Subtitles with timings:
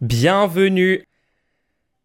[0.00, 1.04] Bienvenue.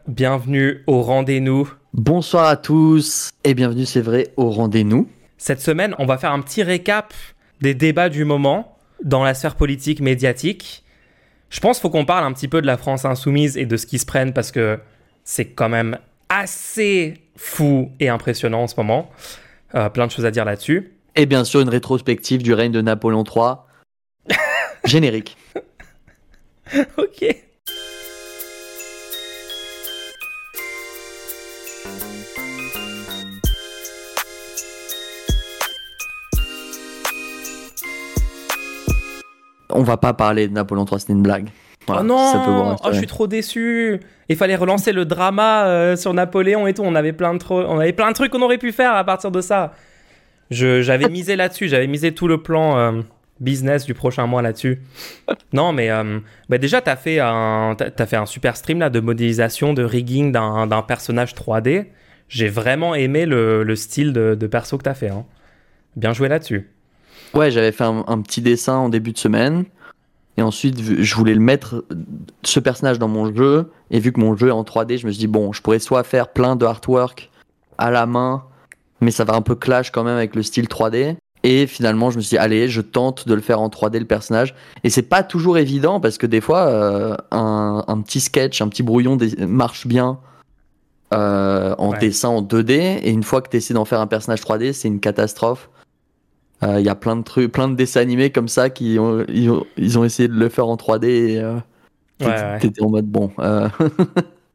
[0.05, 1.71] Bienvenue au rendez-vous.
[1.93, 5.07] Bonsoir à tous et bienvenue, c'est vrai, au rendez-vous.
[5.37, 7.13] Cette semaine, on va faire un petit récap
[7.61, 10.83] des débats du moment dans la sphère politique médiatique.
[11.49, 13.77] Je pense qu'il faut qu'on parle un petit peu de la France insoumise et de
[13.77, 14.77] ce qui se prennent parce que
[15.23, 19.09] c'est quand même assez fou et impressionnant en ce moment.
[19.73, 20.91] Euh, plein de choses à dire là-dessus.
[21.15, 23.55] Et bien sûr, une rétrospective du règne de Napoléon III.
[24.83, 25.37] Générique.
[26.97, 27.54] ok.
[39.75, 41.49] On va pas parler de Napoléon III, c'était une blague.
[41.87, 43.99] oh non, oh, je suis trop déçu.
[44.29, 46.81] Il fallait relancer le drama euh, sur Napoléon et tout.
[46.83, 49.31] On avait plein de on avait plein de trucs qu'on aurait pu faire à partir
[49.31, 49.73] de ça.
[50.49, 53.01] j'avais misé là-dessus, j'avais misé tout le plan euh,
[53.39, 54.81] business du prochain mois là-dessus.
[55.53, 58.99] non, mais euh, bah déjà t'as fait un, as fait un super stream là de
[58.99, 61.87] modélisation, de rigging d'un personnage 3D.
[62.27, 65.09] J'ai vraiment aimé le, style de, perso que t'as fait.
[65.09, 65.25] Hein.
[65.95, 66.69] Bien joué là-dessus.
[67.35, 69.65] Ouais, j'avais fait un, petit dessin en début de semaine.
[70.37, 71.83] Et ensuite, je voulais le mettre,
[72.43, 73.71] ce personnage dans mon jeu.
[73.91, 75.79] Et vu que mon jeu est en 3D, je me suis dit, bon, je pourrais
[75.79, 77.29] soit faire plein de artwork
[77.77, 78.43] à la main,
[79.01, 81.17] mais ça va un peu clash quand même avec le style 3D.
[81.43, 84.05] Et finalement, je me suis dit, allez, je tente de le faire en 3D le
[84.05, 84.55] personnage.
[84.83, 88.81] Et c'est pas toujours évident parce que des fois, euh, un, petit sketch, un petit
[88.81, 90.19] brouillon marche bien
[91.13, 92.99] euh, en dessin en 2D.
[93.03, 95.69] Et une fois que tu essaies d'en faire un personnage 3D, c'est une catastrophe.
[96.61, 99.25] Il euh, y a plein de trucs, plein de dessins animés comme ça qui ont,
[99.27, 99.49] ils,
[99.99, 103.31] ont, essayé de le faire en 3D et euh, t'étais en mode bon.
[103.39, 103.67] Euh.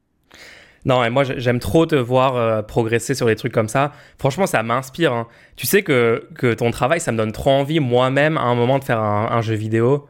[0.86, 3.92] non, et moi j'aime trop te voir progresser sur les trucs comme ça.
[4.18, 5.12] Franchement, ça m'inspire.
[5.12, 5.26] Hein.
[5.56, 8.78] Tu sais que, que, ton travail, ça me donne trop envie moi-même à un moment
[8.78, 10.08] de faire un, jeu vidéo.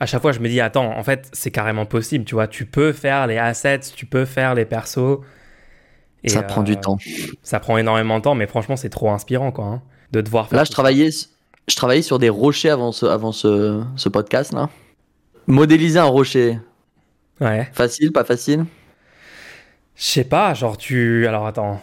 [0.00, 2.24] À chaque fois, je me dis, attends, en fait, c'est carrément possible.
[2.24, 5.20] Tu vois, tu peux faire les assets, tu peux faire les persos.
[6.24, 6.98] Et, ça prend du temps.
[7.44, 9.66] Ça prend énormément de temps, mais franchement, c'est trop inspirant, quoi.
[9.66, 9.82] Hein
[10.12, 14.08] de devoir Là, je travaillais, je travaillais sur des rochers avant ce, avant ce, ce
[14.08, 14.68] podcast là.
[15.46, 16.58] Modéliser un rocher.
[17.40, 17.68] Ouais.
[17.72, 18.64] Facile, pas facile?
[19.96, 21.26] Je sais pas, genre tu.
[21.26, 21.80] Alors attends.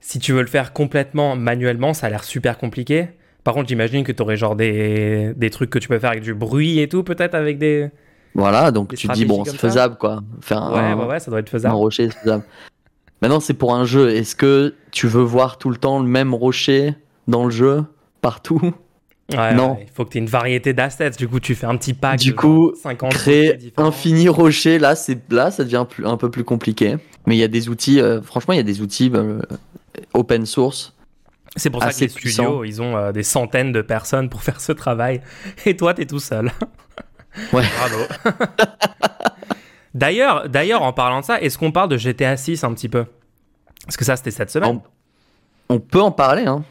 [0.00, 3.08] Si tu veux le faire complètement manuellement, ça a l'air super compliqué.
[3.44, 6.22] Par contre, j'imagine que tu aurais genre des, des trucs que tu peux faire avec
[6.22, 7.90] du bruit et tout, peut-être avec des.
[8.34, 10.22] Voilà, donc tu dis, bon, c'est faisable quoi.
[10.40, 11.74] Faire ouais, ouais, ouais, ça doit être faisable.
[11.74, 12.44] Un rocher, c'est faisable.
[13.22, 14.10] Maintenant, c'est pour un jeu.
[14.10, 16.94] Est-ce que tu veux voir tout le temps le même rocher
[17.30, 17.84] dans le jeu,
[18.20, 18.60] partout.
[19.32, 19.78] non.
[19.80, 21.10] il faut que tu aies une variété d'assets.
[21.10, 22.18] Du coup, tu fais un petit pack.
[22.18, 26.96] Du coup, 50 créer infini rocher, là, c'est là, ça devient un peu plus compliqué.
[27.26, 28.00] Mais il y a des outils.
[28.00, 29.40] Euh, franchement, il y a des outils euh,
[30.14, 30.94] open source.
[31.56, 34.60] C'est pour ça que les studios, ils ont euh, des centaines de personnes pour faire
[34.60, 35.20] ce travail.
[35.66, 36.50] Et toi, tu es tout seul.
[37.52, 37.62] Ouais.
[37.78, 38.34] Bravo.
[39.94, 43.04] d'ailleurs, d'ailleurs, en parlant de ça, est-ce qu'on parle de GTA 6 un petit peu?
[43.84, 44.80] Parce que ça, c'était cette semaine.
[45.68, 46.64] On, on peut en parler, hein.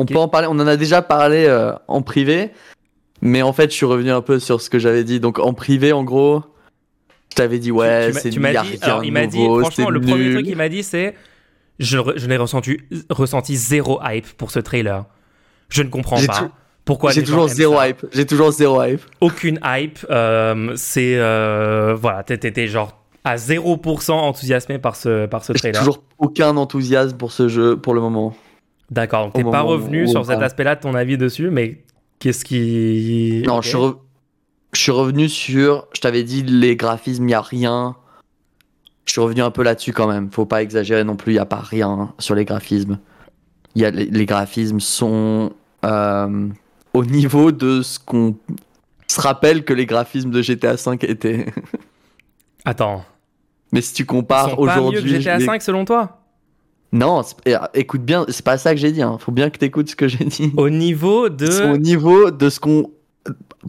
[0.00, 2.50] On peut en parler, on en a déjà parlé euh, en privé,
[3.20, 5.20] mais en fait, je suis revenu un peu sur ce que j'avais dit.
[5.20, 6.42] Donc, en privé, en gros,
[7.30, 10.32] je t'avais dit, ouais, c'est tu m'as dit, alors, il m'a dit, franchement, le premier
[10.32, 11.14] truc qu'il m'a dit, c'est
[11.78, 12.78] je, je n'ai ressenti,
[13.08, 15.04] ressenti zéro hype pour ce trailer.
[15.70, 16.50] Je ne comprends pas.
[16.84, 18.04] Pourquoi J'ai toujours zéro hype.
[18.12, 19.02] J'ai toujours zéro hype.
[19.20, 19.98] Aucune hype.
[20.10, 25.78] Euh, c'est euh, voilà, t'étais genre à 0% enthousiasmé par ce par ce trailer.
[25.78, 28.34] Toujours aucun enthousiasme pour ce jeu pour le moment.
[28.90, 31.84] D'accord, donc t'es pas revenu sur cet aspect-là de ton avis dessus, mais
[32.18, 33.42] qu'est-ce qui...
[33.46, 33.94] Non, je,
[34.74, 37.96] suis revenu sur, je t'avais dit les graphismes, il n'y a rien.
[39.06, 41.40] Je suis revenu un peu là-dessus quand même, faut pas exagérer non plus, il n'y
[41.40, 42.98] a pas rien sur les graphismes.
[43.76, 45.52] Y a, les, graphismes sont
[45.84, 46.48] euh,
[46.92, 48.36] au niveau de ce qu'on
[49.06, 51.46] se rappelle que les graphismes de GTA V étaient.
[52.64, 53.04] Attends.
[53.72, 55.22] Mais si tu compares aujourd'hui...
[55.22, 56.19] GTA V selon toi?
[56.92, 59.02] Non, eh, écoute bien, c'est pas ça que j'ai dit.
[59.02, 59.16] Hein.
[59.20, 60.52] Faut bien que tu écoutes ce que j'ai dit.
[60.56, 61.72] Au niveau de.
[61.72, 62.90] Au niveau de ce qu'on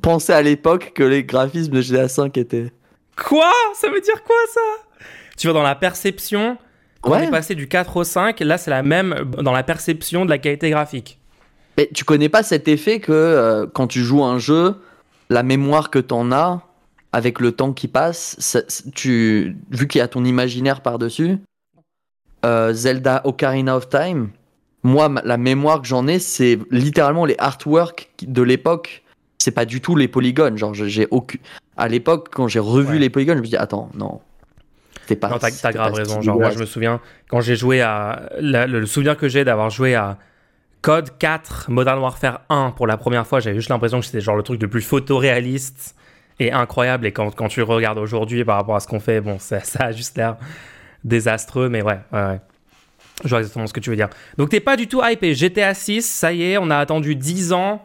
[0.02, 2.72] pensait à l'époque que les graphismes de GTA V étaient.
[3.16, 3.52] Quoi?
[3.76, 4.62] Ça veut dire quoi ça?
[5.38, 6.58] Tu vois, dans la perception,
[7.02, 10.26] quand on est passé du 4 au 5, là c'est la même dans la perception
[10.26, 11.20] de la qualité graphique.
[11.78, 14.76] Mais tu connais pas cet effet que euh, quand tu joues un jeu,
[15.30, 16.62] la mémoire que t'en as
[17.14, 18.66] avec le temps qui passe,
[18.96, 21.40] tu, vu qu'il y a ton imaginaire par-dessus,
[22.46, 24.30] euh, Zelda Ocarina of Time,
[24.84, 29.04] moi, la mémoire que j'en ai, c'est littéralement les artworks de l'époque.
[29.38, 30.58] C'est pas du tout les polygones.
[30.58, 31.38] Genre, j'ai aucun.
[31.78, 34.22] À l'époque, quand j'ai revu les polygones, je me dis, attends, non.
[35.08, 35.30] C'est pas.
[35.30, 36.22] Non, t'as grave raison.
[36.22, 38.30] Genre, moi, je me souviens, quand j'ai joué à.
[38.40, 40.18] le, souvenir que j'ai d'avoir joué à
[40.82, 44.36] Code 4 Modern Warfare 1 pour la première fois, j'avais juste l'impression que c'était genre
[44.36, 45.96] le truc le plus photoréaliste
[46.40, 47.06] est incroyable.
[47.06, 49.86] Et quand, quand tu regardes aujourd'hui par rapport à ce qu'on fait, bon, ça, ça,
[49.86, 50.38] a juste l'air
[51.04, 52.42] désastreux, mais ouais, ouais, ouais.
[53.24, 54.10] Je vois exactement ce que tu veux dire.
[54.38, 55.36] Donc t'es pas du tout hypé.
[55.36, 57.84] GTA 6, ça y est, on a attendu 10 ans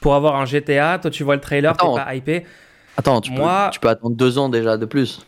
[0.00, 0.98] pour avoir un GTA.
[0.98, 2.44] Toi, tu vois le trailer, t'es pas hypé.
[2.96, 3.66] Attends, tu, Moi...
[3.66, 5.26] peux, tu peux attendre 2 ans déjà de plus.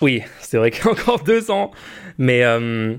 [0.00, 1.70] Oui, c'est vrai qu'il y a encore 2 ans.
[2.18, 2.96] Mais euh,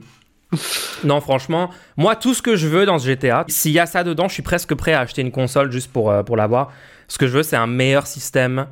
[1.04, 4.04] non, franchement, moi, tout ce que je veux dans ce GTA, s'il y a ça
[4.04, 6.72] dedans, je suis presque prêt à acheter une console juste pour, euh, pour l'avoir.
[7.08, 8.68] Ce que je veux, c'est un meilleur système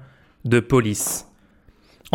[0.45, 1.27] de police.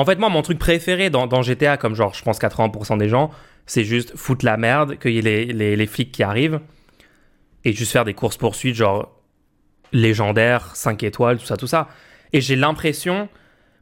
[0.00, 3.30] En fait, moi, mon truc préféré dans, GTA, comme genre, je pense 80% des gens,
[3.66, 6.60] c'est juste foutre la merde, qu'il y ait les, les, flics qui arrivent,
[7.66, 9.10] et juste faire des courses-poursuites, genre
[9.92, 11.88] légendaires, 5 étoiles, tout ça, tout ça.
[12.32, 13.28] Et j'ai l'impression,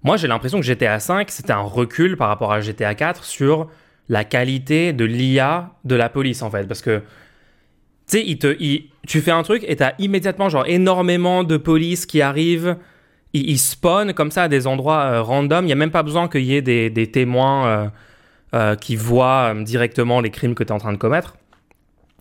[0.02, 3.68] moi j'ai l'impression que GTA 5, c'était un recul par rapport à GTA 4 sur
[4.08, 6.66] la qualité de l'IA de la police, en fait.
[6.66, 7.00] Parce que,
[8.10, 12.76] tu sais, tu fais un truc et t'as immédiatement, genre, énormément de police qui arrivent.
[13.32, 15.64] Ils, ils spawnent comme ça à des endroits euh, random.
[15.64, 17.88] Il n'y a même pas besoin qu'il y ait des, témoins euh,
[18.54, 21.36] euh, qui voient directement les crimes que tu es en train de commettre.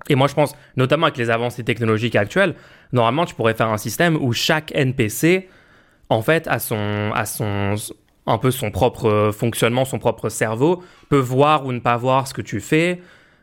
[0.10, 2.56] Et moi, je pense, notamment avec les avancées technologiques actuelles,
[2.94, 5.50] normalement, tu pourrais faire un système où chaque NPC,
[6.10, 7.76] en fait, a son, a son,
[8.26, 12.34] un peu son propre fonctionnement, son propre cerveau, peut voir ou ne pas voir ce
[12.34, 13.02] que tu fais,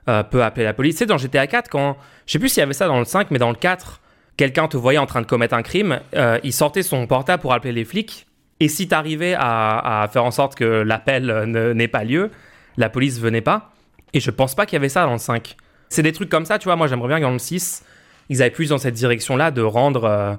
[0.09, 0.99] euh, peut appeler la police.
[0.99, 1.97] Sais, dans GTA 4, quand.
[2.27, 4.01] Je sais plus s'il y avait ça dans le 5, mais dans le 4,
[4.37, 7.53] quelqu'un te voyait en train de commettre un crime, euh, il sortait son portable pour
[7.53, 8.27] appeler les flics.
[8.61, 11.27] Et si tu arrivais à, faire en sorte que l'appel
[11.75, 12.31] n'ait pas lieu,
[12.77, 13.73] la police venait pas.
[14.13, 15.57] Et je pense pas qu'il y avait ça dans le 5.
[15.89, 16.77] C'est des trucs comme ça, tu vois.
[16.77, 17.85] Moi, j'aimerais bien que dans le 6,
[18.29, 20.05] ils aient plus dans cette direction-là de rendre.
[20.05, 20.35] Euh,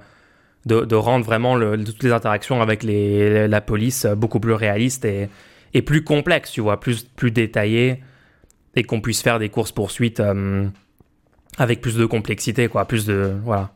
[0.65, 6.51] de, rendre vraiment toutes les interactions avec la police beaucoup plus réalistes et, plus complexes,
[6.51, 8.01] tu vois, plus, plus détaillées
[8.75, 10.67] et qu'on puisse faire des courses-poursuites euh,
[11.57, 13.35] avec plus de complexité, quoi, plus de...
[13.43, 13.74] Voilà.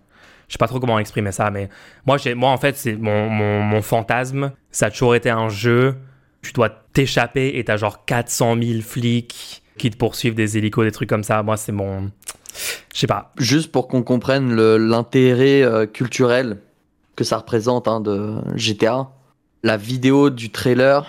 [0.50, 1.70] Je sais pas trop comment exprimer ça, mais
[2.06, 5.96] moi, moi en fait, c'est mon, mon, mon, fantasme, ça a toujours été un jeu,
[6.42, 10.92] tu dois t'échapper et t'as genre 400 000 flics qui te poursuivent des hélicos, des
[10.92, 11.44] trucs comme ça.
[11.44, 12.12] Moi, c'est mon...
[12.94, 13.32] Je sais pas.
[13.38, 16.58] Juste pour qu'on comprenne l'intérêt euh, culturel
[17.16, 19.10] que ça représente hein, de GTA.
[19.64, 21.06] La vidéo du trailer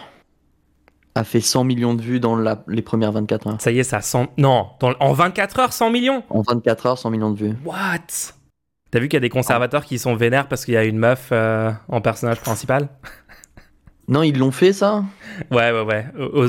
[1.14, 2.36] a fait 100 millions de vues dans
[2.68, 3.60] les premières 24 heures.
[3.60, 4.28] Ça y est, ça 100...
[4.36, 4.66] Non,
[5.00, 6.22] en 24 heures, 100 millions?
[6.30, 7.56] En 24 heures, 100 millions de vues.
[7.64, 8.34] What?
[8.90, 10.98] T'as vu qu'il y a des conservateurs qui sont vénères parce qu'il y a une
[10.98, 12.88] meuf euh, en personnage principal?
[14.08, 15.04] Non, ils l'ont fait ça?
[15.52, 16.04] Ouais, ouais, ouais.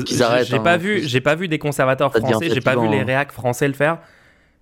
[0.08, 3.30] J'ai hein, pas vu, j'ai pas vu des conservateurs français, j'ai pas vu les réacs
[3.30, 3.98] français le faire.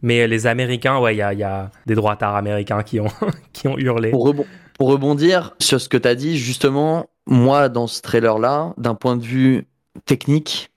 [0.03, 3.09] Mais les Américains, ouais, il y a, y a, des droitards américains qui ont,
[3.55, 4.11] qui ont hurlé.
[4.11, 4.35] Pour,
[4.79, 9.17] pour rebondir sur ce que tu as dit, justement, moi, dans ce trailer-là, d'un point
[9.17, 9.67] de vue
[10.05, 10.71] technique,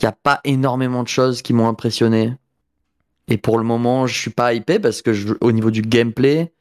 [0.00, 2.34] il n'y a pas énormément de choses qui m'ont impressionné.
[3.28, 6.52] Et pour le moment, je suis pas hypé parce que je, au niveau du gameplay,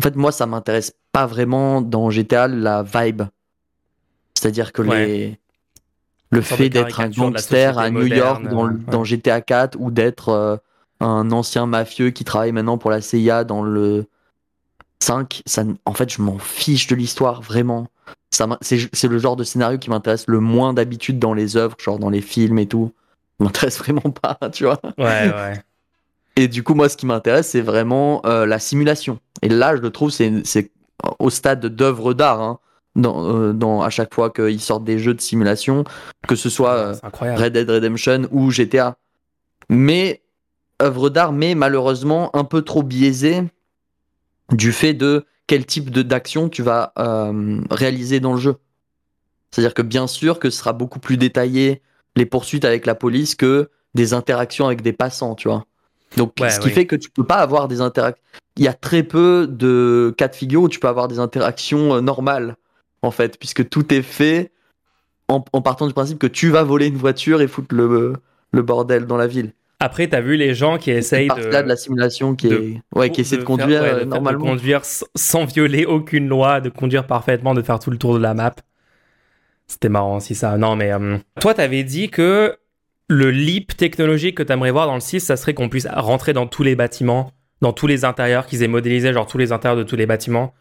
[0.00, 3.22] en fait, moi, ça m'intéresse pas vraiment dans GTA la vibe.
[4.34, 5.38] C'est-à-dire que les,
[6.30, 10.56] le fait d'être un gangster à New York dans, dans, GTA 4 ou d'être euh,
[11.00, 14.06] un ancien mafieux qui travaille maintenant pour la CIA dans le
[15.00, 17.88] 5, ça, en fait, je m'en fiche de l'histoire, vraiment.
[18.30, 22.10] C'est le genre de scénario qui m'intéresse le moins d'habitude dans les œuvres, genre dans
[22.10, 22.92] les films et tout.
[23.38, 24.80] M'intéresse vraiment pas, tu vois.
[24.98, 25.62] Ouais, ouais.
[26.36, 29.20] Et du coup, moi, ce qui m'intéresse, c'est vraiment euh, la simulation.
[29.42, 30.70] Et là, je le trouve, c'est
[31.18, 32.40] au stade d'œuvre d'art.
[32.40, 32.58] Hein,
[32.96, 35.82] dans, euh, dans, à chaque fois qu'ils sortent des jeux de simulation,
[36.28, 38.96] que ce soit euh, Red Dead Redemption ou GTA.
[39.68, 40.22] Mais
[40.80, 43.42] œuvre d'art, mais malheureusement un peu trop biaisée
[44.52, 46.92] du fait de quel type d'action tu vas
[47.68, 48.56] réaliser dans le jeu.
[49.50, 51.82] C'est-à-dire que bien sûr que ce sera beaucoup plus détaillé
[52.14, 55.64] les poursuites avec la police que des interactions avec des passants, tu vois.
[56.16, 58.22] Donc ce qui fait que tu peux pas avoir des interactions.
[58.56, 61.96] Il y a très peu de cas de figure où tu peux avoir des interactions
[61.96, 62.56] euh, normales
[63.02, 64.52] en fait, puisque tout est fait
[65.28, 68.14] en, partant du principe que tu vas voler une voiture et foutre le,
[68.52, 69.52] le bordel dans la ville.
[69.80, 71.46] Après, tu as vu les gens qui essayent de.
[71.48, 72.80] là de la simulation qui, est...
[72.94, 74.44] ouais, qui essaie de, conduire euh, normalement.
[74.44, 78.20] De conduire sans violer aucune loi, de conduire parfaitement, de faire tout le tour de
[78.20, 78.54] la map.
[79.66, 80.56] C'était marrant aussi ça.
[80.56, 82.56] Non, mais euh, toi, tu avais dit que
[83.08, 86.32] le leap technologique que tu aimerais voir dans le 6, ça serait qu'on puisse rentrer
[86.32, 89.78] dans tous les bâtiments, dans tous les intérieurs, qu'ils aient modélisé genre tous les intérieurs
[89.78, 90.54] de tous les bâtiments.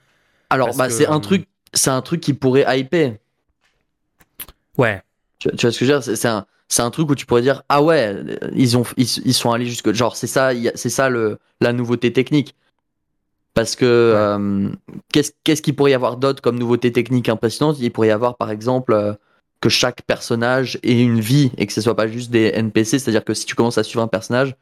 [0.50, 3.16] Alors, bah, c'est un euh, truc, c'est un truc qui pourrait hyper.
[4.78, 5.02] Ouais.
[5.40, 6.18] Tu, tu vois ce que je veux dire?
[6.18, 8.16] C'est un c'est un truc où tu pourrais dire ah ouais
[8.54, 12.56] ils ont ils, sont allés jusque genre c'est ça c'est ça le la nouveauté technique
[13.54, 14.70] parce que euh,
[15.12, 17.78] qu'est-ce qu'est-ce qu'il pourrait y avoir d'autre comme nouveauté technique impressionnante?
[17.80, 19.14] Il pourrait y avoir par exemple euh,
[19.64, 23.24] que chaque personnage ait une vie et que ce soit pas juste des NPC c'est-à-dire
[23.24, 24.58] que si tu commences à suivre un personnage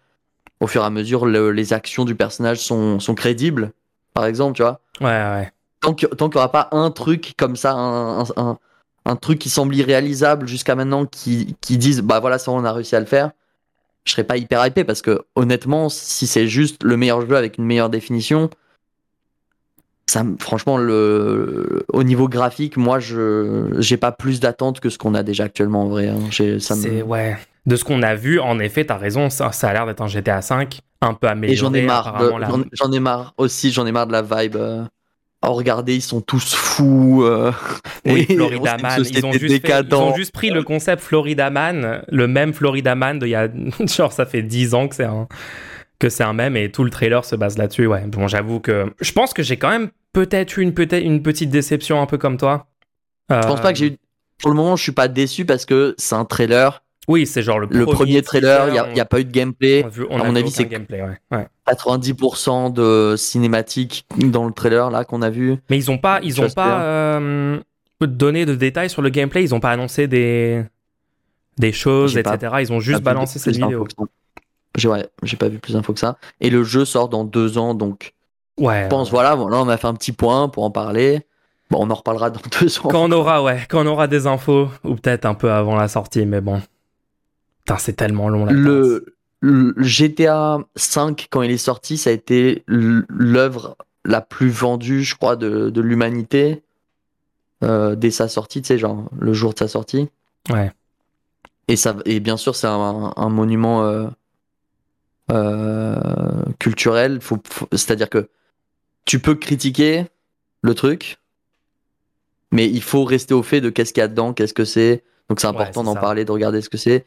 [0.59, 3.71] au fur et à mesure les actions du personnage sont sont crédibles.
[4.13, 4.79] Par exemple tu vois.
[4.99, 5.51] Ouais ouais.
[5.79, 8.59] Tant qu'il n'y aura pas un truc comme ça, un, un,
[9.05, 12.71] un truc qui semble irréalisable jusqu'à maintenant, qui, qui disent bah voilà, ça on a
[12.71, 13.31] réussi à le faire,
[14.05, 17.57] je serais pas hyper hypé parce que honnêtement, si c'est juste le meilleur jeu avec
[17.57, 18.51] une meilleure définition,
[20.11, 25.15] ça, franchement, le, au niveau graphique, moi, je j'ai pas plus d'attente que ce qu'on
[25.15, 26.09] a déjà actuellement en vrai.
[26.09, 26.19] Hein.
[26.59, 27.01] Ça me...
[27.01, 27.37] ouais.
[27.65, 30.07] De ce qu'on a vu, en effet, t'as raison, ça, ça a l'air d'être un
[30.07, 31.53] GTA 5 un peu amélioré.
[31.53, 32.21] Et j'en ai marre.
[32.73, 34.57] J'en ai marre aussi, j'en ai marre de la vibe.
[34.57, 34.83] Euh,
[35.45, 37.23] oh, regardez, ils sont tous fous.
[37.23, 37.53] Euh,
[38.05, 39.03] oui, Florida Man.
[39.09, 43.17] Ils ont, juste ils ont, juste pris le concept Florida Man, le même Florida Man
[43.17, 43.47] de il y a.
[43.85, 45.29] Genre, ça fait 10 ans que c'est un
[46.01, 47.85] que c'est un même et tout le trailer se base là-dessus.
[47.85, 51.21] Ouais, bon, j'avoue que je pense que j'ai quand même peut-être eu une, peut une
[51.21, 52.67] petite déception un peu comme toi.
[53.29, 53.97] Je pense pas que j'ai eu.
[54.39, 57.59] Pour le moment, je suis pas déçu parce que c'est un trailer oui, c'est genre
[57.59, 59.83] le, le premier, trailer, il n'y a, pas eu de gameplay.
[60.11, 61.47] On a à mon avis, c'est gameplay, ouais.
[61.67, 65.57] 90% de cinématiques dans le trailer là qu'on a vu.
[65.69, 67.59] Mais ils n'ont pas, ils ont pas euh,
[68.01, 69.43] donné de détails sur le gameplay.
[69.43, 70.63] Ils n'ont pas annoncé des
[71.57, 72.53] des choses, etc.
[72.61, 73.87] ils ont juste balancé cette vidéo.
[74.77, 76.17] J'ai ouais, j'ai pas vu plus d'infos que ça.
[76.39, 78.13] Et le jeu sort dans deux ans, donc
[78.57, 81.21] ouais, je pense voilà, voilà, on a fait un petit point pour en parler.
[81.69, 82.89] Bon, on en reparlera dans deux ans.
[82.89, 85.87] Quand on aura, ouais, quand on aura des infos, ou peut-être un peu avant la
[85.87, 86.61] sortie, mais bon
[87.79, 88.51] c'est tellement long là.
[88.51, 89.05] Le,
[89.77, 93.75] GTA 5, quand il est sorti, ça a été l'œuvre
[94.05, 96.61] la plus vendue, je crois, de, l'humanité
[97.63, 100.09] euh, dès sa sortie, tu sais, genre le jour de sa sortie.
[100.51, 100.71] Ouais.
[101.67, 104.05] Et, ça, et bien sûr, c'est un, monument euh,
[105.31, 105.95] euh,
[106.59, 107.19] culturel.
[107.71, 108.29] C'est-à-dire que
[109.05, 110.05] tu peux critiquer
[110.61, 111.17] le truc,
[112.51, 115.03] mais il faut rester au fait de qu'est-ce qu'il y a dedans, qu'est-ce que c'est.
[115.29, 117.05] Donc c'est important d'en parler, de regarder ce que c'est.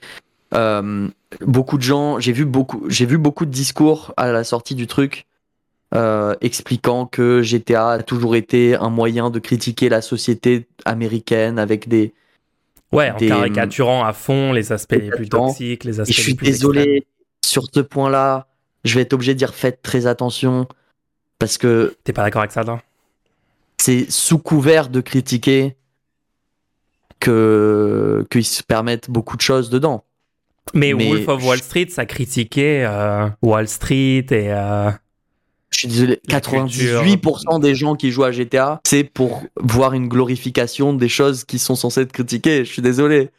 [0.54, 1.09] Euh,
[1.40, 4.87] beaucoup de gens, j'ai vu beaucoup, j'ai vu beaucoup de discours à la sortie du
[4.87, 5.26] truc
[5.95, 11.88] euh, expliquant que GTA a toujours été un moyen de critiquer la société américaine avec
[11.88, 12.14] des
[12.93, 16.12] ouais, en caricaturant à fond les aspects les plus toxiques, les aspects.
[16.12, 17.07] je suis désolé
[17.44, 18.48] sur ce point-là,
[18.84, 20.66] je vais être obligé de dire faites très attention
[21.38, 22.78] parce que t'es pas d'accord avec ça, non
[23.78, 25.76] C'est sous couvert de critiquer
[27.20, 30.04] que qu'ils se permettent beaucoup de choses dedans.
[30.72, 34.52] Mais, Wolf of Wall Street, ça critiquait euh, Wall Street et.
[34.52, 34.90] Euh,
[35.70, 40.94] je suis désolé, 98% des gens qui jouent à GTA, c'est pour voir une glorification
[40.94, 42.64] des choses qui sont censées être critiquées.
[42.64, 43.30] Je suis désolé.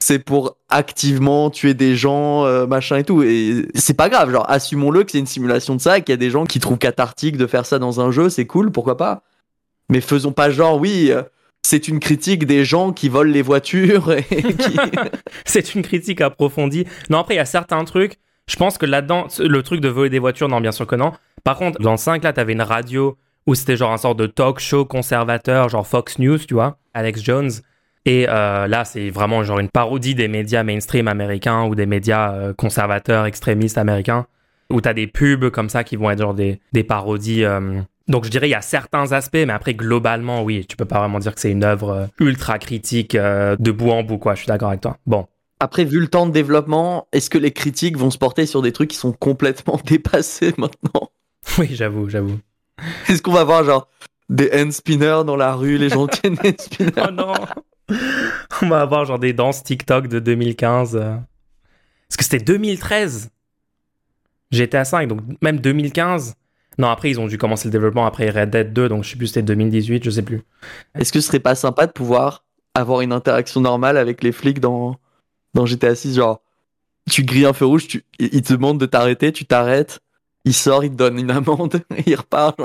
[0.00, 3.22] C'est pour activement tuer des gens, euh, machin et tout.
[3.22, 6.14] Et c'est pas grave, genre, assumons-le que c'est une simulation de ça et qu'il y
[6.14, 8.96] a des gens qui trouvent cathartique de faire ça dans un jeu, c'est cool, pourquoi
[8.96, 9.22] pas.
[9.88, 11.12] Mais faisons pas genre, oui,
[11.62, 14.14] c'est une critique des gens qui volent les voitures.
[15.44, 16.86] c'est une critique approfondie.
[17.10, 18.18] Non, après, il y a certains trucs.
[18.46, 21.12] Je pense que là-dedans, le truc de voler des voitures, non, bien sûr que non.
[21.44, 24.26] Par contre, dans le 5, là, t'avais une radio où c'était genre un sort de
[24.26, 27.50] talk show conservateur, genre Fox News, tu vois, Alex Jones.
[28.08, 32.32] Et euh, là, c'est vraiment genre une parodie des médias mainstream américains ou des médias
[32.32, 34.26] euh, conservateurs, extrémistes américains,
[34.70, 38.24] où t'as des pubs comme ça qui vont être genre des, des parodies euh, donc
[38.24, 41.18] je dirais il y a certains aspects, mais après globalement, oui, tu peux pas vraiment
[41.18, 44.34] dire que c'est une œuvre ultra critique euh, de bout en bout, quoi.
[44.34, 44.96] Je suis d'accord avec toi.
[45.06, 45.26] Bon.
[45.60, 48.72] Après, vu le temps de développement, est-ce que les critiques vont se porter sur des
[48.72, 51.10] trucs qui sont complètement dépassés maintenant?
[51.58, 52.38] Oui, j'avoue, j'avoue.
[53.08, 53.88] Est-ce qu'on va voir genre
[54.30, 56.92] des hand spinners dans la rue, les gens tiennent hand spinners?
[56.96, 57.34] Oh non
[58.62, 60.96] On va avoir genre des danses TikTok de 2015.
[60.96, 61.14] Euh.
[62.10, 63.30] Est-ce que c'était 2013
[64.50, 66.34] J'étais à 5, donc même 2015
[66.78, 69.16] non, après, ils ont dû commencer le développement après Red Dead 2, donc je sais
[69.16, 70.42] plus, c'était 2018, je sais plus.
[70.94, 74.60] Est-ce que ce serait pas sympa de pouvoir avoir une interaction normale avec les flics
[74.60, 74.96] dans,
[75.54, 76.40] dans GTA 6 Genre,
[77.10, 79.98] tu grilles un feu rouge, tu, il te demande de t'arrêter, tu t'arrêtes,
[80.48, 82.58] il sort, il te donne une amende, il repart.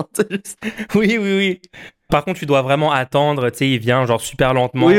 [0.96, 1.62] Oui, oui, oui.
[2.10, 4.90] Par contre, tu dois vraiment attendre, tu sais, il vient genre super lentement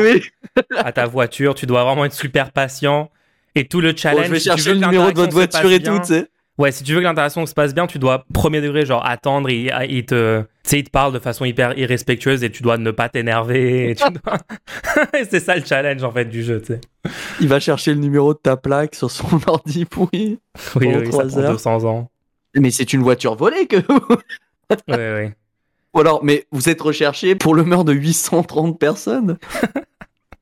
[0.76, 3.10] à ta voiture, tu dois vraiment être super patient.
[3.54, 4.26] Et tout le challenge.
[4.26, 6.28] je vais chercher le numéro de votre voiture et tout, tu sais.
[6.58, 9.50] Ouais, si tu veux que l'interaction se passe bien, tu dois premier degré genre attendre.
[9.50, 12.78] Il, il te, tu sais, il te parle de façon hyper irrespectueuse et tu dois
[12.78, 13.96] ne pas t'énerver.
[14.24, 14.38] Dois...
[15.28, 16.80] c'est ça le challenge en fait du jeu, tu sais.
[17.40, 20.38] Il va chercher le numéro de ta plaque sur son ordi pourri.
[20.76, 22.10] Oui, oui, ça prend 200 ans.
[22.54, 23.76] Mais c'est une voiture volée que.
[24.70, 25.30] oui, oui.
[25.94, 29.38] Ou alors, mais vous êtes recherché pour le meurtre de 830 personnes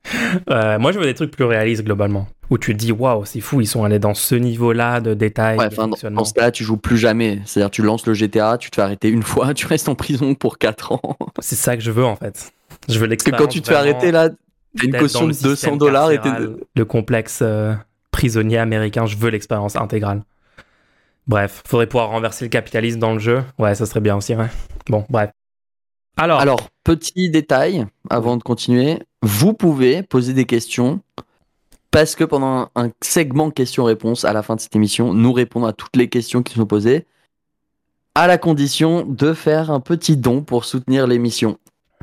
[0.50, 2.26] euh, moi, je veux des trucs plus réalistes globalement.
[2.50, 5.58] Où tu te dis, waouh, c'est fou, ils sont allés dans ce niveau-là de détails.
[5.58, 7.40] Ouais, dans, ce cas-là, tu joues plus jamais.
[7.44, 10.34] C'est-à-dire, tu lances le GTA, tu te fais arrêter une fois, tu restes en prison
[10.34, 11.16] pour 4 ans.
[11.38, 12.52] C'est ça que je veux en fait.
[12.88, 13.38] Je veux l'expérience.
[13.38, 16.18] Parce que quand tu te fais arrêter là, t'as une caution de 200 dollars et
[16.74, 17.74] Le complexe euh,
[18.10, 20.22] prisonnier américain, je veux l'expérience intégrale.
[21.26, 23.44] Bref, faudrait pouvoir renverser le capitalisme dans le jeu.
[23.58, 24.48] Ouais, ça serait bien aussi, ouais.
[24.88, 25.30] Bon, bref.
[26.16, 31.00] Alors, Alors, petit détail avant de continuer, vous pouvez poser des questions
[31.90, 35.72] parce que pendant un segment questions-réponses à la fin de cette émission, nous répondons à
[35.72, 37.06] toutes les questions qui sont posées,
[38.14, 41.58] à la condition de faire un petit don pour soutenir l'émission.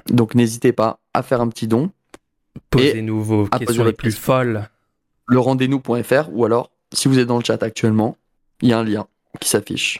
[0.07, 1.91] Donc n'hésitez pas à faire un petit don.
[2.69, 4.69] Posez-nous vos questions les plus folles.
[5.27, 8.15] Le rendez-nous.fr ou alors, si vous êtes dans le chat actuellement,
[8.61, 9.07] il y a un lien
[9.39, 9.99] qui s'affiche.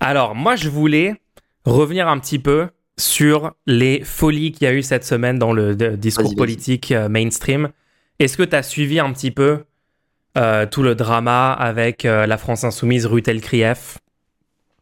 [0.00, 1.20] Alors, moi, je voulais
[1.64, 5.74] revenir un petit peu sur les folies qu'il y a eu cette semaine dans le
[5.96, 7.70] discours politique euh, mainstream.
[8.18, 9.64] Est-ce que tu as suivi un petit peu
[10.36, 13.98] euh, tout le drama avec euh, la France Insoumise, Rutel Krief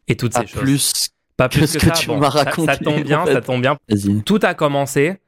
[0.08, 0.60] et toutes ces choses?
[0.60, 2.72] plus Pas plus que, ce que, tu m'as raconté.
[2.72, 3.78] Ça, tombe bien, ça tombe bien.
[4.26, 5.18] Tout a commencé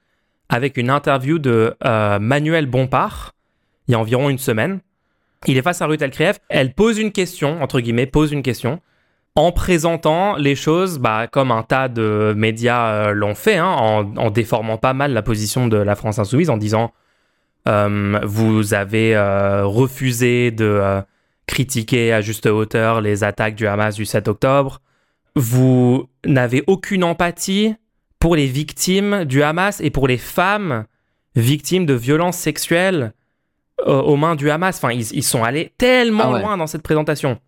[0.51, 1.75] avec une interview de
[2.21, 3.33] Manuel Bompard,
[3.89, 4.81] il y a environ une semaine.
[5.47, 6.39] Il est face à Rutel Krief.
[6.49, 8.81] Elle pose une question, entre guillemets, pose une question
[9.37, 13.67] en présentant les choses bah, comme un tas de médias l'ont fait, hein,
[14.17, 16.93] en, déformant pas mal la position de la France insoumise, en disant
[17.67, 21.01] euh, vous avez euh, refusé de euh,
[21.47, 24.81] critiquer à juste hauteur les attaques du Hamas du 7 octobre.
[25.35, 27.75] Vous n'avez aucune empathie
[28.21, 30.85] pour les victimes du Hamas et pour les femmes
[31.35, 33.13] victimes de violences sexuelles
[33.85, 34.77] aux mains du Hamas.
[34.77, 37.39] Enfin, ils, sont allés tellement ah loin dans cette présentation.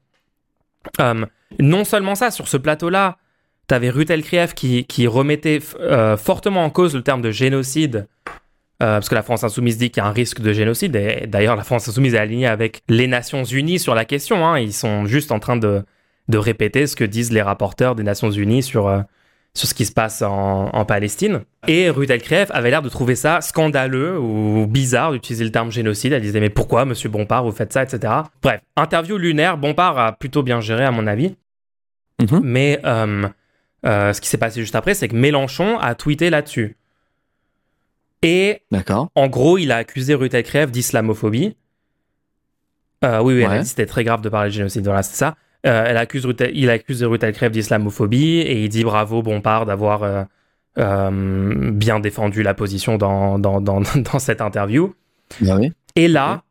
[1.59, 3.18] non seulement ça, sur ce plateau-là,
[3.68, 5.61] tu avais Ruth Krief qui, qui remettait
[6.18, 8.06] fortement en cause le terme de génocide
[8.83, 10.95] euh, parce que la France insoumise dit qu'il y a un risque de génocide.
[10.97, 14.47] Et d'ailleurs, la France insoumise est alignée avec les Nations unies sur la question.
[14.47, 14.59] Hein.
[14.59, 15.83] Ils sont juste en train de,
[16.28, 19.00] de répéter ce que disent les rapporteurs des Nations unies sur, euh,
[19.57, 21.41] sur ce qui se passe en, en Palestine.
[21.67, 26.13] Et Ruth Elkreef avait l'air de trouver ça scandaleux ou bizarre d'utiliser le terme génocide.
[26.13, 28.13] Elle disait mais pourquoi, Monsieur Bompard, vous faites ça, etc.
[28.43, 29.57] Bref, interview lunaire.
[29.57, 31.35] Bompard a plutôt bien géré à mon avis.
[32.21, 32.41] Mm-hmm.
[32.43, 36.77] Mais euh, ce qui s'est passé juste après, c'est que Mélenchon a tweeté là-dessus.
[38.23, 38.63] Et
[39.15, 41.57] en gros, il a accusé Ruth Elkrev d'islamophobie.
[43.05, 44.85] Euh, oui, oui, c'était très grave de parler de génocide.
[44.85, 45.37] Voilà, c'est ça.
[45.66, 50.26] Euh, elle accuse il accuse Ruth Elkrev d'islamophobie et il dit bravo Bompard d'avoir
[50.79, 51.11] euh,
[51.72, 53.81] bien défendu la position dans, dans, dans,
[54.12, 54.94] dans cette interview.
[55.46, 55.72] Ah oui.
[55.96, 56.42] Et là,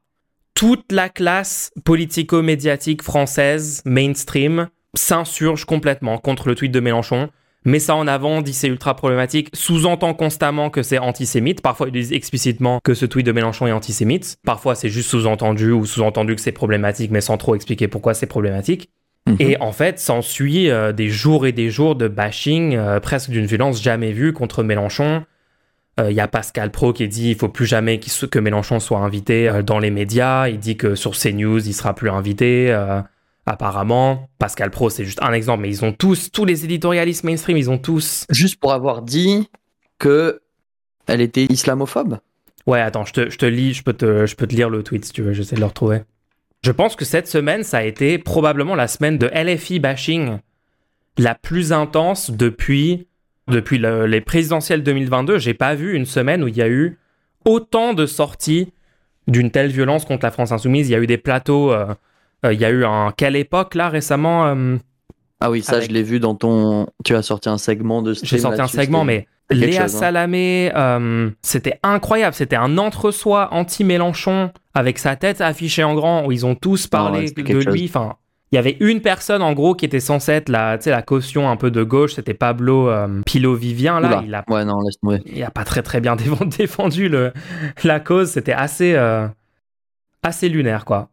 [0.54, 7.30] toute la classe politico-médiatique française, mainstream, s'insurge complètement contre le tweet de Mélenchon
[7.65, 11.62] met ça en avant, dit c'est ultra problématique, sous-entend constamment que c'est antisémite.
[11.62, 14.38] Parfois, ils disent explicitement que ce tweet de Mélenchon est antisémite.
[14.45, 18.28] Parfois, c'est juste sous-entendu ou sous-entendu que c'est problématique, mais sans trop expliquer pourquoi c'est
[18.28, 18.89] problématique.
[19.28, 19.38] Mhm.
[19.40, 23.46] Et en fait, s'ensuit euh, des jours et des jours de bashing, euh, presque d'une
[23.46, 25.26] violence jamais vue contre Mélenchon.
[25.98, 29.00] Il euh, y a Pascal Pro qui dit il faut plus jamais que Mélenchon soit
[29.00, 30.50] invité dans les médias.
[30.50, 32.78] Il dit que sur CNews, il sera plus invité
[33.46, 34.30] apparemment.
[34.40, 37.70] Pascal Pro, c'est juste un exemple, mais ils ont tous, tous les éditorialistes mainstream, ils
[37.70, 38.26] ont tous.
[38.30, 39.50] Juste pour avoir dit
[40.00, 40.42] que
[41.08, 42.18] elle était islamophobe?
[42.68, 44.84] Ouais, attends, je te, je te lis, je peux te, je peux te lire le
[44.84, 46.02] tweet si tu veux, j'essaie de le retrouver.
[46.65, 50.39] Je pense que cette semaine, ça a été probablement la semaine de LFI bashing
[51.19, 53.06] la plus intense depuis,
[53.47, 55.38] depuis les présidentielles 2022.
[55.38, 56.97] J'ai pas vu une semaine où il y a eu
[57.45, 58.73] autant de sorties
[59.28, 60.89] d'une telle violence contre la France insoumise.
[60.89, 61.71] Il y a eu des plateaux.
[61.71, 61.93] Euh,
[62.43, 64.78] euh, il y a eu un quelle époque là récemment euh,
[65.41, 66.88] Ah oui, ça je l'ai vu dans ton.
[67.04, 68.15] Tu as sorti un segment de.
[68.23, 69.88] J'ai sorti un segment, mais Léa hein.
[69.88, 72.34] Salamé, euh, c'était incroyable.
[72.34, 77.29] C'était un entre-soi anti-Mélenchon avec sa tête affichée en grand où ils ont tous parlé
[77.29, 77.86] de lui.
[77.86, 78.15] Enfin,
[78.51, 81.58] il y avait une personne en gros qui était censée être la, la caution un
[81.58, 82.91] peu de gauche, c'était Pablo
[83.25, 83.99] Pilo Vivien.
[83.99, 86.15] Là, il a, ouais, non, laisse il a pas très très bien
[86.58, 87.31] défendu le,
[87.84, 88.31] la cause.
[88.31, 88.95] C'était assez,
[90.23, 91.10] assez lunaire quoi.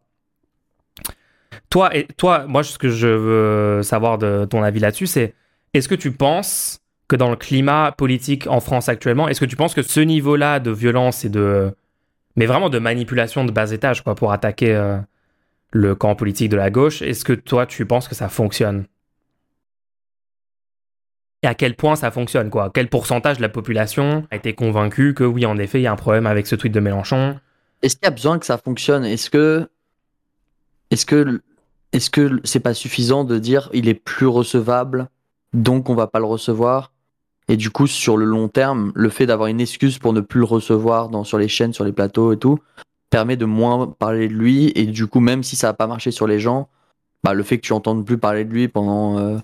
[1.69, 5.33] Toi, et, toi, moi, ce que je veux savoir de ton avis là-dessus, c'est
[5.73, 6.82] est-ce que tu penses
[7.15, 10.71] dans le climat politique en France actuellement, est-ce que tu penses que ce niveau-là de
[10.71, 11.73] violence et de.
[12.35, 14.97] Mais vraiment de manipulation de bas étage, quoi, pour attaquer euh,
[15.71, 18.85] le camp politique de la gauche, est-ce que toi, tu penses que ça fonctionne?
[21.43, 22.71] Et à quel point ça fonctionne, quoi?
[22.73, 25.91] Quel pourcentage de la population a été convaincu que oui, en effet, il y a
[25.91, 27.37] un problème avec ce tweet de Mélenchon?
[27.81, 29.03] Est-ce qu'il y a besoin que ça fonctionne?
[29.03, 29.67] Est-ce que,
[30.89, 31.41] est-ce que
[31.91, 35.09] est-ce que c'est pas suffisant de dire il est plus recevable,
[35.53, 36.92] donc on va pas le recevoir?
[37.47, 40.39] Et du coup, sur le long terme, le fait d'avoir une excuse pour ne plus
[40.39, 42.59] le recevoir dans, sur les chaînes, sur les plateaux et tout,
[43.09, 44.71] permet de moins parler de lui.
[44.75, 46.69] Et du coup, même si ça n'a pas marché sur les gens,
[47.23, 49.37] bah, le fait que tu entendes plus parler de lui pendant euh,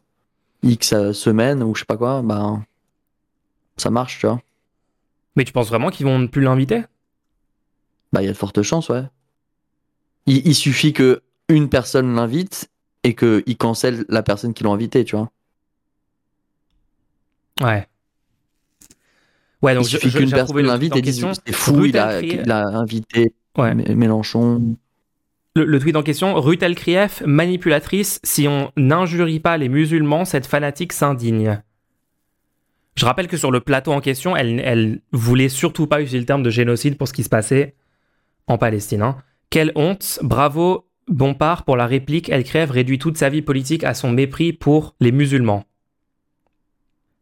[0.64, 2.60] X euh, semaines ou je sais pas quoi, bah,
[3.78, 4.42] ça marche, tu vois.
[5.36, 6.84] Mais tu penses vraiment qu'ils vont ne plus l'inviter?
[8.14, 9.04] Bah, il y a de fortes chances, ouais.
[10.26, 12.70] il suffit que une personne l'invite
[13.04, 15.32] et qu'il cancelle la personne qui l'a invité, tu vois.
[17.62, 17.88] Ouais.
[19.62, 22.66] Ouais, donc il suffit qu'une personne l'invite et dise c'est fou, il a, il a,
[22.68, 24.76] invité Mélenchon.
[25.56, 30.94] Le, tweet en question, Ruth Krief, manipulatrice, si on n'injurie pas les musulmans, cette fanatique
[30.94, 31.62] s'indigne.
[32.96, 36.26] Je rappelle que sur le plateau en question, elle, elle voulait surtout pas utiliser le
[36.26, 37.76] terme de génocide pour ce qui se passait
[38.48, 39.02] en Palestine.
[39.02, 39.18] Hein.
[39.50, 43.94] Quelle honte, bravo Bompard pour la réplique, elle crève réduit toute sa vie politique à
[43.94, 45.66] son mépris pour les musulmans.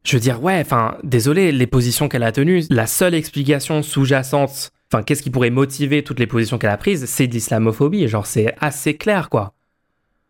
[0.07, 4.71] Je veux dire, ouais, enfin, désolé, les positions qu'elle a tenues, la seule explication sous-jacente,
[4.89, 8.07] enfin, qu'est-ce qui pourrait motiver toutes les positions qu'elle a prises, c'est d'islamophobie.
[8.07, 9.53] Genre, c'est assez clair, quoi.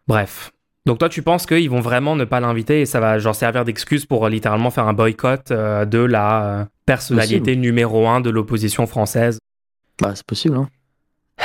[0.07, 0.51] Bref.
[0.87, 3.65] Donc toi, tu penses qu'ils vont vraiment ne pas l'inviter et ça va genre servir
[3.65, 8.31] d'excuse pour euh, littéralement faire un boycott euh, de la euh, personnalité numéro un de
[8.31, 9.37] l'opposition française?
[10.01, 10.69] Bah, c'est possible, hein.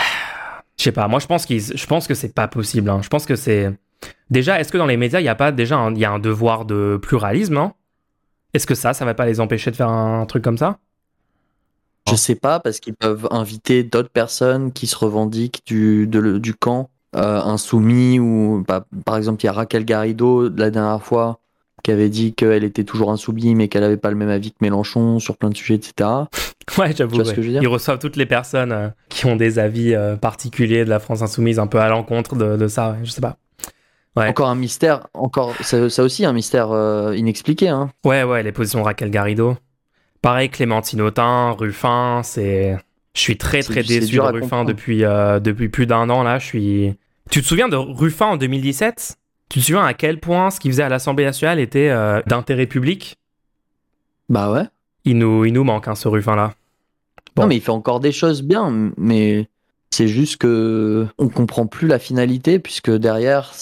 [0.79, 1.07] Je sais pas.
[1.07, 2.89] Moi, je pense qu'ils, je pense que c'est pas possible.
[2.89, 3.01] Hein.
[3.03, 3.71] Je pense que c'est
[4.31, 4.59] déjà.
[4.59, 6.65] Est-ce que dans les médias, il y a pas déjà, il y a un devoir
[6.65, 7.75] de pluralisme hein?
[8.55, 10.79] Est-ce que ça, ça va pas les empêcher de faire un truc comme ça?
[12.09, 16.91] Je sais pas parce qu'ils peuvent inviter d'autres personnes qui se revendiquent du du camp
[17.15, 21.39] euh, insoumis ou bah, par exemple il y a Raquel Garrido la dernière fois
[21.83, 24.57] qui avait dit qu'elle était toujours insoumise mais qu'elle avait pas le même avis que
[24.61, 26.09] Mélenchon sur plein de sujets, etc.
[26.79, 27.21] Ouais, j'avoue.
[27.21, 31.21] Ils reçoivent toutes les personnes euh, qui ont des avis euh, particuliers de la France
[31.21, 32.97] insoumise, un peu à l'encontre de, ça.
[33.03, 33.37] je sais pas.
[34.17, 34.29] Ouais.
[34.29, 37.69] Encore un mystère, encore ça, aussi un mystère euh, inexpliqué.
[37.69, 37.91] Hein.
[38.05, 39.57] Ouais, ouais, les positions Raquel Garrido.
[40.21, 42.77] Pareil, Clémentine Autain, Ruffin, c'est.
[43.15, 46.39] Je suis très très déçu de Ruffin depuis, depuis plus d'un an là.
[46.39, 46.95] Je suis.
[47.31, 49.19] Tu te souviens de Ruffin en 2017
[49.53, 52.65] tu te souviens à quel point ce qu'il faisait à l'Assemblée nationale était euh, d'intérêt
[52.65, 53.19] public?
[54.31, 54.65] Bah ouais.
[55.05, 56.55] Il nous, il nous manque hein, ce Ruffin-là.
[57.37, 59.51] Non, mais il fait encore des choses bien, mais
[59.93, 63.53] c'est juste que on comprend plus la finalité, puisque derrière,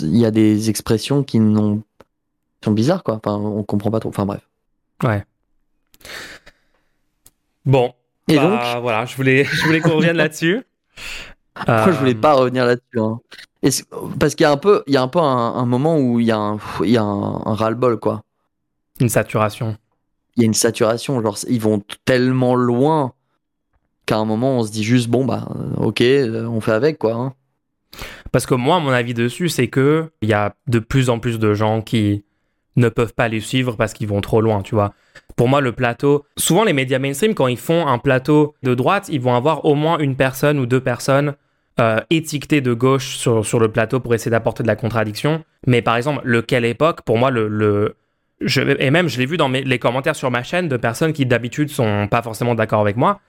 [0.00, 1.82] il y a des expressions qui n'ont
[2.64, 3.16] sont bizarres, quoi.
[3.16, 4.08] Enfin, on comprend pas trop.
[4.08, 4.40] Enfin, bref.
[5.02, 5.24] Ouais.
[7.66, 7.92] Bon.
[8.28, 10.62] Et bah, donc Voilà, je voulais, je voulais qu'on revienne là-dessus.
[11.54, 12.98] Après, je voulais euh, pas revenir là-dessus.
[12.98, 13.20] Hein
[14.18, 16.26] parce qu'il y a un peu, il y a un peu un, moment où il
[16.26, 18.22] y a un, il y a un, ras-le-bol, quoi.
[19.00, 19.76] Une saturation.
[20.36, 23.13] Il y a une saturation, genre ils vont tellement loin
[24.06, 27.14] qu'à un moment on se dit juste bon bah ok, on fait avec quoi.
[27.14, 27.34] Hein.
[28.32, 31.38] Parce que moi, mon avis dessus, c'est que il y a de plus en plus
[31.38, 32.24] de gens qui
[32.76, 34.92] ne peuvent pas les suivre parce qu'ils vont trop loin, tu vois.
[35.36, 39.08] Pour moi, le plateau, souvent les médias mainstream, quand ils font un plateau de droite,
[39.08, 41.34] ils vont avoir au moins une personne ou deux personnes
[41.80, 45.44] euh, étiqueté de gauche sur, le plateau pour essayer d'apporter de la contradiction.
[45.66, 47.96] Mais par exemple, le quelle époque, pour moi, le,
[48.40, 51.70] et même je l'ai vu dans les commentaires sur ma chaîne de personnes qui d'habitude
[51.70, 53.20] sont pas forcément d'accord avec moi.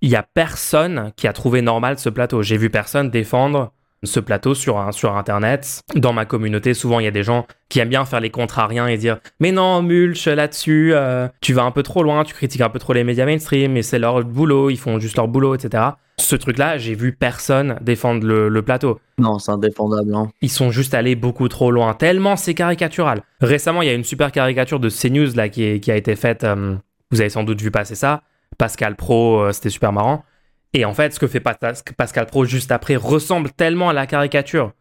[0.00, 2.42] Il y a personne qui a trouvé normal ce plateau.
[2.42, 3.72] J'ai vu personne défendre
[4.06, 5.80] ce plateau sur, sur Internet.
[5.94, 8.86] Dans ma communauté, souvent, il y a des gens qui aiment bien faire les contrariens
[8.86, 12.60] et dire Mais non, Mulch, là-dessus, euh, tu vas un peu trop loin, tu critiques
[12.60, 15.54] un peu trop les médias mainstream, mais c'est leur boulot, ils font juste leur boulot,
[15.54, 15.84] etc.
[16.16, 19.00] Ce truc-là, j'ai vu personne défendre le, plateau.
[19.18, 20.14] Non, c'est indéfendable.
[20.14, 20.30] Hein.
[20.42, 23.22] Ils sont juste allés beaucoup trop loin, tellement c'est caricatural.
[23.40, 26.44] Récemment, il y a une super caricature de CNews là, qui, qui a été faite.
[26.44, 26.76] Euh,
[27.10, 28.22] vous avez sans doute vu passer ça.
[28.58, 30.24] Pascal Pro, euh, c'était super marrant.
[30.72, 34.72] Et en fait, ce que fait Pascal Pro juste après ressemble tellement à la caricature.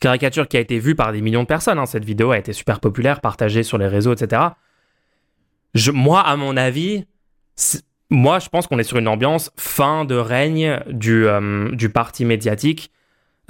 [0.00, 1.78] Caricature qui a été vue par des millions de personnes.
[1.78, 1.86] Hein.
[1.86, 4.42] Cette vidéo a été super populaire, partagée sur les réseaux, etc.
[5.74, 7.04] Je, moi, à mon avis,
[8.10, 12.24] moi, je pense qu'on est sur une ambiance fin de règne du, euh, du parti
[12.24, 12.90] médiatique.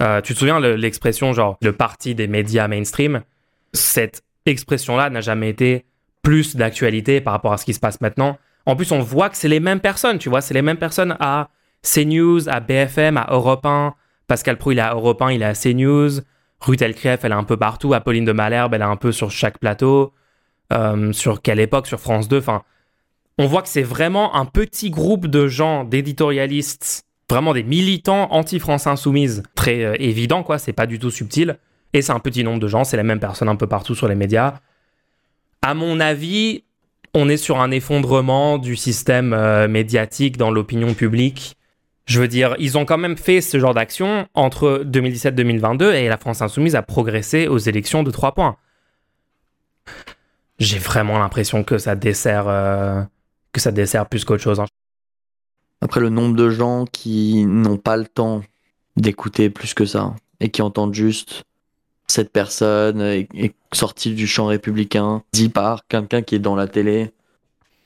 [0.01, 3.21] Euh, tu te souviens l'expression genre le parti des médias mainstream?
[3.73, 5.85] Cette expression-là n'a jamais été
[6.21, 8.37] plus d'actualité par rapport à ce qui se passe maintenant.
[8.65, 11.15] En plus, on voit que c'est les mêmes personnes, tu vois, c'est les mêmes personnes
[11.19, 11.49] à
[11.83, 13.93] CNews, à BFM, à Europe 1.
[14.27, 16.21] Pascal Prou, il est à Europe 1, il est à CNews.
[16.61, 17.93] Ruth Elkrief, elle est un peu partout.
[17.93, 20.13] Apolline de Malherbe, elle est un peu sur chaque plateau.
[20.71, 21.87] Euh, sur quelle époque?
[21.87, 22.37] Sur France 2.
[22.37, 22.63] Enfin,
[23.37, 28.87] on voit que c'est vraiment un petit groupe de gens, d'éditorialistes, vraiment des militants anti-France
[28.87, 29.43] Insoumise.
[29.55, 30.59] Très euh, évident, quoi.
[30.59, 31.57] C'est pas du tout subtil.
[31.93, 34.07] Et c'est un petit nombre de gens, c'est les mêmes personnes un peu partout sur
[34.07, 34.55] les médias.
[35.61, 36.63] À mon avis,
[37.13, 41.57] on est sur un effondrement du système euh, médiatique dans l'opinion publique
[42.09, 46.17] je veux dire, ils ont quand même fait ce genre d'action entre 2017-2022 et la
[46.17, 48.57] France Insoumise a progressé aux élections de 3 points.
[50.57, 53.03] J'ai vraiment l'impression que ça dessert, euh,
[53.53, 54.59] que ça dessert plus qu'autre chose.
[54.59, 54.65] Hein.
[55.81, 58.41] Après, le nombre de gens qui n'ont pas le temps
[58.97, 61.43] d'écouter plus que ça et qui entendent juste
[62.11, 67.11] cette personne est, sortie du champ républicain, dit par quelqu'un qui est dans la télé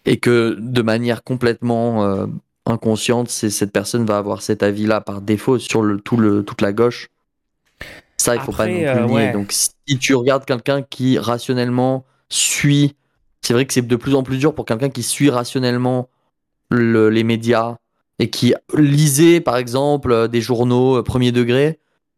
[0.05, 2.25] et que de manière complètement euh,
[2.65, 6.61] inconsciente, c'est cette personne va avoir cet avis-là par défaut sur le, tout le, toute
[6.61, 7.09] la gauche.
[8.15, 9.31] Ça, il faut pas non plus euh, nier.
[9.33, 12.95] Donc, si tu regardes quelqu'un qui rationnellement suit
[13.43, 16.09] c'est vrai que c'est de plus en plus dur pour quelqu'un qui suit rationnellement
[16.71, 17.75] les médias
[18.17, 21.77] et qui lisait par exemple des journaux euh, premier degré.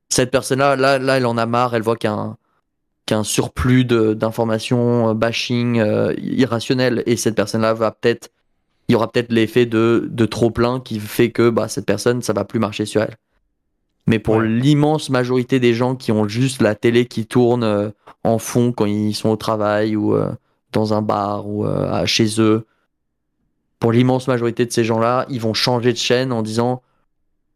[0.10, 2.38] Cette personne-là, là, là, elle en a marre, elle voit qu'il y a un,
[3.06, 7.04] qu'un surplus d'informations euh, bashing euh, irrationnel.
[7.06, 8.30] Et cette personne-là va peut-être
[8.88, 12.22] il y aura peut-être l'effet de, de trop plein qui fait que bah, cette personne
[12.22, 13.16] ça va plus marcher sur elle.
[14.08, 17.90] Mais pour l'immense majorité des gens qui ont juste la télé qui tourne euh,
[18.24, 20.16] en fond quand ils sont au travail ou
[20.72, 21.66] dans un bar ou
[22.06, 22.66] chez eux
[23.80, 26.82] pour l'immense majorité de ces gens-là ils vont changer de chaîne en disant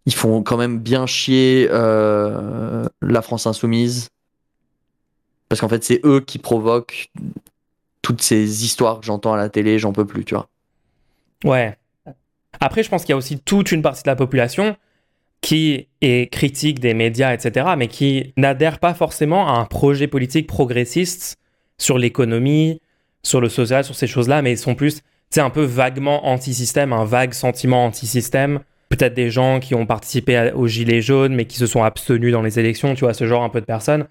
[0.05, 4.09] ils font quand même bien chier la France insoumise
[5.49, 7.09] parce qu'en fait, c'est eux qui provoquent
[8.03, 10.47] toutes ces histoires que j'entends à la télé, j'en peux plus, tu vois.
[11.43, 11.75] Ouais.
[12.59, 14.77] Après, je pense qu'il y a aussi toute une partie de la population
[15.41, 20.47] qui est critique des médias, etc., mais qui n'adhère pas forcément à un projet politique
[20.47, 21.37] progressiste
[21.77, 22.81] sur l'économie,
[23.23, 26.93] sur le social, sur ces choses-là, mais ils sont plus, c'est un peu vaguement anti-système,
[26.93, 28.59] un vague sentiment anti-système.
[28.89, 32.41] Peut-être des gens qui ont participé aux Gilets jaunes, mais qui se sont abstenus dans
[32.41, 34.07] les élections, tu vois, ce genre un peu de personnes.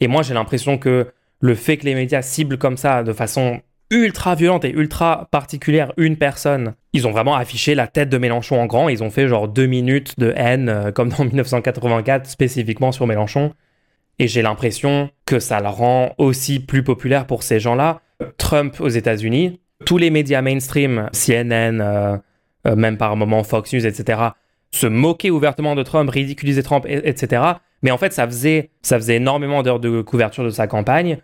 [0.00, 1.06] Et moi, j'ai l'impression que
[1.40, 5.92] le fait que les médias ciblent comme ça, de façon ultra violente et ultra particulière,
[5.96, 8.88] une personne, ils ont vraiment affiché la tête de Mélenchon en grand.
[8.88, 13.52] Ils ont fait genre deux minutes de haine, euh, comme dans 1984, spécifiquement sur Mélenchon.
[14.18, 18.00] Et j'ai l'impression que ça le rend aussi plus populaire pour ces gens-là.
[18.38, 22.20] Trump aux États-Unis, tous les médias mainstream, CNN,
[22.66, 24.20] euh, même par moments Fox News, etc.,
[24.72, 27.42] se moquaient ouvertement de Trump, ridiculisaient Trump, etc.
[27.82, 31.18] Mais en fait, ça faisait, ça faisait énormément d'heures de couverture de sa campagne.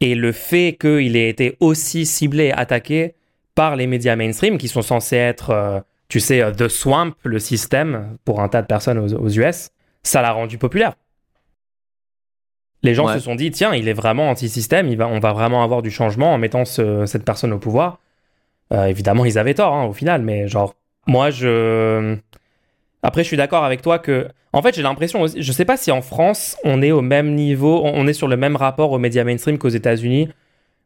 [0.00, 3.14] Et le fait qu'il ait été aussi ciblé, attaqué
[3.54, 7.38] par les médias mainstream, qui sont censés être, euh, tu sais, euh, The Swamp, le
[7.38, 9.70] système, pour un tas de personnes aux, US,
[10.02, 10.94] ça l'a rendu populaire.
[12.82, 15.90] Les gens se sont dit, tiens, il est vraiment anti-système, on va vraiment avoir du
[15.90, 17.98] changement en mettant cette personne au pouvoir.
[18.72, 20.74] Euh, évidemment, ils avaient tort, hein, au final, mais genre,
[21.06, 22.16] moi, je
[23.02, 25.90] après, je suis d'accord avec toi que, en fait, j'ai l'impression, je sais pas si
[25.90, 29.24] en France, on est au même niveau, on est sur le même rapport aux médias
[29.24, 30.28] mainstream qu'aux États-Unis.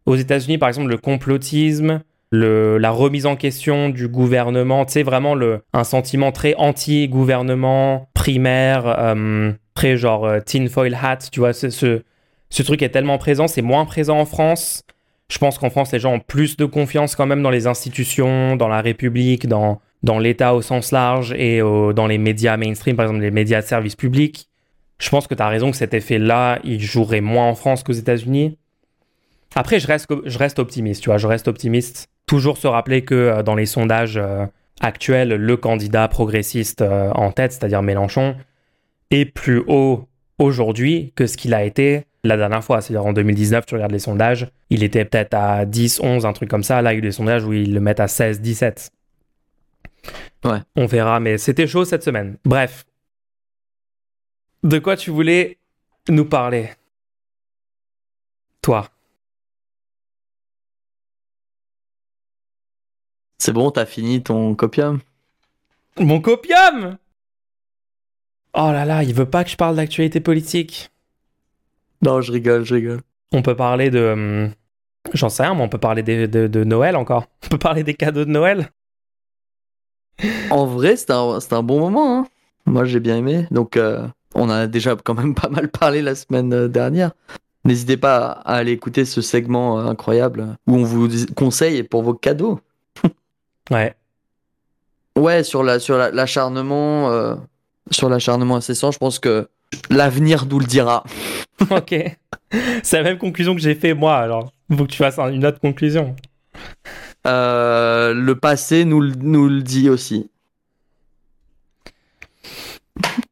[0.06, 5.02] Aux États-Unis, par exemple, le complotisme, le, la remise en question du gouvernement, tu sais,
[5.02, 11.52] vraiment le, un sentiment très anti-gouvernement, primaire, euh, très genre euh, tinfoil hat, tu vois,
[11.52, 14.84] ce, ce truc est tellement présent, c'est moins présent en France.
[15.28, 18.56] Je pense qu'en France, les gens ont plus de confiance quand même dans les institutions,
[18.56, 23.06] dans la République, dans, dans l'État au sens large et dans les médias mainstream, par
[23.06, 24.48] exemple les médias de service public.
[24.98, 27.92] Je pense que tu as raison que cet effet-là, il jouerait moins en France qu'aux
[27.92, 28.56] États-Unis.
[29.54, 32.08] Après, je reste, je reste optimiste, tu vois, je reste optimiste.
[32.26, 34.46] Toujours se rappeler que euh, dans les sondages euh,
[34.80, 38.36] actuels, le candidat progressiste euh, en tête, c'est-à-dire Mélenchon,
[39.10, 40.08] est plus haut
[40.38, 42.80] aujourd'hui que ce qu'il a été la dernière fois.
[42.80, 46.50] C'est-à-dire en 2019, tu regardes les sondages, il était peut-être à 10, 11, un truc
[46.50, 46.82] comme ça.
[46.82, 48.90] Là, il y a eu des sondages où ils le mettent à 16, 17.
[50.44, 50.58] Ouais.
[50.76, 52.36] On verra, mais c'était chaud cette semaine.
[52.44, 52.84] Bref.
[54.62, 55.58] De quoi tu voulais
[56.08, 56.70] nous parler?
[58.62, 58.88] Toi.
[63.38, 65.00] C'est bon, t'as fini ton copium?
[65.98, 66.96] Mon copium?
[68.54, 70.90] Oh là là, il veut pas que je parle d'actualité politique.
[72.04, 73.00] Non, je rigole, je rigole.
[73.32, 74.12] On peut parler de...
[74.12, 74.50] Hum,
[75.12, 77.26] j'en sais rien, mais on peut parler de, de Noël encore.
[77.44, 78.70] On peut parler des cadeaux de Noël
[80.50, 82.18] en vrai, c'était un, un, bon moment.
[82.18, 82.26] Hein.
[82.66, 83.46] Moi, j'ai bien aimé.
[83.50, 87.12] Donc, euh, on a déjà quand même pas mal parlé la semaine euh, dernière.
[87.64, 92.14] N'hésitez pas à aller écouter ce segment euh, incroyable où on vous conseille pour vos
[92.14, 92.60] cadeaux.
[93.70, 93.94] ouais.
[95.16, 97.36] Ouais, sur la sur l'acharnement
[97.92, 99.48] sur l'acharnement incessant, je pense que
[99.90, 101.04] l'avenir nous le dira.
[101.70, 101.94] ok.
[102.82, 105.44] C'est la même conclusion que j'ai fait moi, alors il faut que tu fasses une
[105.44, 106.14] autre conclusion.
[107.26, 110.30] Euh, le passé nous, nous le dit aussi.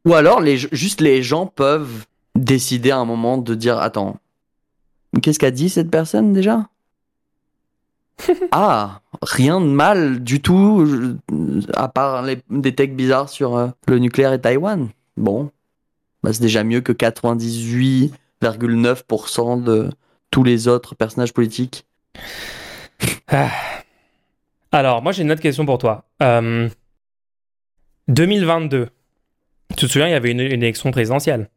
[0.05, 4.17] Ou alors, les, juste les gens peuvent décider à un moment de dire Attends,
[5.21, 6.67] qu'est-ce qu'a dit cette personne déjà?
[8.51, 11.17] Ah, rien de mal du tout,
[11.73, 14.89] à part des techs bizarres sur euh, le nucléaire et Taïwan.
[15.17, 15.49] Bon,
[16.23, 19.91] bah, c'est déjà mieux que 98,9% de
[20.31, 21.85] tous les autres personnages politiques.
[23.27, 23.51] Ah.
[24.71, 26.05] Alors, moi, j'ai une autre question pour toi.
[28.07, 28.77] 2022.
[28.77, 28.87] Euh,
[29.77, 31.49] tu te souviens, il y avait une, élection présidentielle.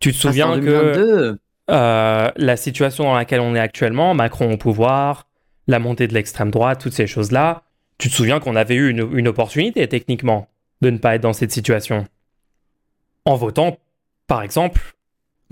[0.00, 1.38] Tu te ah, souviens que
[1.70, 5.28] euh, la situation dans laquelle on est actuellement, Macron au pouvoir,
[5.68, 7.62] la montée de l'extrême droite, toutes ces choses-là,
[7.98, 10.48] tu te souviens qu'on avait eu une, une, opportunité techniquement
[10.80, 12.06] de ne pas être dans cette situation?
[13.24, 13.78] En votant,
[14.26, 14.80] par exemple,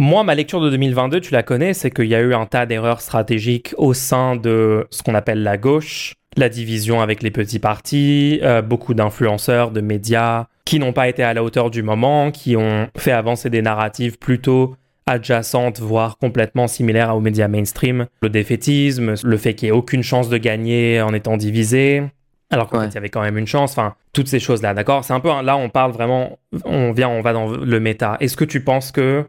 [0.00, 2.66] Moi, ma lecture de 2022, tu la connais, c'est qu'il y a eu un tas
[2.66, 7.58] d'erreurs stratégiques au sein de ce qu'on appelle la gauche, la division avec les petits
[7.58, 12.30] partis, euh, beaucoup d'influenceurs, de médias qui n'ont pas été à la hauteur du moment,
[12.30, 14.76] qui ont fait avancer des narratives plutôt
[15.06, 18.06] adjacentes, voire complètement similaires aux médias mainstream.
[18.22, 22.04] Le défaitisme, le fait qu'il n'y ait aucune chance de gagner en étant divisé,
[22.50, 23.72] alors qu'en fait, il y avait quand même une chance.
[23.72, 27.20] Enfin, toutes ces choses-là, d'accord C'est un peu, là, on parle vraiment, on vient, on
[27.20, 28.16] va dans le méta.
[28.20, 29.24] Est-ce que tu penses que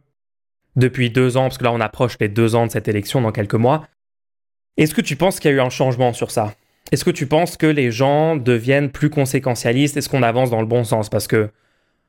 [0.76, 3.32] depuis deux ans, parce que là, on approche les deux ans de cette élection dans
[3.32, 3.88] quelques mois,
[4.78, 6.54] est-ce que tu penses qu'il y a eu un changement sur ça?
[6.92, 9.98] Est-ce que tu penses que les gens deviennent plus conséquentialistes?
[9.98, 11.10] Est-ce qu'on avance dans le bon sens?
[11.10, 11.50] Parce que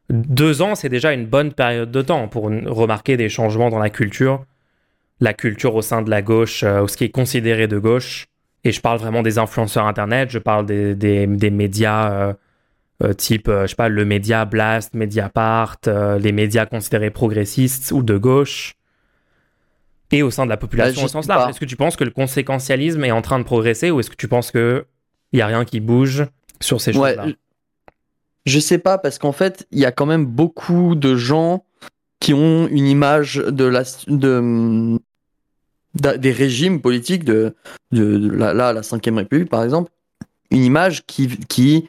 [0.09, 3.90] deux ans, c'est déjà une bonne période de temps pour remarquer des changements dans la
[3.90, 4.44] culture.
[5.20, 8.30] La culture au sein de la gauche, euh, ou ce qui est considéré de gauche.
[8.64, 12.33] Et je parle vraiment des influenceurs Internet, je parle des, des, médias euh,
[13.03, 18.16] euh, type, je sais pas, le média Blast, Mediapart, les médias considérés progressistes ou de
[18.18, 18.75] gauche.
[20.12, 21.51] Et au sein de la population bah, au sens large.
[21.51, 24.16] Est-ce que tu penses que le conséquentialisme est en train de progresser ou est-ce que
[24.16, 24.85] tu penses qu'il
[25.33, 26.27] n'y a rien qui bouge
[26.61, 27.27] sur ces choses-là?
[28.46, 31.64] Je sais pas parce qu'en fait, il y a quand même beaucoup de gens
[32.20, 34.99] qui ont une image de la de,
[35.94, 37.55] des régimes politiques de,
[37.92, 39.90] de, la, là, la 5 République par exemple,
[40.50, 41.88] une image qui, qui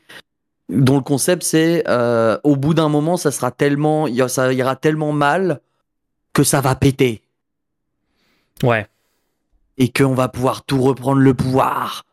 [0.69, 5.11] dont le concept c'est euh, au bout d'un moment ça sera tellement ça ira tellement
[5.11, 5.61] mal
[6.33, 7.21] que ça va péter.
[8.63, 8.87] Ouais.
[9.77, 12.05] Et qu'on va pouvoir tout reprendre le pouvoir.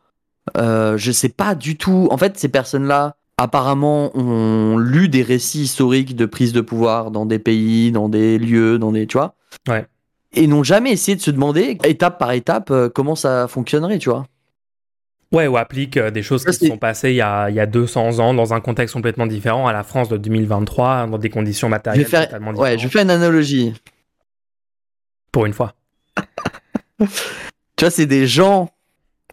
[0.57, 2.07] Euh, je sais pas du tout.
[2.11, 7.25] En fait, ces personnes-là, apparemment, ont lu des récits historiques de prise de pouvoir dans
[7.25, 9.05] des pays, dans des lieux, dans des.
[9.07, 9.35] Tu vois
[9.67, 9.87] Ouais.
[10.33, 14.09] Et n'ont jamais essayé de se demander, étape par étape, euh, comment ça fonctionnerait, tu
[14.09, 14.25] vois.
[15.31, 17.59] Ouais, ou applique euh, des choses qui se sont passées il y, a, il y,
[17.59, 21.29] a, 200 ans dans un contexte complètement différent à la France de 2023, dans des
[21.29, 22.57] conditions matérielles totalement différentes.
[22.57, 23.73] Ouais, je fais une analogie.
[25.31, 25.75] Pour une fois
[26.99, 28.71] tu vois, c'est des gens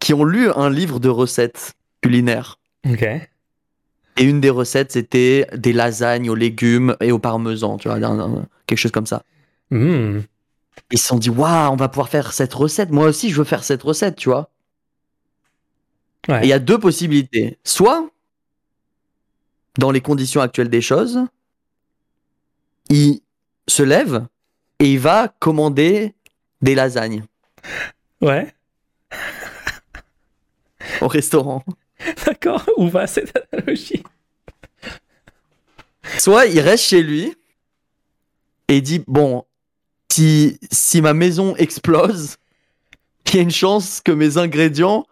[0.00, 2.58] qui ont lu un livre de recettes culinaires.
[2.88, 3.02] Ok.
[3.02, 7.98] Et une des recettes, c'était des lasagnes aux légumes et au parmesan, tu vois,
[8.66, 9.22] quelque chose comme ça.
[9.70, 10.20] Hmm.
[10.90, 12.90] Ils se sont dit, waouh, on va pouvoir faire cette recette.
[12.90, 14.50] Moi aussi, je veux faire cette recette, tu vois.
[16.28, 17.58] Il y a deux possibilités.
[17.62, 18.10] Soit,
[19.78, 21.20] dans les conditions actuelles des choses,
[22.88, 23.20] il
[23.68, 24.26] se lève
[24.80, 26.14] et il va commander
[26.62, 27.24] des lasagnes.
[28.20, 28.52] Ouais.
[31.00, 31.64] Au restaurant.
[32.26, 34.02] D'accord, où va cette analogie?
[36.18, 37.34] Soit il reste chez lui
[38.68, 39.44] et dit bon,
[40.16, 42.36] si, si ma maison explose,
[43.26, 45.06] il y a une chance que mes ingrédients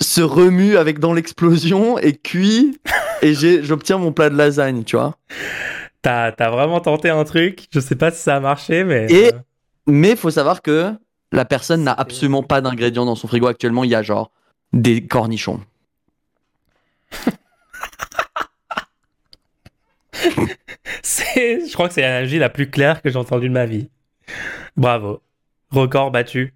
[0.00, 2.78] se remuent avec dans l'explosion et cuit
[3.22, 5.18] et j'obtiens mon plat de lasagne, tu vois.
[6.00, 9.06] T'as as vraiment tenté un truc, je sais pas si ça a marché, mais.
[9.10, 9.38] Et, euh.
[9.86, 10.92] mais faut savoir que
[11.32, 13.84] la personne n'a absolument pas d'ingrédients dans son frigo actuellement.
[13.84, 14.30] Il y a genre
[14.72, 15.60] des cornichons.
[21.36, 23.90] je crois que c'est l'analogie la plus claire que j'ai entendue de ma vie.
[24.76, 25.20] Bravo.
[25.70, 26.54] Record battu.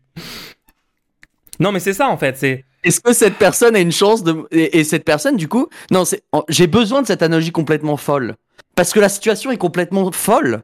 [1.58, 2.36] Non, mais c'est ça en fait.
[2.36, 2.64] C'est.
[2.82, 6.22] Est-ce que cette personne a une chance de et, cette personne du coup non c'est
[6.48, 8.36] j'ai besoin de cette analogie complètement folle
[8.74, 10.62] parce que la situation est complètement folle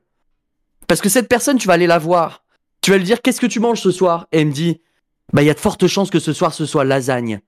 [0.89, 2.43] parce que cette personne tu vas aller la voir
[2.81, 4.29] tu vas lui dire qu'est-ce que tu manges ce soir?
[4.33, 4.81] Et elle me dit
[5.35, 7.41] bah il y a de fortes chances que ce soir ce soit lasagne.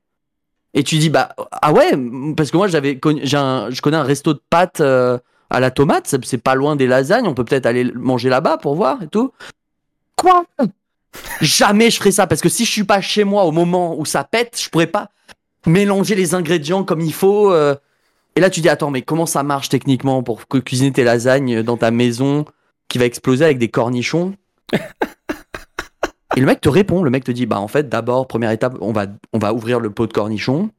[0.75, 1.93] Et tu dis bah ah ouais
[2.37, 5.19] parce que moi j'avais je connais un resto de pâtes euh,
[5.51, 8.75] à la tomate, c'est pas loin des lasagnes, on peut peut-être aller manger là-bas pour
[8.75, 9.33] voir et tout.
[10.17, 10.45] Quoi?
[11.41, 14.05] Jamais je ferai ça parce que si je suis pas chez moi au moment où
[14.05, 15.11] ça pète, je pourrais pas
[15.67, 17.53] mélanger les ingrédients comme il faut.
[17.53, 17.75] Euh.
[18.37, 21.77] Et là tu dis attends mais comment ça marche techniquement pour cuisiner tes lasagnes dans
[21.77, 22.45] ta maison
[22.89, 24.35] qui va exploser avec des cornichons?
[26.37, 28.77] Et le mec te répond, le mec te dit bah en fait d'abord première étape
[28.81, 30.71] on va on va ouvrir le pot de cornichons.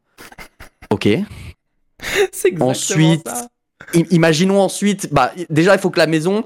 [0.89, 1.07] Ok.
[2.31, 3.47] C'est exactement ensuite, ça.
[4.11, 6.45] Imaginons ensuite bah déjà il faut que la maison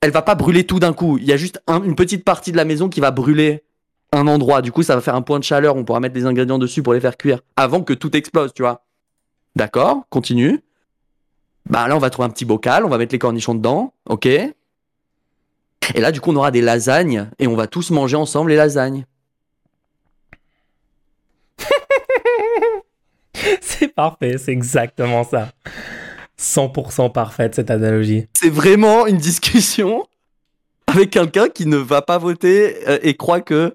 [0.00, 1.18] elle va pas brûler tout d'un coup.
[1.18, 3.64] Il y a juste une petite partie de la maison qui va brûler
[4.12, 4.62] un endroit.
[4.62, 5.76] Du coup ça va faire un point de chaleur.
[5.76, 8.62] On pourra mettre des ingrédients dessus pour les faire cuire avant que tout explose, tu
[8.62, 8.84] vois.
[9.56, 10.60] D'accord, continue.
[11.68, 13.94] Bah là on va trouver un petit bocal, on va mettre les cornichons dedans.
[14.06, 14.28] Ok.
[15.94, 18.56] Et là, du coup, on aura des lasagnes et on va tous manger ensemble les
[18.56, 19.04] lasagnes.
[23.60, 25.50] c'est parfait, c'est exactement ça.
[26.38, 28.26] 100% parfaite cette analogie.
[28.34, 30.06] C'est vraiment une discussion
[30.86, 33.74] avec quelqu'un qui ne va pas voter euh, et croit que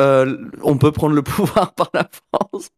[0.00, 2.70] euh, on peut prendre le pouvoir par la France.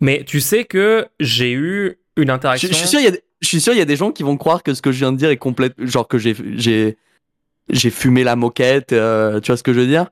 [0.00, 2.68] Mais tu sais que j'ai eu une interaction.
[2.68, 4.22] Je, suis sûr, il y a, je suis sûr, il y a des gens qui
[4.22, 6.96] vont croire que ce que je viens de dire est complète, genre que j'ai
[7.70, 10.10] j'ai fumé la moquette, euh, tu vois ce que je veux dire?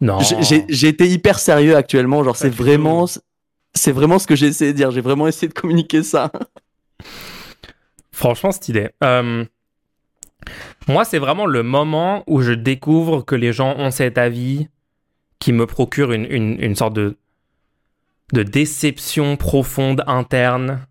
[0.00, 0.18] Non.
[0.20, 3.06] J'ai été hyper sérieux actuellement, genre c'est vraiment,
[3.74, 4.90] c'est vraiment ce que j'ai essayé de dire.
[4.90, 6.30] J'ai vraiment essayé de communiquer ça.
[8.12, 8.90] Franchement, cette idée.
[9.04, 9.44] Euh,
[10.88, 14.68] moi, c'est vraiment le moment où je découvre que les gens ont cet avis
[15.38, 17.16] qui me procure une, une, une sorte de,
[18.32, 20.86] de déception profonde interne.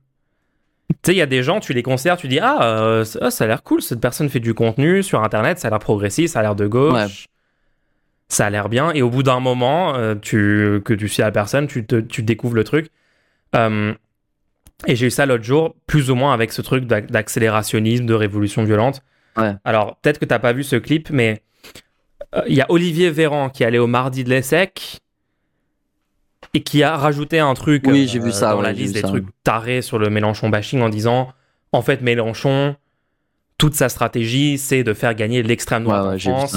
[0.90, 3.44] Tu sais, il y a des gens, tu les considères, tu dis Ah, euh, ça,
[3.44, 6.40] a l'air cool, cette personne fait du contenu sur Internet, ça a l'air progressif, ça
[6.40, 7.28] a l'air de gauche,
[8.30, 8.92] ça a l'air bien.
[8.92, 12.24] Et au bout d'un moment, euh, tu, que tu suis la personne, tu, te, tu
[12.24, 12.90] découvres le truc.
[13.56, 13.94] Euh,
[14.86, 18.64] et j'ai eu ça l'autre jour, plus ou moins avec ce truc d'accélérationnisme, de révolution
[18.64, 19.02] violente.
[19.64, 21.42] Alors, peut-être que tu n'as pas vu ce clip, mais
[22.48, 25.00] il y a Olivier Véran qui allait au mardi de l'ESSEC
[26.54, 29.26] et qui a rajouté un truc oui, j'ai vu ça, dans la liste des trucs
[29.44, 31.32] tarés sur le Mélenchon bashing en disant
[31.72, 32.76] en fait Mélenchon
[33.58, 36.56] toute sa stratégie c'est de faire gagner l'extrême droite en France.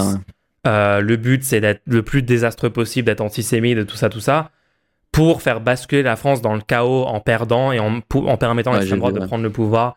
[0.66, 4.21] euh, le but c'est d'être le plus désastreux possible d'être antisémite de tout ça tout
[4.21, 4.51] ça
[5.12, 8.76] pour faire basculer la France dans le chaos en perdant et en, en permettant à
[8.76, 9.96] l'extrême droite de prendre le pouvoir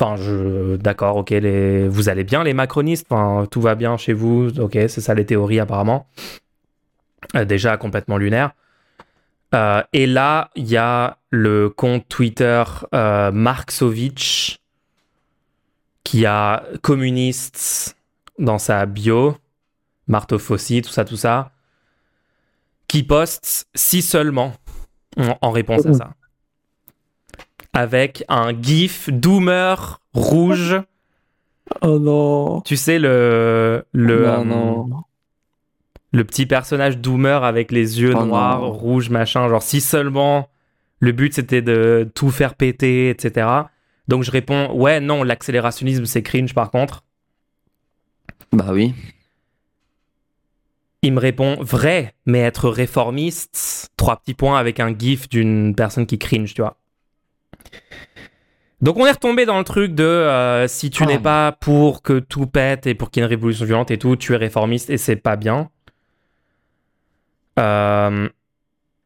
[0.00, 4.12] Enfin, je, d'accord, ok, les, vous allez bien, les macronistes, enfin, tout va bien chez
[4.12, 6.08] vous, ok, c'est ça les théories apparemment.
[7.36, 8.52] Euh, déjà complètement lunaire.
[9.54, 14.58] Euh, et là, il y a le compte Twitter euh, Marksovitch
[16.02, 17.96] qui a communiste
[18.38, 19.36] dans sa bio,
[20.08, 21.52] martophosie, tout ça, tout ça,
[22.94, 24.52] qui poste si seulement
[25.16, 26.10] en, réponse à ça.
[27.72, 30.80] Avec un gif doomer rouge.
[31.82, 32.60] Oh non.
[32.60, 33.84] Tu sais, le.
[33.90, 35.00] le non, non
[36.12, 39.48] le petit personnage Doomer avec les yeux oh noirs, rouges, machin.
[39.48, 40.48] Genre, si seulement
[41.00, 43.48] le but c'était de tout faire péter, etc.
[44.06, 47.02] Donc je réponds, ouais, non, l'accélérationnisme c'est cringe par contre.
[48.52, 48.94] Bah oui.
[51.04, 56.06] Il me répond, vrai, mais être réformiste, trois petits points avec un gif d'une personne
[56.06, 56.78] qui cringe, tu vois.
[58.80, 61.22] Donc on est retombé dans le truc de euh, si tu n'es oh.
[61.22, 64.16] pas pour que tout pète et pour qu'il y ait une révolution violente et tout,
[64.16, 65.68] tu es réformiste et c'est pas bien.
[67.58, 68.30] Euh,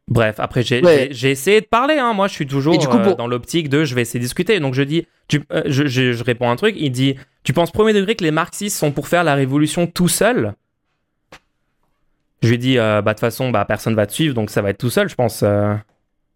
[0.07, 1.97] bref, après, j'ai essayé de parler.
[1.97, 2.13] Hein.
[2.13, 4.61] Moi, je suis toujours euh, dans l'optique de je vais essayer de discuter.
[4.61, 6.75] Donc, je dis, tu, je, je, réponds un truc.
[6.77, 10.07] Il dit Tu penses premier degré que les marxistes sont pour faire la révolution tout
[10.07, 10.55] seul
[12.41, 14.33] Je lui dis Bah, de toute façon, bah, personne va te suivre.
[14.33, 15.43] Donc, ça va être tout seul, je pense,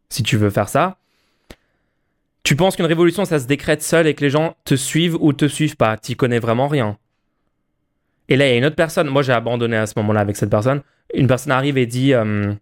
[0.10, 0.98] si tu veux faire ça.
[2.44, 5.32] Tu penses qu'une révolution, ça se décrète seul et que les gens te suivent ou
[5.32, 5.96] te suivent pas?
[5.96, 6.98] T'y connais vraiment rien.
[8.28, 9.08] Et là, il y a une autre personne.
[9.08, 10.82] Moi, j'ai abandonné à ce moment-là avec cette personne.
[11.14, 12.54] Une personne arrive et dit euh,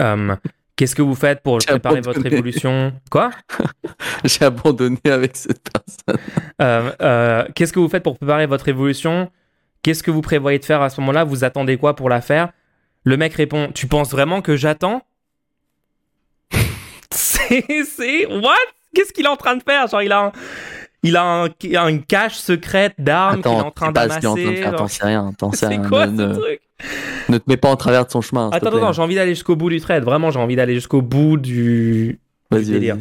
[0.00, 0.36] euh,
[0.76, 3.30] Qu'est-ce que vous faites pour préparer votre évolution Quoi?
[4.24, 6.22] J'ai abandonné avec cette personne.
[6.60, 9.30] Euh, qu'est-ce que vous faites pour préparer votre évolution
[9.82, 11.24] Qu'est-ce que vous prévoyez de faire à ce moment-là?
[11.24, 12.52] Vous attendez quoi pour la faire?
[13.04, 15.02] Le mec répond Tu penses vraiment que j'attends?
[17.10, 18.26] C'est.
[18.26, 18.54] What?
[18.94, 19.86] Qu'est-ce qu'il est en train de faire?
[19.88, 20.32] Genre, il a un
[21.04, 24.20] il a un, une cache secrète d'armes qu'il est en train d'amasser.
[24.20, 25.50] T'en sais rien, rien.
[25.52, 26.60] C'est quoi ce truc?
[27.28, 28.50] Ne te mets pas en travers de son chemin.
[28.52, 30.04] Attends, attends, j'ai envie d'aller jusqu'au bout du trade.
[30.04, 32.20] Vraiment, j'ai envie d'aller jusqu'au bout du,
[32.50, 32.98] délire.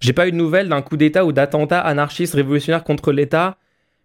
[0.00, 3.56] J'ai pas eu de nouvelles d'un coup d'État ou d'attentat anarchiste révolutionnaire contre l'État,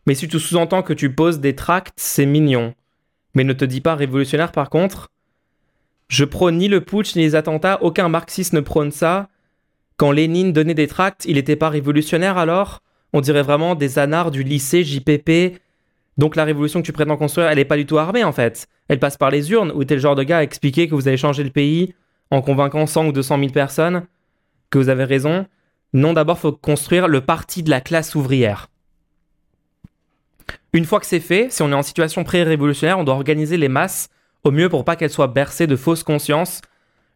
[0.06, 2.74] mais si tu sous-entends que tu poses des tracts, c'est mignon.
[3.34, 5.10] Mais ne te dis pas révolutionnaire par contre.
[6.08, 9.30] Je prône ni le putsch ni les attentats, aucun marxiste ne prône ça.
[9.98, 12.82] Quand Lénine donnait des tracts, il n'était pas révolutionnaire alors?
[13.14, 15.60] On dirait vraiment des anards du lycée JPP.
[16.18, 18.68] Donc la révolution que tu prétends construire, elle n'est pas du tout armée en fait.
[18.88, 21.08] Elle passe par les urnes, où es le genre de gars à expliquer que vous
[21.08, 21.94] avez changé le pays
[22.30, 24.04] en convainquant 100 ou 200 000 personnes,
[24.70, 25.46] que vous avez raison?
[25.94, 28.68] Non, d'abord, faut construire le parti de la classe ouvrière.
[30.74, 33.70] Une fois que c'est fait, si on est en situation pré-révolutionnaire, on doit organiser les
[33.70, 34.10] masses
[34.44, 36.62] au mieux pour pas qu'elles soient bercées de fausses consciences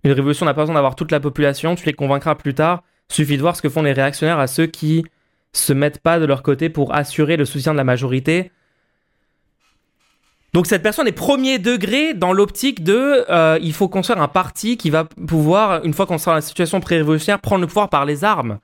[0.03, 2.83] une révolution n'a pas besoin d'avoir toute la population, tu les convaincras plus tard.
[3.09, 5.03] Suffit de voir ce que font les réactionnaires à ceux qui
[5.51, 8.51] se mettent pas de leur côté pour assurer le soutien de la majorité.
[10.53, 14.77] Donc cette personne est premier degré dans l'optique de euh, il faut construire un parti
[14.77, 18.05] qui va pouvoir, une fois qu'on sera dans la situation pré-révolutionnaire, prendre le pouvoir par
[18.05, 18.59] les armes.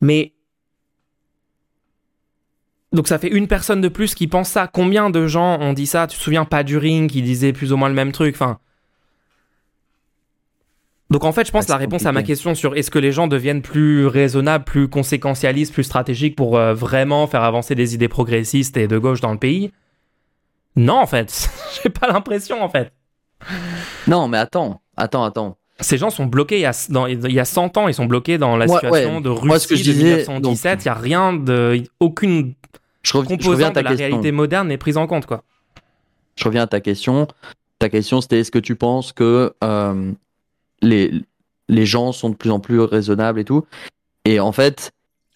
[0.00, 0.32] Mais
[2.92, 4.66] donc ça fait une personne de plus qui pense ça.
[4.66, 6.06] Combien de gens ont dit ça?
[6.06, 8.34] Tu te souviens pas du ring qui disait plus ou moins le même truc?
[8.34, 8.58] Enfin,
[11.10, 13.12] donc en fait, je pense que la réponse à ma question sur est-ce que les
[13.12, 18.08] gens deviennent plus raisonnables, plus conséquentialistes, plus stratégiques pour euh, vraiment faire avancer des idées
[18.08, 19.72] progressistes et de gauche dans le pays?
[20.76, 21.48] Non, en fait.
[21.82, 22.92] J'ai pas l'impression, en fait.
[24.06, 25.56] Non, mais attends, attends, attends.
[25.80, 28.06] Ces gens sont bloqués il y a, dans, il y a 100 ans, ils sont
[28.06, 30.84] bloqués dans la situation de Russie de 1917.
[30.84, 31.82] Il n'y a rien de.
[32.00, 32.54] Aucune
[33.12, 35.44] composante de la réalité moderne est prise en compte, quoi.
[36.36, 37.26] Je reviens à ta question.
[37.78, 40.12] Ta question, c'était est-ce que tu penses que euh,
[40.82, 41.12] les,
[41.68, 43.64] les gens sont de plus en plus raisonnables et tout?
[44.24, 44.92] Et en fait,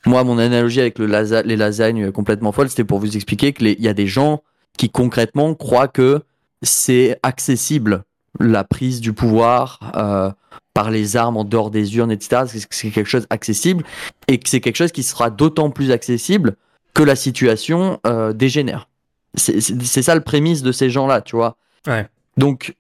[0.07, 3.89] moi, mon analogie avec le les lasagnes complètement folles, c'était pour vous expliquer qu'il y
[3.89, 4.43] a des gens
[4.77, 6.21] qui concrètement croient que
[6.63, 8.05] c'est accessible
[8.41, 10.31] la prise du pouvoir euh,
[10.75, 12.45] par les armes en dehors des urnes, etc.
[12.71, 13.85] C'est quelque chose accessible
[14.29, 16.57] et que c'est quelque chose qui sera d'autant plus accessible
[16.95, 18.89] que la situation euh, dégénère.
[19.35, 21.57] C'est ça le prémisse de ces gens-là, tu vois.
[21.87, 22.07] Ouais.
[22.37, 22.75] Donc,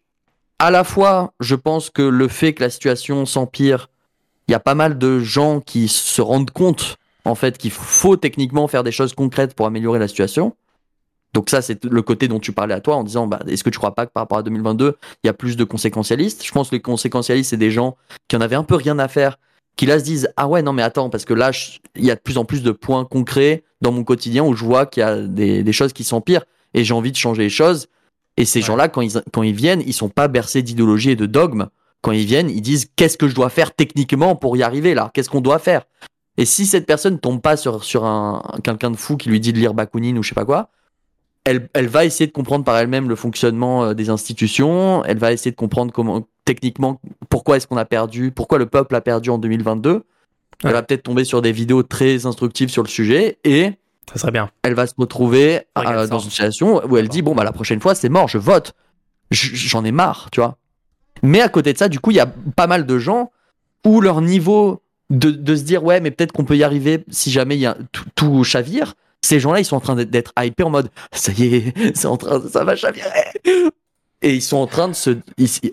[0.58, 3.88] à la fois, je pense que le fait que la situation s'empire,
[4.48, 8.16] il y a pas mal de gens qui se rendent compte, en fait, qu'il faut
[8.16, 10.54] techniquement faire des choses concrètes pour améliorer la situation.
[11.34, 13.70] Donc ça, c'est le côté dont tu parlais à toi en disant, bah, est-ce que
[13.70, 16.44] tu crois pas que par rapport à 2022, il y a plus de conséquentialistes?
[16.44, 17.96] Je pense que les conséquentialistes, c'est des gens
[18.28, 19.38] qui en avaient un peu rien à faire,
[19.76, 21.50] qui là se disent, ah ouais, non mais attends, parce que là,
[21.96, 24.64] il y a de plus en plus de points concrets dans mon quotidien où je
[24.64, 27.88] vois qu'il y a des, choses qui s'empirent et j'ai envie de changer les choses.
[28.36, 31.26] Et ces gens-là, quand ils, quand ils viennent, ils sont pas bercés d'idéologie et de
[31.26, 31.68] dogmes.
[32.02, 35.10] Quand ils viennent, ils disent, qu'est-ce que je dois faire techniquement pour y arriver là?
[35.14, 35.84] Qu'est-ce qu'on doit faire?
[36.36, 39.52] Et si cette personne tombe pas sur, sur un, quelqu'un de fou qui lui dit
[39.52, 40.70] de lire Bakounine ou je sais pas quoi,
[41.44, 45.32] elle, elle, va essayer de comprendre par elle-même le fonctionnement euh, des institutions, elle va
[45.32, 49.30] essayer de comprendre comment, techniquement, pourquoi est-ce qu'on a perdu, pourquoi le peuple a perdu
[49.30, 50.04] en 2022.
[50.64, 53.72] Elle va peut-être tomber sur des vidéos très instructives sur le sujet et
[54.12, 54.50] ça serait bien.
[54.62, 57.80] Elle va se retrouver euh, dans une situation où elle dit bon bah la prochaine
[57.80, 58.74] fois c'est mort, je vote.
[59.30, 60.58] J'en ai marre, tu vois.
[61.22, 63.32] Mais à côté de ça, du coup, il y a pas mal de gens
[63.84, 67.30] où leur niveau de, de se dire ouais mais peut-être qu'on peut y arriver si
[67.30, 68.94] jamais il y a tout, tout chavire
[69.24, 72.16] ces gens-là, ils sont en train d'être hypés en mode ça y est, c'est en
[72.16, 73.08] train, ça va chavirer.
[74.22, 75.10] Et ils sont en train de se,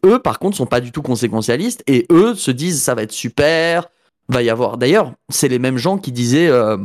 [0.06, 3.12] eux par contre sont pas du tout conséquentialistes et eux se disent ça va être
[3.12, 3.88] super,
[4.28, 4.78] va y avoir.
[4.78, 6.78] D'ailleurs, c'est les mêmes gens qui disaient euh,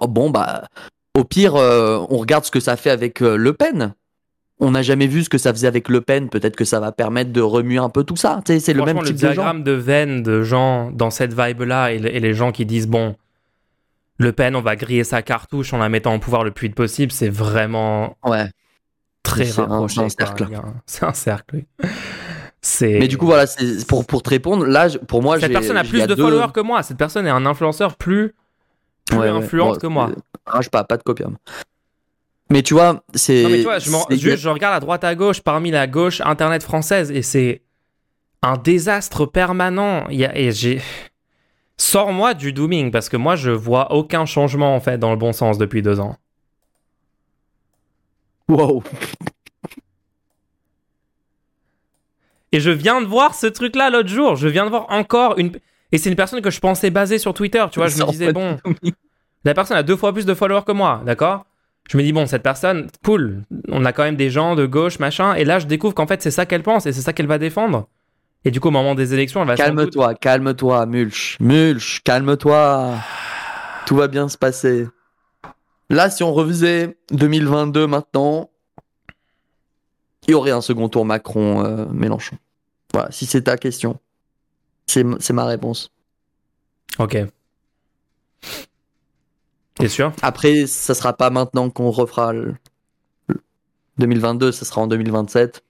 [0.00, 0.68] oh, bon bah
[1.14, 3.94] au pire euh, on regarde ce que ça fait avec euh, Le Pen.
[4.60, 6.28] On n'a jamais vu ce que ça faisait avec Le Pen.
[6.28, 8.40] Peut-être que ça va permettre de remuer un peu tout ça.
[8.44, 11.98] c'est le même type le diagramme de, veine de gens dans cette vibe là et
[11.98, 13.14] les gens qui disent bon
[14.18, 16.76] le Pen, on va griller sa cartouche en la mettant en pouvoir le plus vite
[16.76, 18.50] possible, c'est vraiment ouais.
[19.22, 19.94] très rapproché.
[19.94, 20.46] C'est un cercle.
[20.86, 21.62] C'est un cercle,
[22.82, 23.46] Mais du coup, voilà,
[23.86, 26.82] pour, pour te répondre, là, pour moi, Cette personne a plus de followers que moi.
[26.82, 28.34] Cette personne est un influenceur plus,
[29.06, 30.10] plus influente que moi.
[30.46, 31.36] Rage pas, pas de copium.
[32.50, 33.42] Mais tu vois, c'est.
[33.42, 36.62] Non, mais tu vois, je, je, regarde à droite à gauche, parmi la gauche internet
[36.62, 37.60] française, et c'est
[38.42, 40.06] un désastre permanent.
[40.08, 40.80] Il y a, et j'ai.
[41.78, 45.32] Sors-moi du dooming, parce que moi, je vois aucun changement, en fait, dans le bon
[45.32, 46.16] sens depuis deux ans.
[48.48, 48.82] Wow.
[52.52, 54.36] Et je viens de voir ce truc-là l'autre jour.
[54.36, 55.52] Je viens de voir encore une.
[55.92, 57.64] Et c'est une personne que je pensais basée sur Twitter.
[57.70, 58.58] Tu vois, je me disais, bon.
[59.44, 61.44] La personne a deux fois plus de followers que moi, d'accord?
[61.90, 63.44] Je me dis, bon, cette personne, cool.
[63.68, 65.34] On a quand même des gens de gauche, machin.
[65.34, 67.38] Et là, je découvre qu'en fait, c'est ça qu'elle pense et c'est ça qu'elle va
[67.38, 67.88] défendre.
[68.48, 71.36] Et du coup, au moment des élections, elle va Calme-toi, calme-toi, Mulch.
[71.38, 72.94] Mulch, calme-toi.
[73.84, 74.88] Tout va bien se passer.
[75.90, 78.48] Là, si on refaisait 2022 maintenant,
[80.26, 82.38] il y aurait un second tour Macron-Mélenchon.
[82.94, 84.00] voilà, si c'est ta question.
[84.86, 85.92] C'est ma réponse.
[86.98, 87.18] Ok.
[89.74, 90.14] T'es sûr?
[90.22, 92.54] Après, ça sera pas maintenant qu'on refera le
[93.98, 95.62] 2022, ça sera en 2027.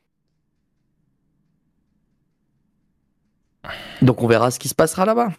[4.03, 5.31] Donc on verra ce qui se passera là-bas.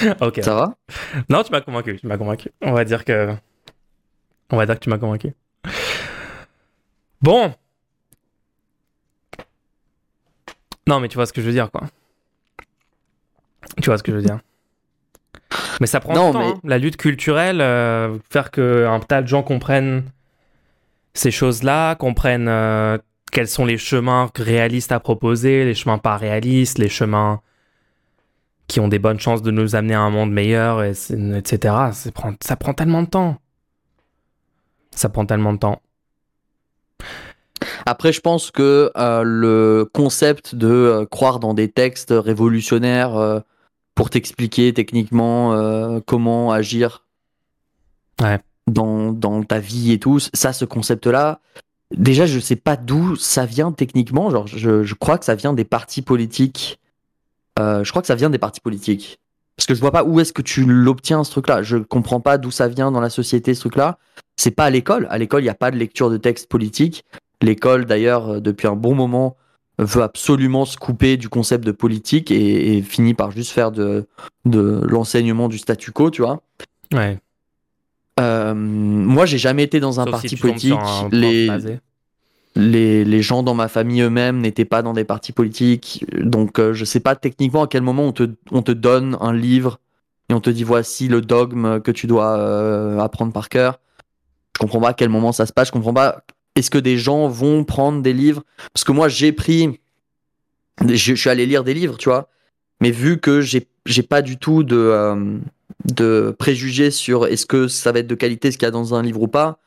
[0.20, 0.40] ok.
[0.42, 0.74] Ça va?
[1.28, 2.50] Non, tu m'as convaincu, tu m'as convaincu.
[2.62, 3.34] On va dire que...
[4.50, 5.34] On va dire que tu m'as convaincu.
[7.22, 7.54] Bon.
[10.86, 11.82] Non, mais tu vois ce que je veux dire, quoi.
[13.80, 14.40] Tu vois ce que je veux dire.
[15.80, 16.60] Mais ça prend du temps, hein.
[16.64, 20.04] la lutte culturelle, euh, faire que un tas de gens comprennent
[21.14, 22.98] ces choses-là, comprennent euh,
[23.30, 27.40] quels sont les chemins réalistes à proposer, les chemins pas réalistes, les chemins
[28.66, 30.92] qui ont des bonnes chances de nous amener à un monde meilleur, et
[31.36, 31.74] etc.
[31.92, 33.38] Ça prend, ça prend tellement de temps.
[34.92, 35.82] Ça prend tellement de temps.
[37.86, 43.40] Après, je pense que euh, le concept de euh, croire dans des textes révolutionnaires euh,
[43.94, 47.04] pour t'expliquer techniquement comment agir
[48.66, 51.40] dans, dans, ta vie et tout, ça, ce concept-là,
[51.94, 54.30] Déjà, je sais pas d'où ça vient techniquement.
[54.30, 56.78] Genre, je, je, crois que ça vient des partis politiques.
[57.58, 59.18] Euh, je crois que ça vient des partis politiques.
[59.56, 61.62] Parce que je vois pas où est-ce que tu l'obtiens ce truc-là.
[61.62, 63.98] Je comprends pas d'où ça vient dans la société ce truc-là.
[64.36, 65.06] C'est pas à l'école.
[65.10, 67.04] À l'école, il n'y a pas de lecture de texte politique.
[67.42, 69.36] L'école, d'ailleurs, euh, depuis un bon moment,
[69.78, 74.06] veut absolument se couper du concept de politique et, finit par juste faire de,
[74.44, 76.42] de l'enseignement du statu quo, tu vois.
[76.92, 77.18] Ouais.
[78.20, 80.74] Euh, moi, j'ai jamais été dans un parti politique.
[81.10, 81.48] les,
[82.56, 86.04] les, les, gens dans ma famille eux-mêmes n'étaient pas dans des partis politiques.
[86.18, 89.32] Donc, euh, je sais pas techniquement à quel moment on te, on te donne un
[89.32, 89.78] livre
[90.28, 93.78] et on te dit voici le dogme que tu dois euh, apprendre par cœur.
[94.56, 95.68] Je comprends pas à quel moment ça se passe.
[95.68, 96.24] Je comprends pas.
[96.56, 98.42] Est-ce que des gens vont prendre des livres?
[98.74, 99.80] Parce que moi, j'ai pris.
[100.86, 102.28] Je, je, suis allé lire des livres, tu vois.
[102.80, 105.38] Mais vu que j'ai, j'ai pas du tout de, euh,
[105.84, 108.94] de préjugés sur est-ce que ça va être de qualité ce qu'il y a dans
[108.94, 109.58] un livre ou pas,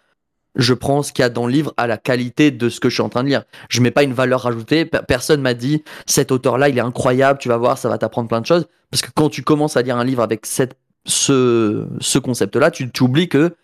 [0.56, 2.90] je prends ce qu'il y a dans le livre à la qualité de ce que
[2.90, 3.44] je suis en train de lire.
[3.70, 4.86] Je mets pas une valeur ajoutée.
[4.86, 8.42] Personne m'a dit cet auteur-là, il est incroyable, tu vas voir, ça va t'apprendre plein
[8.42, 8.68] de choses.
[8.92, 12.92] Parce que quand tu commences à lire un livre avec cette, ce, ce concept-là, tu,
[12.92, 13.56] tu oublies que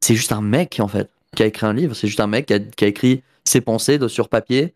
[0.00, 1.94] c'est juste un mec en fait qui a écrit un livre.
[1.94, 4.74] C'est juste un mec qui a, qui a écrit ses pensées de, sur papier.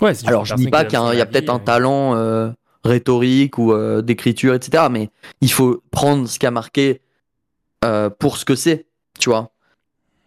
[0.00, 2.50] Ouais, Alors je dis pas qu'il y a, peut-être un talent euh,
[2.84, 4.84] rhétorique ou euh, d'écriture, etc.
[4.90, 5.10] Mais
[5.40, 7.00] il faut prendre ce qui a marqué
[7.84, 8.86] euh, pour ce que c'est,
[9.18, 9.50] tu vois.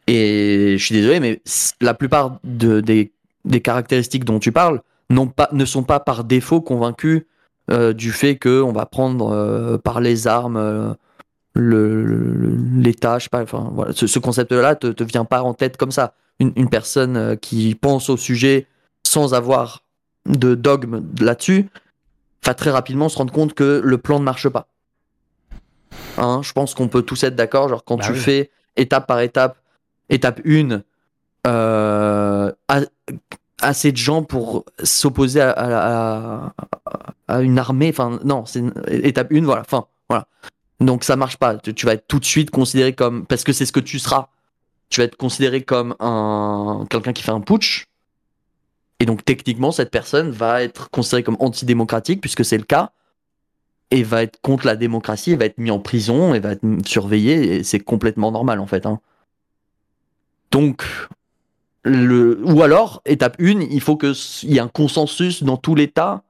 [0.08, 1.42] Et je suis désolé, mais
[1.82, 3.14] la plupart de, des,
[3.46, 7.24] des, caractéristiques dont tu parles ne sont pas par défaut convaincus
[7.72, 10.94] euh, du fait qu'on va prendre par les armes euh,
[11.54, 15.78] le, l'État, je sais pas, enfin, voilà, ce, concept-là te, te vient pas en tête
[15.78, 16.14] comme ça.
[16.40, 18.68] Une, une personne qui pense au sujet
[19.04, 19.84] sans avoir
[20.26, 21.70] de dogme là-dessus
[22.46, 24.68] va très rapidement se rendre compte que le plan ne marche pas.
[26.18, 29.20] Hein, je pense qu'on peut tous être d'accord, genre quand bah tu fais étape par
[29.22, 29.58] étape
[30.10, 30.82] étape 1,
[31.48, 32.52] euh,
[33.62, 36.54] assez de gens pour s'opposer à,
[37.28, 37.90] à, une armée.
[37.90, 39.62] Enfin, non, c'est étape 1, voilà.
[39.62, 40.28] Enfin, voilà.
[40.80, 41.58] Donc ça marche pas.
[41.58, 43.26] Tu, vas être tout de suite considéré comme.
[43.26, 44.28] Parce que c'est ce que tu seras.
[44.90, 47.86] Tu vas être considéré comme un quelqu'un qui fait un putsch.
[49.00, 52.92] Et donc techniquement, cette personne va être considérée comme antidémocratique, puisque c'est le cas,
[53.92, 56.66] et va être contre la démocratie, et va être mis en prison, et va être
[56.86, 58.86] surveillé, et c'est complètement normal en fait.
[58.86, 59.00] Hein.
[60.52, 60.86] Donc,
[61.84, 66.24] le, ou alors, étape 1, il faut qu'il y ait un consensus dans tout l'État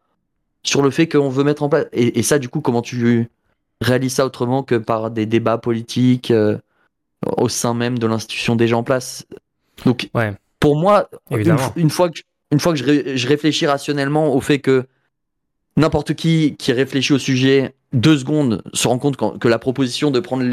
[0.63, 1.85] sur le fait qu'on veut mettre en place.
[1.93, 3.29] Et, ça, du coup, comment tu
[3.81, 6.57] réalises ça autrement que par des débats politiques euh,
[7.37, 9.25] au sein même de l'institution déjà en place?
[9.85, 10.09] Donc,
[10.59, 12.19] pour moi, une, fois que,
[12.55, 14.85] une fois que je, je réfléchis rationnellement au fait que
[15.75, 20.21] n'importe qui qui réfléchit au sujet deux secondes se rend compte que la proposition de
[20.21, 20.49] prendre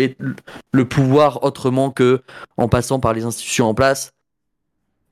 [0.72, 2.22] le pouvoir autrement que
[2.56, 4.14] en passant par les institutions en place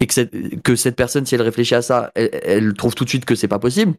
[0.01, 3.09] et que cette, que cette personne si elle réfléchit à ça elle, trouve tout de
[3.09, 3.95] suite que c'est pas possible.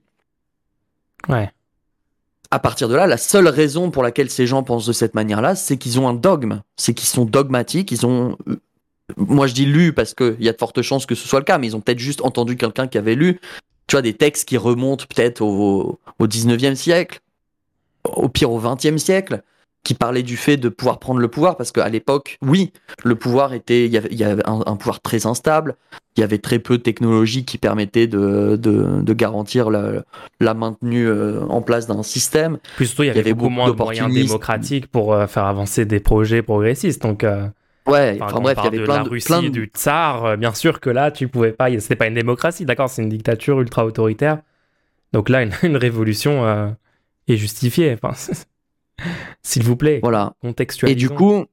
[1.29, 1.49] Ouais.
[2.49, 5.41] À partir de là la seule raison pour laquelle ces gens pensent de cette manière
[5.41, 6.59] là c'est qu'ils ont un dogme.
[6.75, 8.37] C'est qu'ils sont dogmatiques ils ont
[9.17, 11.45] moi je dis lu parce qu'il y a de fortes chances que ce soit le
[11.45, 13.39] cas mais ils ont peut-être juste entendu quelqu'un qui avait lu
[13.91, 17.19] tu vois, des textes qui remontent peut-être au, au 19e siècle,
[18.05, 19.41] au pire au 20e siècle,
[19.83, 22.71] qui parlaient du fait de pouvoir prendre le pouvoir, parce qu'à l'époque, oui,
[23.03, 25.75] le pouvoir était, il y avait, y avait un, pouvoir très instable,
[26.15, 30.05] il y avait très peu de technologies qui permettaient de, de, de garantir la,
[30.39, 32.59] la maintenue euh, en place d'un système.
[32.77, 35.99] Plus surtout, il y avait, beaucoup, moins de moyens démocratiques pour euh, faire avancer des
[35.99, 37.25] projets progressistes, donc...
[37.25, 37.47] Euh,
[37.91, 40.53] Ouais, enfin, bref, il y avait de plein la de, Russie, du tsar, euh, bien
[40.53, 41.69] sûr que là, tu pouvais pas.
[41.79, 44.39] C'était pas une démocratie, d'accord, c'est une dictature ultra autoritaire.
[45.13, 46.69] Donc là, une, révolution euh,
[47.27, 47.97] est justifiée.
[48.01, 48.13] Enfin,
[49.43, 49.99] s'il vous plaît.
[50.01, 50.33] Voilà.
[50.41, 50.95] Contextualisons.
[50.95, 51.45] Et du coup,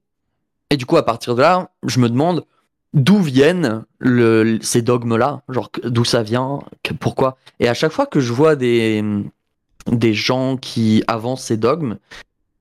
[0.69, 2.45] et du coup, à partir de là, je me demande
[2.93, 6.59] d'où viennent le, ces dogmes-là, genre d'où ça vient,
[6.99, 7.37] pourquoi.
[7.59, 9.03] Et à chaque fois que je vois des
[9.87, 11.97] des gens qui avancent ces dogmes,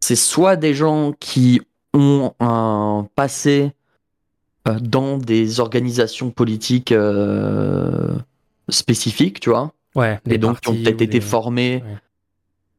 [0.01, 1.61] c'est soit des gens qui
[1.95, 3.73] ont un passé
[4.69, 8.17] euh, dans des organisations politiques euh,
[8.69, 9.73] spécifiques, tu vois.
[9.95, 10.21] Ouais.
[10.29, 11.83] Et donc qui ont peut-être été formés,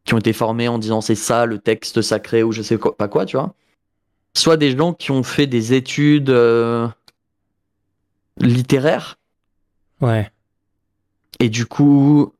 [0.05, 3.07] qui ont été formés en disant c'est ça le texte sacré ou je sais pas
[3.07, 3.53] quoi, tu vois.
[4.36, 6.88] Soit des gens qui ont fait des études euh,
[8.38, 9.18] littéraires.
[10.01, 10.32] Ouais.
[11.39, 12.34] Et du coup,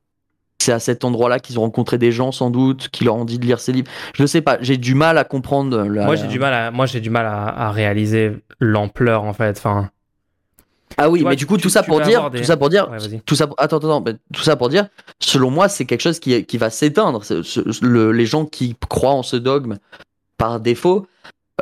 [0.70, 3.38] c'est à cet endroit-là qu'ils ont rencontré des gens sans doute qui leur ont dit
[3.38, 3.90] de lire ces livres.
[4.14, 5.84] Je ne sais pas, j'ai du mal à comprendre.
[5.84, 9.58] Moi j'ai du mal à, moi j'ai du mal à, réaliser l'ampleur en fait.
[9.58, 9.90] Enfin.
[10.96, 12.88] Ah oui, mais du coup tout ça pour dire, tout ça pour dire,
[13.26, 14.86] tout ça, attends, attends, tout ça pour dire,
[15.20, 17.22] selon moi c'est quelque chose qui, qui va s'éteindre.
[17.82, 19.78] les gens qui croient en ce dogme
[20.36, 21.06] par défaut.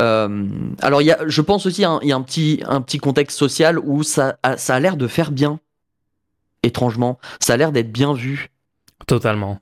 [0.00, 0.46] Euh,
[0.80, 3.36] alors y a, je pense aussi hein, il y a un petit, un petit contexte
[3.36, 5.60] social où ça, ça a l'air de faire bien.
[6.62, 8.50] Étrangement, ça a l'air d'être bien vu.
[9.06, 9.60] Totalement.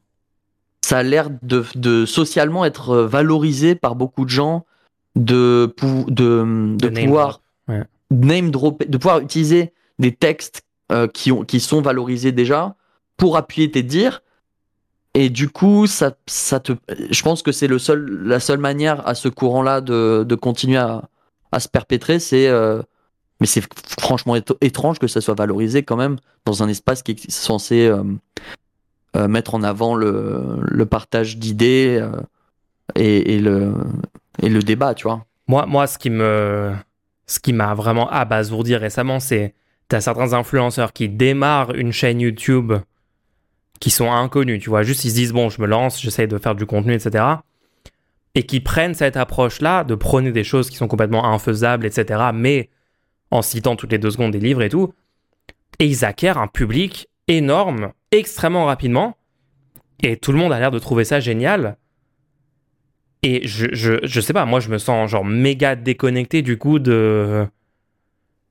[0.83, 4.67] Ça a l'air de, de, socialement être valorisé par beaucoup de gens,
[5.17, 5.75] de,
[6.09, 7.41] de, de, pouvoir
[8.11, 10.63] name dropper, de pouvoir utiliser des textes
[10.93, 12.77] euh, qui, ont, qui sont valorisés déjà
[13.17, 14.23] pour appuyer tes dires.
[15.15, 16.73] Et du coup, ça, ça te,
[17.11, 20.77] je pense que c'est le seul, la seule manière à ce courant-là de, de continuer
[20.77, 21.09] à,
[21.53, 22.83] à se perpétrer, c'est, euh,
[23.41, 23.63] mais c'est
[23.99, 28.03] franchement étrange que ça soit valorisé quand même dans un espace qui est censé euh,
[28.03, 28.15] euh,
[29.29, 32.07] mettre en avant le, partage d'idées
[32.95, 35.25] et, et, le, débat, tu vois.
[35.49, 36.73] Moi, moi, ce qui me,
[37.27, 39.55] ce qui m'a vraiment abasourdi récemment, c'est
[39.89, 42.73] t'as certains influenceurs qui démarrent une chaîne YouTube
[43.81, 46.39] qui sont inconnus, tu vois, juste ils se disent bon, je me lance, j'essaie de
[46.39, 47.25] faire du contenu, etc.
[48.35, 52.31] Et qui prennent cette approche-là de prôner des choses qui sont complètement infaisables, etc.
[52.35, 52.71] Mais
[53.31, 54.95] en citant toutes les deux secondes des livres et tout,
[55.79, 59.17] et ils acquièrent un public énorme, extrêmement rapidement,
[60.03, 61.77] et tout le monde a l'air de trouver ça génial.
[63.23, 66.79] Et je, je, je sais pas, moi je me sens genre méga déconnecté du coup
[66.79, 67.47] de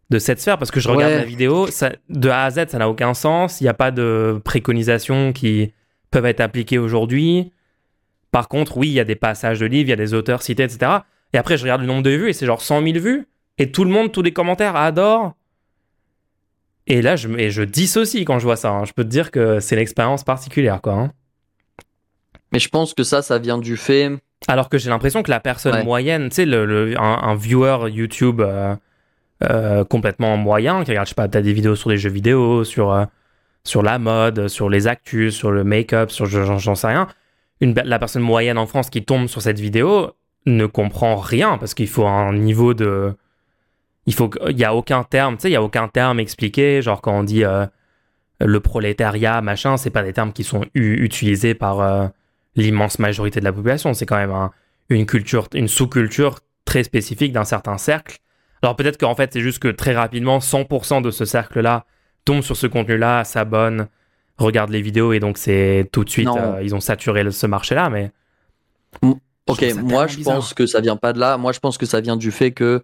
[0.09, 2.78] de cette sphère parce que je regarde la vidéo, ça, de A à Z, ça
[2.78, 3.59] n'a aucun sens.
[3.59, 5.74] Il n'y a pas de préconisations qui
[6.11, 7.51] peuvent être appliquées aujourd'hui.
[8.32, 10.41] Par contre, oui, il y a des passages de livres, il y a des auteurs
[10.41, 10.91] cités, etc.
[11.34, 13.28] Et après, je regarde le nombre de vues et c'est genre 100 000 vues.
[13.57, 15.34] Et tout le monde, tous les commentaires adorent.
[16.88, 18.69] Et là, je, et je dissocie quand je vois ça.
[18.69, 18.86] Hein.
[18.86, 20.93] Je peux te dire que c'est l'expérience particulière, quoi.
[20.93, 21.11] Hein.
[22.51, 24.11] Mais je pense que ça, ça vient du fait.
[24.47, 28.41] Alors que j'ai l'impression que la personne moyenne, tu sais, le, un, viewer YouTube.
[28.41, 28.75] Euh,
[29.43, 32.63] euh, complètement moyen, qui regarde, je sais pas, t'as des vidéos sur les jeux vidéo,
[32.63, 33.03] sur, euh,
[33.65, 37.07] sur la mode, sur les actus, sur le make-up, sur j'en sais rien.
[37.59, 40.11] Une, la personne moyenne en France qui tombe sur cette vidéo
[40.45, 43.13] ne comprend rien parce qu'il faut un niveau de.
[44.06, 46.82] Il faut il y a aucun terme, tu sais, il y a aucun terme expliqué.
[46.82, 47.66] Genre quand on dit euh,
[48.39, 52.12] le prolétariat, machin, c'est pas des termes qui sont utilisés par
[52.56, 53.93] l'immense majorité de la population.
[53.93, 54.49] C'est quand même
[54.89, 58.20] une culture, une sous-culture très spécifique d'un certain cercle
[58.66, 61.86] alors peut-être qu'en fait, c'est juste que très rapidement, 100% de ce cercle-là
[62.26, 63.88] tombe sur ce contenu-là, s'abonne,
[64.39, 67.91] regarde les vidéos et donc c'est tout de suite, euh, ils ont saturé ce marché-là.
[67.91, 68.12] Mais
[69.47, 71.38] ok, moi je pense que ça vient pas de là.
[71.38, 72.84] Moi je pense que ça vient du fait que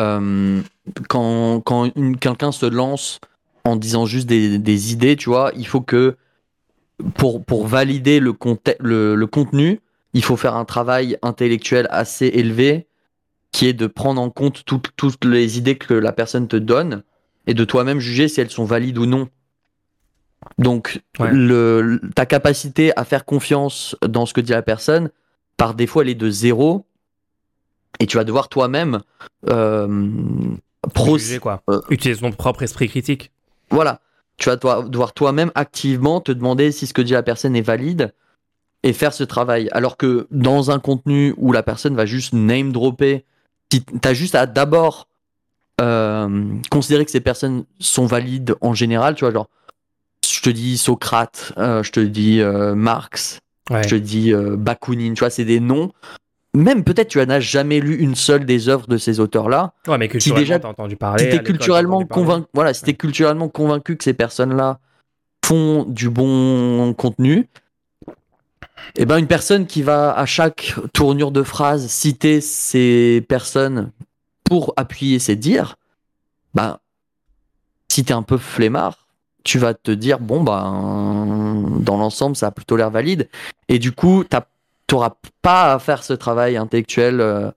[0.00, 0.60] euh,
[1.08, 1.90] quand, quand
[2.20, 3.20] quelqu'un se lance
[3.64, 6.16] en disant juste des, idées, tu vois, il faut que
[7.14, 8.36] pour, pour valider le,
[8.80, 9.80] le, le contenu,
[10.12, 12.86] il faut faire un travail intellectuel assez élevé
[13.52, 17.02] qui est de prendre en compte toutes les idées que la personne te donne
[17.46, 19.28] et de toi-même juger si elles sont valides ou non.
[20.58, 25.10] Donc, le, ta capacité à faire confiance dans ce que dit la personne,
[25.56, 26.84] par défaut, elle est de zéro.
[28.00, 29.00] Et tu vas devoir toi-même
[29.48, 30.10] euh,
[31.40, 31.62] quoi?
[31.70, 33.30] Euh, Utiliser ton propre esprit critique.
[33.70, 34.00] Voilà.
[34.36, 38.12] Tu vas devoir toi-même activement te demander si ce que dit la personne est valide
[38.82, 39.68] et faire ce travail.
[39.70, 43.24] Alors que dans un contenu où la personne va juste name dropper
[43.82, 45.08] tu as juste à d'abord
[45.80, 49.48] euh, considérer que ces personnes sont valides en général, tu vois, genre,
[50.28, 53.40] je te dis Socrate, euh, je te dis euh, Marx,
[53.70, 55.92] je te dis Bakounine, tu vois, c'est des noms.
[56.54, 59.72] Même peut-être tu n'as jamais lu une seule des œuvres de ces auteurs-là.
[59.88, 61.24] Ouais, mais culturellement, si déjà, as entendu parler.
[61.24, 64.78] Si t'es culturellement convaincu, voilà, si es culturellement convaincu que ces personnes-là
[65.44, 67.48] font du bon contenu,
[68.96, 73.90] eh ben, une personne qui va à chaque tournure de phrase citer ces personnes
[74.44, 75.76] pour appuyer ses dires,
[76.54, 76.78] ben,
[77.88, 79.08] si t'es un peu flemmard,
[79.42, 83.28] tu vas te dire, bon, ben, dans l'ensemble, ça a plutôt l'air valide.
[83.68, 84.24] Et du coup,
[84.86, 87.50] t'auras pas à faire ce travail intellectuel euh,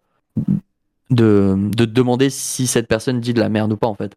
[1.09, 4.15] de, de te demander si cette personne dit de la merde ou pas, en fait.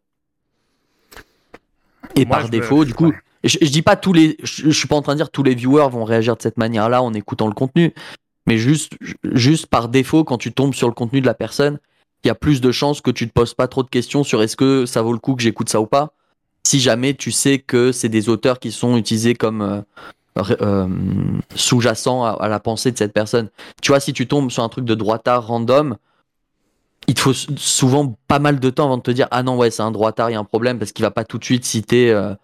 [2.16, 3.12] Et par défaut, du coup,
[3.44, 5.88] je, dis pas tous les, je, suis pas en train de dire tous les viewers
[5.90, 7.94] vont réagir de cette manière-là en écoutant le contenu,
[8.46, 8.94] mais juste,
[9.32, 11.78] juste par défaut, quand tu tombes sur le contenu de la personne,
[12.24, 14.42] il y a plus de chances que tu te poses pas trop de questions sur
[14.42, 16.12] est-ce que ça vaut le coup que j'écoute ça ou pas.
[16.64, 19.80] Si jamais tu sais que c'est des auteurs qui sont utilisés comme euh,
[20.38, 20.88] euh,
[21.54, 23.48] sous-jacents à, la pensée de cette personne.
[23.82, 25.96] Tu vois, si tu tombes sur un truc de droitard random,
[27.08, 29.70] il te faut souvent pas mal de temps avant de te dire ah non ouais
[29.70, 31.64] c'est un droitard, il y a un problème parce qu'il va pas tout de suite
[31.64, 32.34] citer euh,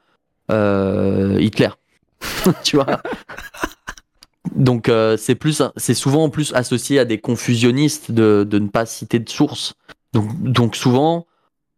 [0.51, 1.69] euh, Hitler.
[2.65, 3.01] tu vois?
[4.55, 9.19] Donc c'est plus, c'est souvent plus associé à des confusionnistes de, de ne pas citer
[9.19, 9.75] de source.
[10.13, 11.27] Donc, donc souvent,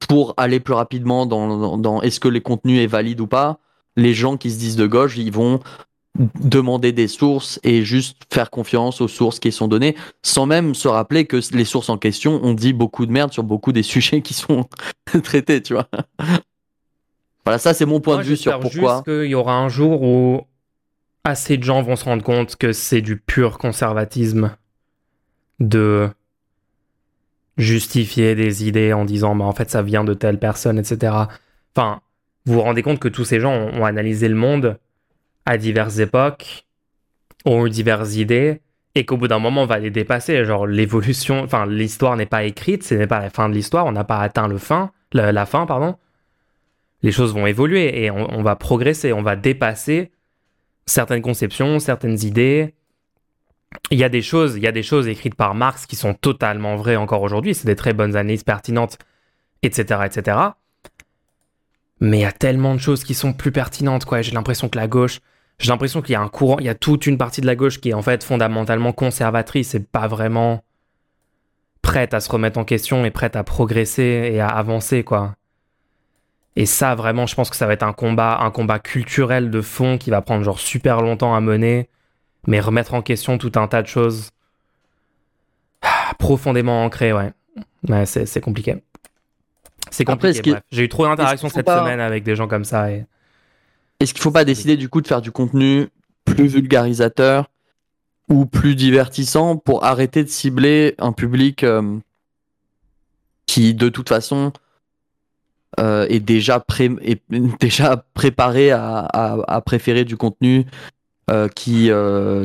[0.07, 3.59] pour aller plus rapidement dans, dans, est-ce que les contenus est valide ou pas,
[3.97, 5.61] les gens qui se disent de gauche, ils vont
[6.41, 10.89] demander des sources et juste faire confiance aux sources qui sont données, sans même se
[10.89, 14.21] rappeler que les sources en question ont dit beaucoup de merde sur beaucoup des sujets
[14.23, 14.69] qui sont
[15.23, 15.89] traités, tu vois.
[17.45, 18.97] Voilà, ça c'est mon point de vue sur pourquoi.
[18.97, 20.43] Juste qu'il y aura un jour où
[21.25, 24.57] assez de gens vont se rendre compte que c'est du pur conservatisme
[25.61, 26.11] de
[27.57, 31.13] justifier des idées en disant bah en fait ça vient de telle personne, etc.
[31.75, 32.01] Enfin,
[32.47, 34.79] vous vous rendez compte que tous ces gens ont, analysé le monde
[35.49, 36.67] à diverses époques,
[37.47, 38.61] ont eu diverses idées,
[38.95, 40.45] et qu'au bout d'un moment, on va les dépasser.
[40.45, 43.93] Genre, l'évolution, enfin, l'histoire n'est pas écrite, ce n'est pas la fin de l'histoire, on
[43.93, 45.97] n'a pas atteint le fin, la, fin, pardon.
[47.03, 50.11] Les choses vont évoluer et on, va progresser, on va dépasser
[50.85, 52.75] certaines conceptions, certaines idées.
[53.91, 56.13] Il y a des choses, il y a des choses écrites par Marx qui sont
[56.13, 57.55] totalement vraies encore aujourd'hui.
[57.55, 58.99] C'est des très bonnes analyses pertinentes,
[59.63, 60.39] etc., etc.
[62.01, 64.21] Mais il y a tellement de choses qui sont plus pertinentes, quoi.
[64.21, 65.21] J'ai l'impression que la gauche,
[65.59, 67.57] j'ai l'impression qu'il y a un courant, il y a toute une partie de la
[67.57, 70.63] gauche qui est en fait fondamentalement conservatrice et pas vraiment
[71.83, 75.35] prête à se remettre en question et prête à progresser et à avancer, quoi.
[76.55, 79.61] Et ça, vraiment, je pense que ça va être un combat, un combat culturel de
[79.61, 81.89] fond qui va prendre genre super longtemps à mener,
[82.47, 84.31] mais remettre en question tout un tas de choses
[86.19, 87.33] profondément ancrées, ouais.
[87.89, 88.83] Ouais, c'est compliqué.
[89.91, 90.55] C'est compliqué.
[90.71, 93.07] J'ai eu trop d'interactions cette semaine avec des gens comme ça et.
[94.01, 95.89] Est-ce qu'il faut pas décider du coup de faire du contenu
[96.25, 97.51] plus vulgarisateur
[98.29, 101.99] ou plus divertissant pour arrêter de cibler un public euh,
[103.47, 104.53] qui de toute façon
[105.81, 106.61] euh, est, déjà
[108.15, 110.67] préparé à, préférer du contenu
[111.31, 111.91] euh, qui,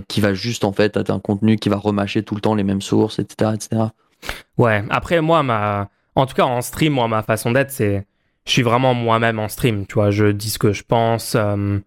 [0.07, 2.63] qui va juste en fait être un contenu qui va remâcher tout le temps les
[2.63, 3.51] mêmes sources, etc.
[3.53, 3.81] etc.
[4.57, 5.89] Ouais, après moi, ma...
[6.15, 8.07] en tout cas en stream, moi, ma façon d'être, c'est
[8.45, 11.35] je suis vraiment moi-même en stream, tu vois, je dis ce que je pense.
[11.35, 11.79] Euh,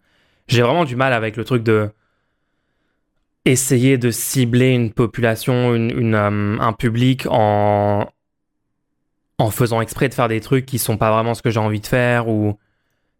[0.47, 1.89] j'ai vraiment du mal avec le truc de
[3.45, 8.09] essayer de cibler une population, une, euh, un public en
[9.39, 11.79] en faisant exprès de faire des trucs qui sont pas vraiment ce que j'ai envie
[11.79, 12.57] de faire ou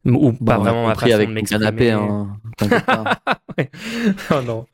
[0.05, 1.91] ou pas vraiment ma façon avec de m'exprimer.
[1.91, 2.38] Hein,
[4.31, 4.65] oh non.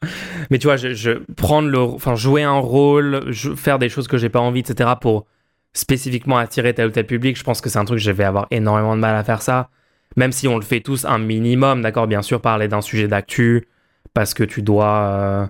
[0.51, 4.17] Mais tu vois, je, je prendre le, enfin jouer un rôle, faire des choses que
[4.17, 4.91] j'ai pas envie, etc.
[5.01, 5.25] pour
[5.73, 8.23] spécifiquement attirer tel ou tel public, je pense que c'est un truc que je vais
[8.23, 9.69] avoir énormément de mal à faire ça.
[10.15, 13.67] Même si on le fait tous un minimum, d'accord, bien sûr, parler d'un sujet d'actu,
[14.13, 15.07] parce que tu dois.
[15.09, 15.47] Euh,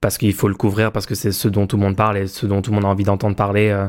[0.00, 2.26] parce qu'il faut le couvrir, parce que c'est ce dont tout le monde parle et
[2.26, 3.68] ce dont tout le monde a envie d'entendre parler.
[3.68, 3.88] Euh,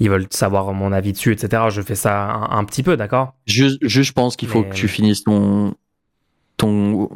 [0.00, 1.64] ils veulent savoir mon avis dessus, etc.
[1.70, 3.34] Je fais ça un, petit peu, d'accord?
[3.46, 5.74] Juste, je pense qu'il faut que tu finisses ton.
[6.56, 7.08] ton.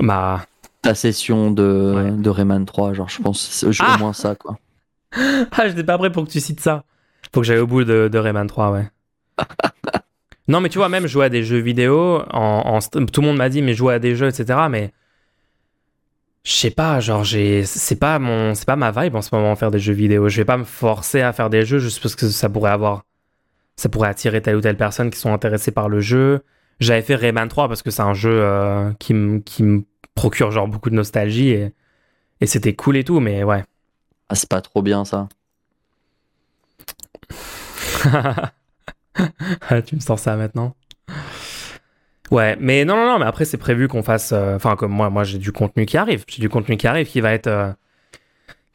[0.00, 0.44] Ma.
[0.82, 4.58] Ta session de, de Rayman 3, genre, je pense, au ah moins ça, quoi.
[5.12, 6.84] ah, j'étais pas prêt pour que tu cites ça.
[7.34, 8.88] Faut que j'aille au bout de, de Rayman 3, ouais.
[10.48, 13.48] non, mais tu vois, même jouer à des jeux vidéo, en, tout le monde m'a
[13.48, 14.58] dit, mais jouer à des jeux, etc.
[14.70, 14.92] Mais
[16.44, 19.56] je sais pas, genre, j'ai, c'est pas mon, c'est pas ma vibe en ce moment
[19.56, 20.28] faire des jeux vidéo.
[20.28, 23.04] Je vais pas me forcer à faire des jeux juste parce que ça pourrait avoir,
[23.76, 26.42] ça pourrait attirer telle ou telle personne qui sont intéressées par le jeu.
[26.78, 29.64] J'avais fait Rayman 3 parce que c'est un jeu euh, qui me, qui
[30.14, 31.72] procure genre beaucoup de nostalgie et,
[32.40, 33.64] et c'était cool et tout, mais ouais.
[34.28, 35.28] Ah, c'est pas trop bien ça.
[39.86, 40.74] Tu me sors ça maintenant
[42.30, 44.32] Ouais, mais non, non, non, mais après, c'est prévu qu'on fasse.
[44.32, 46.24] Euh, enfin, comme moi, moi, j'ai du contenu qui arrive.
[46.28, 47.46] J'ai du contenu qui arrive qui va être.
[47.46, 47.72] Euh,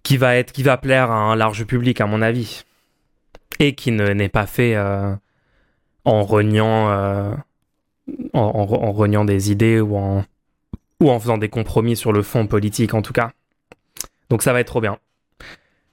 [0.04, 0.52] qui va être.
[0.52, 2.64] qui va plaire à un large public, à mon avis.
[3.60, 5.14] Et qui n'est pas fait euh,
[6.06, 6.90] en reniant.
[8.34, 10.24] En, en, reniant des idées ou en.
[11.02, 13.32] ou en faisant des compromis sur le fond politique, en tout cas.
[14.30, 14.98] Donc, ça va être trop bien.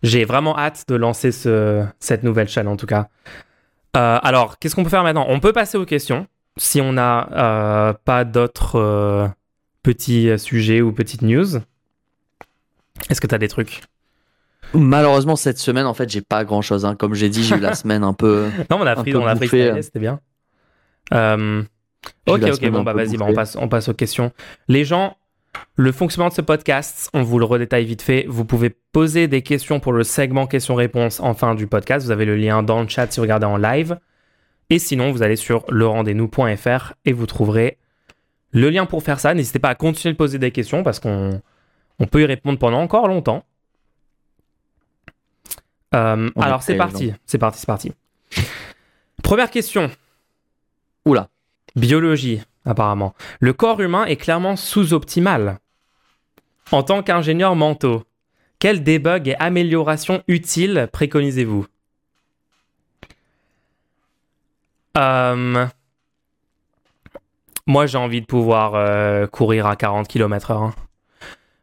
[0.03, 3.09] J'ai vraiment hâte de lancer ce, cette nouvelle chaîne, en tout cas.
[3.97, 5.27] Euh, alors, qu'est-ce qu'on peut faire maintenant?
[5.29, 6.27] On peut passer aux questions.
[6.57, 9.29] Si on n'a euh, pas d'autres euh,
[9.83, 11.59] petits sujets ou petites news.
[13.11, 13.83] Est-ce que tu as des trucs?
[14.75, 16.85] Malheureusement, cette semaine, en fait, j'ai pas grand chose.
[16.85, 16.95] Hein.
[16.95, 18.49] Comme j'ai dit, j'ai eu la semaine un peu.
[18.71, 20.21] non, on a pris, on a pris c'était bien.
[21.13, 24.33] ok, ok, bon, bah vas-y, bah, on, passe, on passe aux questions.
[24.69, 25.17] Les gens,
[25.77, 28.25] le fonctionnement de ce podcast, on vous le redétaille vite fait.
[28.29, 32.05] Vous pouvez poser des questions pour le segment questions-réponses en fin du podcast.
[32.07, 33.99] Vous avez le lien dans le chat si vous regardez en live.
[34.71, 37.79] Et sinon, vous allez sur lerendez-nous.fr et vous trouverez
[38.51, 39.35] le lien pour faire ça.
[39.35, 41.41] N'hésitez pas à continuer de poser des questions parce qu'on
[42.11, 43.45] peut y répondre pendant encore longtemps.
[45.95, 47.15] Euh, alors, c'est parti.
[47.25, 47.93] C'est parti, c'est parti.
[49.23, 49.91] Première question.
[51.05, 51.29] Oula.
[51.77, 53.15] Biologie apparemment.
[53.41, 55.59] Le corps humain est clairement sous-optimal.
[56.71, 58.05] En tant qu'ingénieur mentaux,
[58.59, 61.67] quel debug et amélioration utile préconisez-vous?
[64.97, 65.67] Euh,
[67.67, 70.73] Moi, j'ai envie de pouvoir euh, courir à 40 km/h.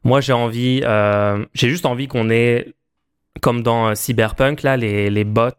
[0.03, 2.74] Moi, j'ai envie, euh, j'ai juste envie qu'on ait,
[3.41, 5.49] comme dans Cyberpunk, là, les, les bots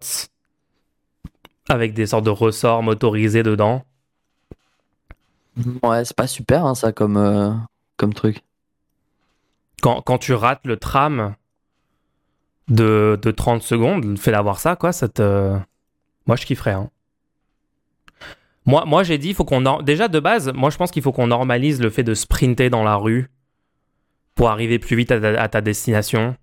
[1.68, 3.84] avec des sortes de ressorts motorisés dedans
[5.82, 7.52] Ouais, c'est pas super hein, ça comme, euh,
[7.96, 8.42] comme truc.
[9.82, 11.34] Quand, quand, tu rates le tram
[12.68, 15.56] de, de 30 secondes, le fait d'avoir ça, quoi, ça te...
[16.26, 16.72] Moi, je kifferais.
[16.72, 16.90] Hein.
[18.66, 19.80] Moi, moi j'ai dit, faut qu'on.
[19.82, 22.82] Déjà, de base, moi, je pense qu'il faut qu'on normalise le fait de sprinter dans
[22.82, 23.30] la rue
[24.34, 26.36] pour arriver plus vite à ta, destination.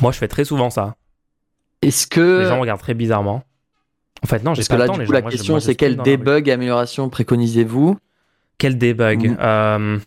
[0.00, 0.96] Moi, je fais très souvent ça.
[1.82, 2.40] Est-ce que.
[2.40, 3.44] Les gens regardent très bizarrement.
[4.22, 4.98] En fait, non, j'ai pas que le temps.
[4.98, 7.98] Du coup, la question, c'est quel debug amélioration préconisez-vous
[8.58, 9.98] Quel debug euh,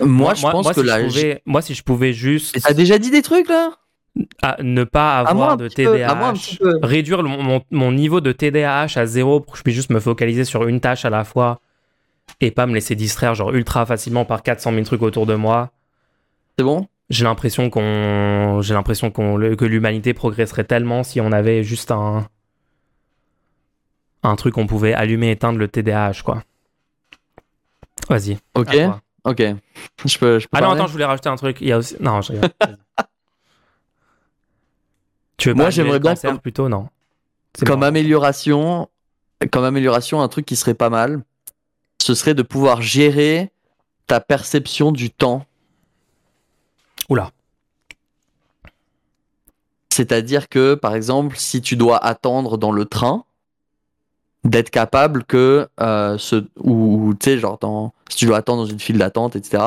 [0.00, 2.60] Moi, je pense que si moi, si je pouvais juste.
[2.60, 3.72] T'as déjà dit des trucs là?
[4.42, 9.58] à ne pas avoir de TDAH, réduire mon, niveau de TDAH à zéro pour que
[9.58, 11.60] je puisse juste me focaliser sur une tâche à la fois
[12.40, 15.70] et pas me laisser distraire genre ultra facilement par 400 000 trucs autour de moi.
[16.58, 16.88] C'est bon?
[17.08, 22.26] J'ai l'impression qu'on, j'ai l'impression qu'on, que l'humanité progresserait tellement si on avait juste un
[24.26, 26.42] un truc qu'on pouvait allumer éteindre le TDAH quoi.
[28.08, 28.38] Vas-y.
[28.54, 28.76] Ok.
[29.24, 29.42] Ok.
[30.04, 30.38] Je peux.
[30.38, 31.60] Je peux ah non attends je voulais rajouter un truc.
[31.60, 32.32] Il y a aussi non je
[35.36, 36.88] tu veux Moi j'aimerais bien faire plutôt non?
[37.64, 38.88] Comme amélioration,
[39.50, 41.22] comme amélioration un truc qui serait pas mal,
[42.02, 43.50] ce serait de pouvoir gérer
[44.06, 45.44] ta perception du temps.
[47.08, 47.30] Oula.
[49.90, 53.24] C'est-à-dire que, par exemple, si tu dois attendre dans le train,
[54.46, 57.58] d'être capable que euh, ce ou tu sais genre
[58.08, 59.62] si tu dois attendre dans une file d'attente etc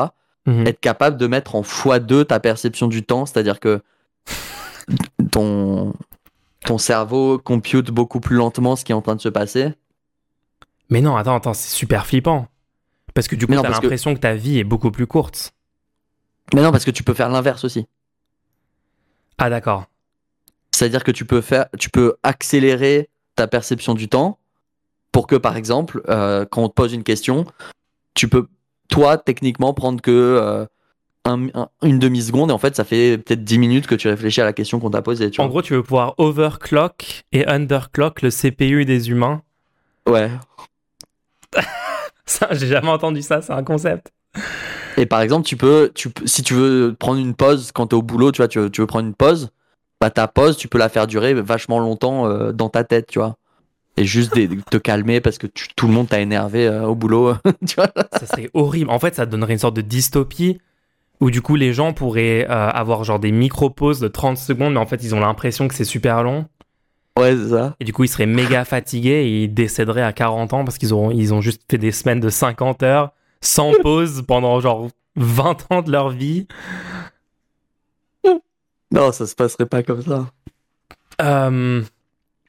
[0.46, 0.66] mhm.
[0.66, 3.82] être capable de mettre en x2 ta perception du temps c'est à dire que
[5.30, 5.92] ton
[6.64, 9.72] ton cerveau compute beaucoup plus lentement ce qui est en train de se passer.
[10.90, 12.48] Mais non attends attends c'est super flippant.
[13.14, 14.20] Parce que du coup t'as l'impression que...
[14.20, 15.52] ta vie est beaucoup plus courte.
[16.54, 17.86] Mais non parce que tu peux faire l'inverse aussi.
[19.38, 19.86] Ah d'accord.
[20.72, 24.39] C'est à dire que tu peux faire tu peux accélérer ta perception du temps
[25.12, 27.46] pour que, par exemple, euh, quand on te pose une question,
[28.14, 28.46] tu peux,
[28.88, 30.64] toi, techniquement, prendre que euh,
[31.26, 34.52] une demi-seconde et en fait, ça fait peut-être 10 minutes que tu réfléchis à la
[34.52, 35.30] question qu'on t'a posée.
[35.38, 39.42] en gros, tu veux pouvoir overclock et underclock le CPU des humains.
[40.08, 40.30] Ouais.
[42.26, 44.12] ça, j'ai jamais entendu ça, c'est un concept.
[44.96, 47.98] Et par exemple, tu peux, tu, si tu veux prendre une pause quand tu es
[47.98, 49.50] au boulot, tu vois, tu veux, tu veux prendre une pause,
[50.00, 53.18] bah ta pause, tu peux la faire durer vachement longtemps euh, dans ta tête, tu
[53.18, 53.36] vois
[53.96, 57.34] et juste de te calmer parce que tout le monde t'a énervé euh, au boulot.
[57.66, 57.90] tu vois?
[58.18, 58.90] Ça serait horrible.
[58.90, 60.58] En fait, ça donnerait une sorte de dystopie
[61.20, 64.80] où du coup les gens pourraient euh, avoir genre des micro-pauses de 30 secondes, mais
[64.80, 66.46] en fait ils ont l'impression que c'est super long.
[67.18, 67.76] Ouais, c'est ça.
[67.78, 70.94] Et du coup ils seraient méga fatigués et ils décéderaient à 40 ans parce qu'ils
[70.94, 73.12] ont, ils ont juste fait des semaines de 50 heures
[73.42, 76.46] sans pause pendant genre 20 ans de leur vie.
[78.92, 80.26] Non, ça se passerait pas comme ça.
[81.22, 81.82] Euh...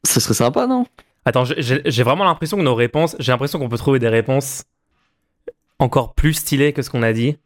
[0.04, 0.88] Ce serait sympa, non?
[1.26, 4.64] Attends, j'ai vraiment l'impression que nos réponses, j'ai l'impression qu'on peut trouver des réponses
[5.80, 7.38] encore plus stylées que ce qu'on a dit.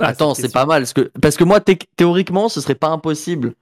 [0.00, 0.82] Attends, c'est pas mal.
[0.82, 1.60] Parce que, parce que moi,
[1.96, 3.54] théoriquement, ce serait pas impossible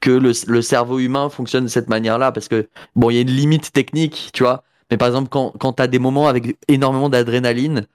[0.00, 2.32] que le, le cerveau humain fonctionne de cette manière-là.
[2.32, 4.62] Parce que, bon, il y a une limite technique, tu vois.
[4.90, 7.86] Mais par exemple, quand, quand tu as des moments avec énormément d'adrénaline,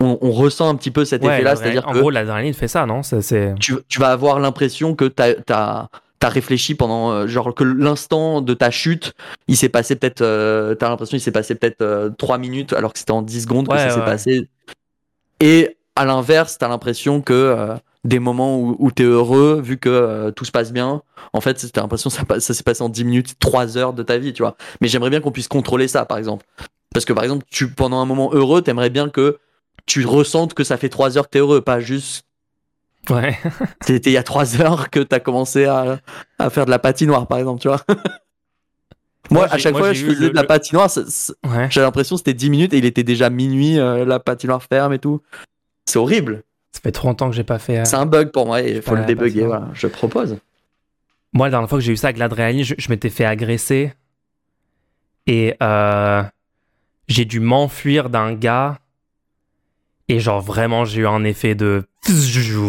[0.00, 1.56] on, on, ressent un petit peu cet effet-là.
[1.56, 3.02] C'est-à-dire En gros, l'adrénaline fait ça, non?
[3.60, 5.88] Tu, tu, vas avoir l'impression que tu as,
[6.20, 9.14] t'as réfléchi pendant euh, genre que l'instant de ta chute,
[9.48, 12.92] il s'est passé peut-être, euh, t'as l'impression il s'est passé peut-être euh, 3 minutes alors
[12.92, 14.48] que c'était en 10 secondes que ça s'est passé.
[15.40, 20.30] Et à l'inverse, t'as l'impression que euh, des moments où, où t'es heureux, vu que
[20.36, 21.02] tout se passe bien,
[21.32, 24.02] en fait, t'as l'impression que ça, ça s'est passé en 10 minutes, 3 heures de
[24.02, 24.56] ta vie, tu vois.
[24.80, 26.46] Mais j'aimerais bien qu'on puisse contrôler ça, par exemple.
[26.92, 29.38] Parce que par exemple, tu pendant un moment heureux, t'aimerais bien que
[29.86, 32.26] tu ressentes que ça fait 3 heures que t'es heureux, pas juste
[33.08, 33.38] Ouais.
[33.80, 35.98] C'était il y a trois heures que tu as commencé à,
[36.38, 37.80] à, faire de la patinoire, par exemple, tu vois.
[39.30, 40.90] moi, à chaque fois que je faisais de la patinoire,
[41.70, 44.92] j'ai l'impression que c'était 10 minutes et il était déjà minuit, euh, la patinoire ferme
[44.92, 45.22] et tout.
[45.86, 46.42] C'est horrible.
[46.72, 47.80] Ça fait trop longtemps que j'ai pas fait.
[47.80, 49.46] Euh, C'est un bug pour moi et il faut le débugger.
[49.46, 50.36] Voilà, je propose.
[51.32, 53.92] Moi, la dernière fois que j'ai eu ça avec l'adrénaline, je, m'étais fait agresser
[55.26, 56.22] et euh,
[57.08, 58.78] j'ai dû m'enfuir d'un gars
[60.10, 61.84] et genre vraiment, j'ai eu un effet de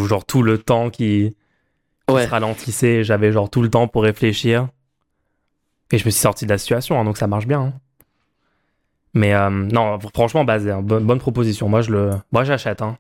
[0.08, 1.36] genre tout le temps qui,
[2.08, 3.04] se ralentissait.
[3.04, 4.68] J'avais genre tout le temps pour réfléchir.
[5.92, 7.62] Et je me suis sorti de la situation, hein, donc ça marche bien.
[7.62, 7.74] Hein.
[9.14, 11.68] Mais euh, non, franchement, basé, hein, bonne, proposition.
[11.68, 12.82] Moi, je le, moi, j'achète.
[12.82, 12.98] Hein.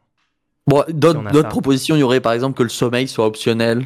[0.65, 3.85] Bon, d'autres propositions, il y aurait par exemple que le sommeil soit optionnel,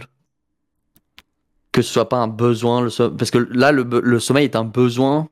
[1.72, 4.64] que ce soit pas un besoin, le parce que là, le, le, sommeil est un
[4.64, 5.28] besoin.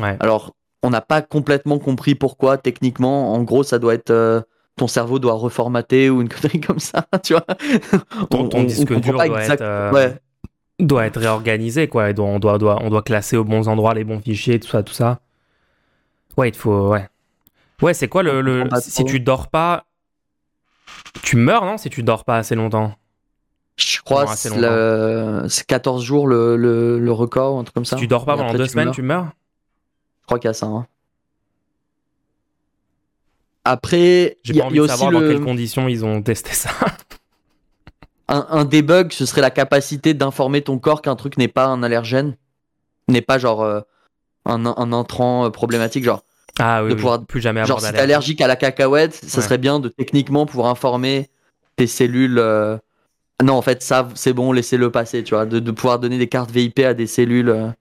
[0.00, 0.16] Ouais.
[0.20, 3.34] Alors, on n'a pas complètement compris pourquoi techniquement.
[3.34, 4.40] En gros, ça doit être euh,
[4.76, 7.46] ton cerveau doit reformater ou une connerie comme ça, tu vois.
[8.30, 10.10] Ton, disque dur doit, être, euh,
[10.78, 12.10] doit être réorganisé, quoi.
[12.10, 14.82] Et on doit, doit, on doit classer aux bons endroits les bons fichiers, tout ça,
[14.82, 15.20] tout ça.
[16.36, 17.08] Ouais, il faut, ouais.
[17.80, 19.86] Ouais, c'est quoi le, si tu dors pas,
[21.22, 22.94] tu meurs, non Si tu dors pas assez longtemps?
[23.76, 27.96] Je crois que c'est 14 jours le, le, record, un truc comme ça.
[27.96, 29.32] Si tu dors pas pendant deux semaines, tu meurs?
[30.32, 30.66] Crois qu'il y a ça.
[30.66, 30.86] Hein.
[33.64, 36.70] Après, J'ai pas envie de savoir dans le- quelles conditions ils ont testé ça.
[38.28, 41.82] un, un debug, ce serait la capacité d'informer ton corps qu'un truc n'est pas un
[41.82, 42.36] allergène,
[43.08, 43.80] n'est pas genre euh,
[44.46, 46.02] un, un entrant euh, problématique.
[46.04, 46.24] Genre,
[46.58, 48.12] Ah oui, De oui, pouvoir- plus jamais genre avoir si t'es d'allergie.
[48.14, 49.44] allergique à la cacahuète, ça Ouais.
[49.44, 51.30] serait bien de techniquement pouvoir informer
[51.76, 52.38] tes cellules.
[52.38, 52.76] euh,
[53.44, 56.28] Non, en fait, ça, c'est bon, laissez-le passer, tu vois, de, de pouvoir donner des
[56.28, 57.72] cartes VIP à des cellules.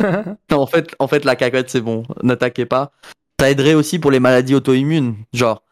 [0.00, 0.22] Euh.
[0.50, 2.92] Non, en fait, en fait, la cacahuète, c'est bon, n'attaquez pas.
[3.40, 5.62] Ça aiderait aussi pour les maladies auto-immunes, genre.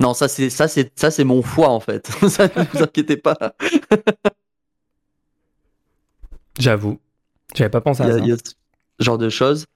[0.00, 2.06] Non, ça c'est ça c'est ça c'est mon foie en fait.
[2.28, 3.36] ça ne vous inquiétez pas.
[6.58, 6.98] J'avoue.
[7.54, 8.18] J'avais pas pensé à ça.
[8.18, 8.52] il y a ce
[9.04, 9.66] genre de choses.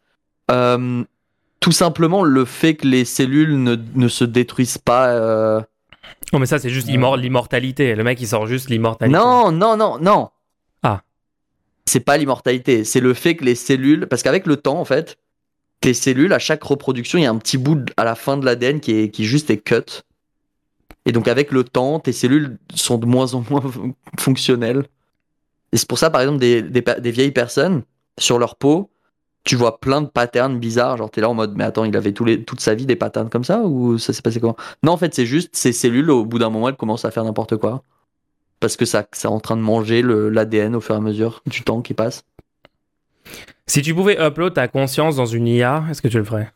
[0.50, 1.04] Euh,
[1.60, 5.08] tout simplement le fait que les cellules ne, ne se détruisent pas.
[5.08, 5.60] euh,
[6.32, 7.94] Non, mais ça, c'est juste immor- l'immortalité.
[7.94, 9.16] Le mec, il sort juste l'immortalité.
[9.16, 10.30] Non, non, non, non.
[11.86, 15.18] C'est pas l'immortalité, c'est le fait que les cellules, parce qu'avec le temps en fait,
[15.80, 18.44] tes cellules à chaque reproduction, il y a un petit bout à la fin de
[18.44, 20.02] l'ADN qui juste est cut.
[21.04, 23.62] Et donc avec le temps, tes cellules sont de moins en moins
[24.18, 24.84] fonctionnelles.
[25.72, 27.82] Et c'est pour ça, par exemple, des, vieilles personnes,
[28.18, 28.90] sur leur peau,
[29.42, 30.98] tu vois plein de patterns bizarres.
[30.98, 33.42] Genre, t'es là en mode, mais attends, il avait toute sa vie des patterns comme
[33.42, 34.56] ça ou ça s'est passé comment?
[34.82, 37.24] Non, en fait, c'est juste ces cellules, au bout d'un moment, elles commencent à faire
[37.24, 37.82] n'importe quoi.
[38.62, 41.62] Parce que ça, c'est en train de manger l'ADN au fur et à mesure du
[41.62, 42.22] temps qui passe.
[43.66, 46.52] Si tu pouvais upload ta conscience dans une IA, est-ce que tu le ferais?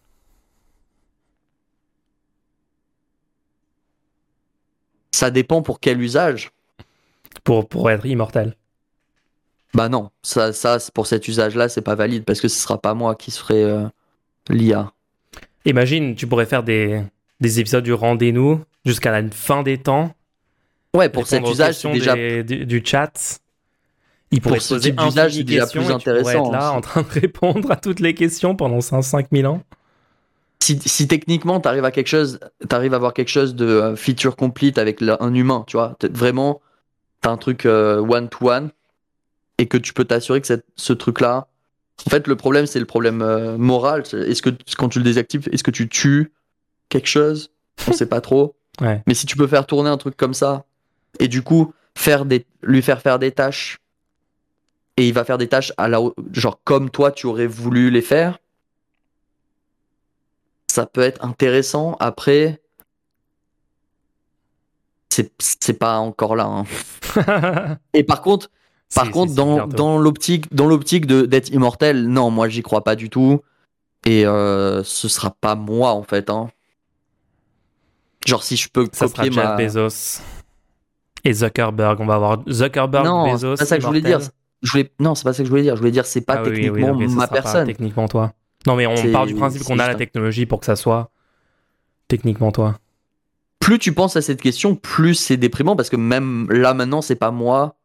[5.11, 6.53] Ça dépend pour quel usage.
[7.45, 8.55] pour, pour être immortel
[9.75, 12.95] Bah non, ça, ça pour cet usage-là, c'est pas valide parce que ce sera pas
[12.95, 13.87] moi qui ferai euh,
[14.49, 14.93] l'IA.
[15.65, 17.03] Imagine, tu pourrais faire des,
[17.41, 20.15] des épisodes du rendez-nous jusqu'à la fin des temps.
[20.97, 22.15] Ouais, pour cet usage, c'est déjà.
[22.15, 23.39] des- du, du chat.
[24.33, 27.09] Il pourrait Pour ce type d'usage, c'est déjà plus intéressant, être là en train de
[27.09, 29.63] répondre à toutes les questions pendant 5000 ans.
[30.61, 34.35] Si, si techniquement t'arrives à quelque chose, t'arrives à avoir quelque chose de euh, feature
[34.35, 36.61] complete avec la- un humain, tu vois, vraiment,
[37.21, 38.71] t'as un truc one to one
[39.59, 41.47] et que tu peux t'assurer que cette- ce truc-là.
[42.07, 44.03] En fait, le problème, c'est le problème euh, moral.
[44.13, 46.33] Est-ce que quand tu le désactives, est-ce que tu tues
[46.89, 47.53] quelque chose?
[47.89, 48.57] On sait pas trop.
[48.81, 49.03] Ouais.
[49.07, 50.65] Mais si tu peux faire tourner un truc comme ça
[51.19, 53.79] et du coup faire des, lui faire faire des tâches
[54.97, 56.01] et il va faire des tâches à la,
[56.33, 58.39] genre comme toi tu aurais voulu les faire,
[60.69, 61.97] ça peut être intéressant.
[62.01, 62.61] Après,
[65.39, 66.45] c'est pas encore là.
[66.45, 67.79] hein.
[67.95, 68.51] Et par contre,
[68.95, 73.11] par contre, dans, l'optique, dans l'optique de d'être immortel, non, moi j'y crois pas du
[73.11, 73.41] tout.
[74.05, 76.31] Et euh, ce sera pas moi en fait.
[76.31, 76.51] Hein.
[78.25, 79.57] Genre si je peux Ça sera copier Jeff ma.
[79.57, 80.21] Bezos
[81.27, 82.01] et Zuckerberg.
[82.01, 83.57] On va avoir Zuckerberg, Non, Bezos.
[83.57, 84.21] c'est pas ça que je voulais dire.
[84.63, 84.91] Je voulais...
[84.99, 85.75] Non, c'est pas ça que je voulais dire.
[85.77, 87.67] Je voulais dire c'est pas Ah oui, oui, techniquement ma personne.
[87.67, 88.33] techniquement toi.
[88.67, 91.11] Non, mais on part du principe qu'on a la technologie pour que ça soit
[92.09, 92.79] techniquement toi.
[93.61, 97.17] Plus tu penses à cette question, plus c'est déprimant parce que même là maintenant, c'est
[97.17, 97.77] pas moi.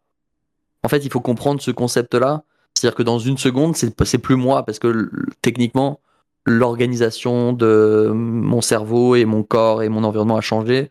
[0.84, 2.44] En fait, il faut comprendre ce concept-là.
[2.74, 5.10] C'est-à-dire que dans une seconde, c'est plus moi parce que
[5.42, 6.00] techniquement,
[6.46, 10.90] l'organisation de mon cerveau et mon corps et mon environnement a changé.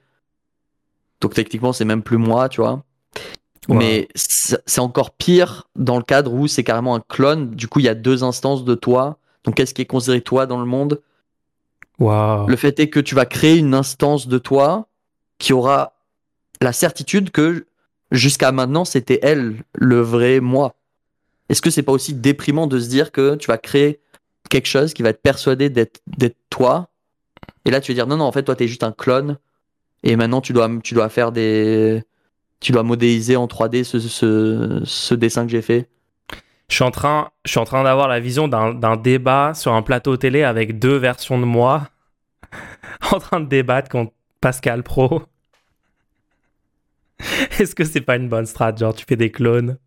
[1.21, 2.83] Donc techniquement, c'est même plus moi, tu vois.
[3.69, 3.77] Ouais.
[3.77, 7.51] Mais c'est encore pire dans le cadre où c'est carrément un clone.
[7.51, 9.19] Du coup, il y a deux instances de toi.
[9.45, 11.01] Donc, qu'est-ce qui est considéré toi dans le monde?
[11.99, 12.47] Waouh.
[12.47, 14.89] Le fait est que tu vas créer une instance de toi
[15.39, 15.93] qui aura
[16.63, 17.67] la certitude que
[18.11, 20.75] jusqu'à maintenant, c'était elle, le vrai moi.
[21.49, 24.01] Est-ce que c'est pas aussi déprimant de se dire que tu vas créer
[24.49, 26.89] quelque chose qui va être persuadé d'être d'être toi?
[27.65, 29.37] Et là tu vas dire non non en fait toi t'es juste un clone
[30.03, 32.03] et maintenant tu dois tu dois faire des
[32.61, 33.99] tu dois modéliser en 3D ce,
[34.85, 35.89] ce, dessin que j'ai fait.
[36.69, 39.83] Je suis en train, je suis en train d'avoir la vision d'un débat sur un
[39.83, 41.89] plateau télé avec deux versions de moi
[43.13, 45.23] en train de débattre contre Pascal Pro.
[47.59, 48.77] Est-ce que c'est pas une bonne strat?
[48.77, 49.79] Genre, tu fais des clones.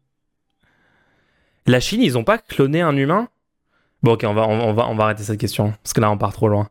[1.65, 3.29] La Chine, ils ont pas cloné un humain?
[4.01, 6.17] Bon, ok, on va, on va, on va arrêter cette question parce que là, on
[6.17, 6.69] part trop loin.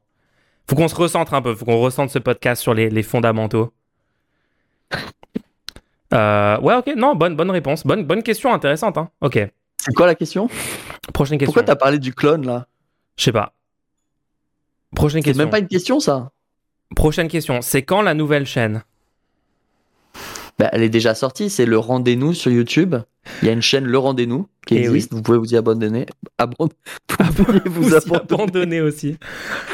[0.68, 3.72] Faut qu'on se recentre un peu, faut qu'on recentre ce podcast sur les, les fondamentaux.
[6.14, 7.86] Euh, ouais, ok, non, bonne, bonne réponse.
[7.86, 8.98] Bonne, bonne question intéressante.
[8.98, 9.10] Hein.
[9.20, 9.39] Ok,
[9.78, 10.48] C'est quoi la question?
[11.14, 11.52] Prochaine question.
[11.52, 12.66] Pourquoi t'as parlé du clone là?
[13.16, 13.55] Je sais pas.
[14.94, 15.44] Prochaine C'est question.
[15.44, 16.30] même pas une question ça.
[16.94, 17.62] Prochaine question.
[17.62, 18.82] C'est quand la nouvelle chaîne?
[20.59, 22.97] Bah, elle est déjà sortie, c'est le rendez-nous sur YouTube.
[23.40, 25.12] Il y a une chaîne Le Rendez-nous qui Eh existe.
[25.12, 26.06] Vous pouvez vous y abandonner.
[26.38, 26.68] Abon-
[27.20, 28.42] Vous pouvez vous, Vous abandonner.
[28.42, 29.16] abandonner aussi.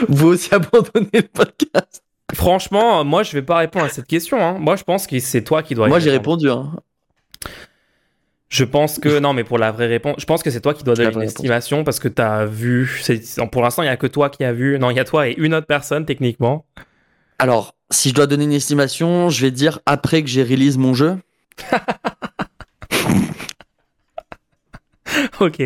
[0.09, 2.03] Vous aussi abandonner le podcast.
[2.35, 4.39] Franchement, moi, je vais pas répondre à cette question.
[4.43, 4.59] hein.
[4.59, 5.87] Moi, je pense que c'est toi qui dois.
[5.87, 6.51] y Moi j'ai répondu.
[6.51, 6.73] Hein.
[8.51, 10.83] Je pense que non, mais pour la vraie réponse, je pense que c'est toi qui
[10.85, 13.03] dois donner une estimation parce que tu as vu.
[13.53, 14.79] Pour l'instant, il n'y a que toi qui as vu.
[14.79, 16.65] Non, il y a toi et une autre personne techniquement.
[17.39, 20.93] Alors, si je dois donner une estimation, je vais dire après que j'ai release mon
[20.95, 21.17] jeu.
[25.41, 25.59] ok.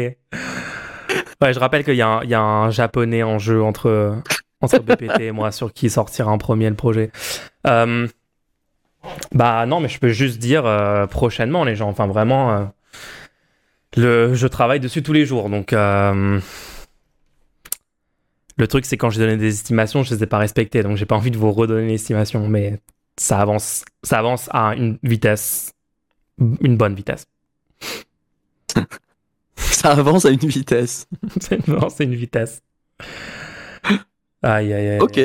[1.43, 4.16] Ouais, je rappelle qu'il y, a un japonais en jeu entre,
[4.60, 7.10] entre BPT et moi sur qui sortira en premier le projet.
[7.66, 8.06] Euh,
[9.32, 11.89] bah non, mais je peux juste dire euh, prochainement, les gens.
[11.89, 12.64] Enfin, vraiment, euh,
[13.97, 15.51] le, je travaille dessus tous les jours.
[15.51, 16.40] Donc, le
[18.69, 20.82] truc, c'est quand j'ai donné des estimations, je les ai pas respectées.
[20.85, 22.47] Donc, j'ai pas envie de vous redonner l'estimation.
[22.47, 22.78] Mais
[23.19, 25.73] ça avance, ça avance à une vitesse,
[26.39, 27.27] une bonne vitesse.
[29.70, 31.06] ça avance à une vitesse.
[31.40, 32.62] c'est une vitesse.
[34.43, 35.01] Aïe, aïe, aïe.
[35.01, 35.20] Ok.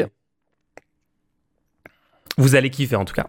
[2.38, 3.27] Vous allez kiffer en tout cas.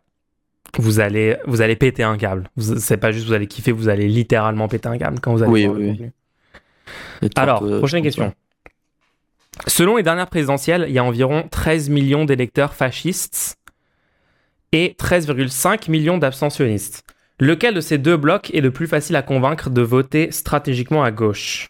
[0.76, 2.50] Vous allez, vous allez péter un câble.
[2.58, 5.66] C'est pas juste vous allez kiffer, vous allez littéralement péter un câble quand vous allez.
[5.66, 6.10] Oui, oui.
[7.36, 8.34] Alors, euh, prochaine question.
[9.66, 13.56] Selon les dernières présidentielles, il y a environ 13 millions d'électeurs fascistes
[14.72, 17.04] et 13,5 millions d'abstentionnistes.
[17.40, 21.10] Lequel de ces deux blocs est le plus facile à convaincre de voter stratégiquement à
[21.10, 21.68] gauche?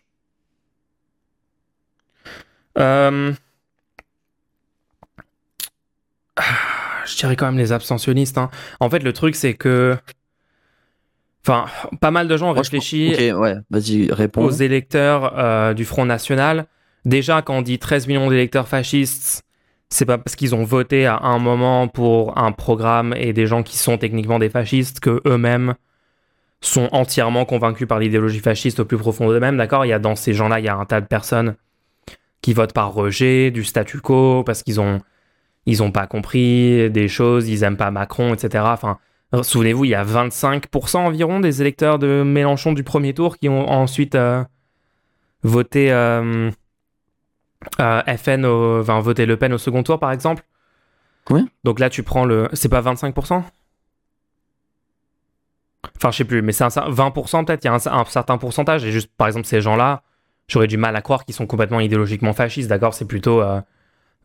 [2.78, 3.32] Euh...
[7.06, 8.38] Je dirais quand même les abstentionnistes.
[8.38, 8.50] Hein.
[8.80, 9.96] En fait, le truc, c'est que.
[11.46, 11.66] Enfin,
[12.00, 13.56] pas mal de gens ont réfléchi ouais.
[14.36, 16.66] aux électeurs euh, du Front National.
[17.06, 19.44] Déjà, quand on dit 13 millions d'électeurs fascistes,
[19.90, 23.62] c'est pas parce qu'ils ont voté à un moment pour un programme et des gens
[23.62, 25.74] qui sont techniquement des fascistes que eux-mêmes
[26.60, 29.86] sont entièrement convaincus par l'idéologie fasciste au plus profond d'eux-mêmes, d'accord?
[29.86, 31.54] Il y a dans ces gens-là, il y a un tas de personnes
[32.42, 35.00] qui votent par rejet du statu quo parce qu'ils ont
[35.66, 38.64] ils ont pas compris des choses, ils aiment pas Macron, etc.
[38.68, 38.98] Enfin,
[39.42, 43.68] souvenez-vous, il y a 25% environ des électeurs de Mélenchon du premier tour qui ont
[43.68, 44.42] ensuite euh,
[45.42, 46.50] voté euh,
[47.80, 50.44] euh, FN, au, enfin voté Le Pen au second tour, par exemple.
[51.30, 51.48] Oui.
[51.64, 53.42] Donc là, tu prends le, c'est pas 25%
[55.96, 57.64] Enfin, je sais plus, mais c'est un 20% peut-être.
[57.64, 58.84] Il y a un, un, certain pourcentage.
[58.84, 60.02] Et juste, par exemple, ces gens-là,
[60.48, 62.68] j'aurais du mal à croire qu'ils sont complètement idéologiquement fascistes.
[62.68, 63.60] D'accord, c'est plutôt euh,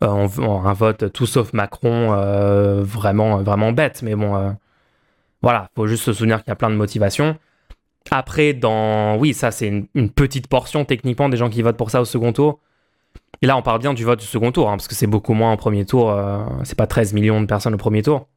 [0.01, 4.01] un vote tout sauf Macron euh, vraiment, vraiment bête.
[4.01, 4.51] Mais bon, euh,
[5.41, 7.37] voilà, faut juste se souvenir qu'il y a plein de motivations.
[8.11, 9.17] Après, dans.
[9.17, 12.33] Oui, ça, c'est une, petite portion techniquement des gens qui votent pour ça au second
[12.33, 12.59] tour.
[13.41, 15.33] Et là, on parle bien du vote du second tour, hein, parce que c'est beaucoup
[15.33, 16.17] moins en premier tour.
[16.63, 18.27] c'est pas 13 millions de personnes au premier tour.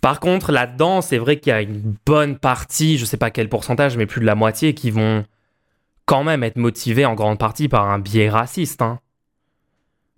[0.00, 3.48] Par contre, là-dedans, c'est vrai qu'il y a une bonne partie, je sais pas quel
[3.48, 5.24] pourcentage, mais plus de la moitié, qui vont
[6.06, 8.80] quand même être motivés en grande partie par un biais raciste.
[8.80, 9.00] Hein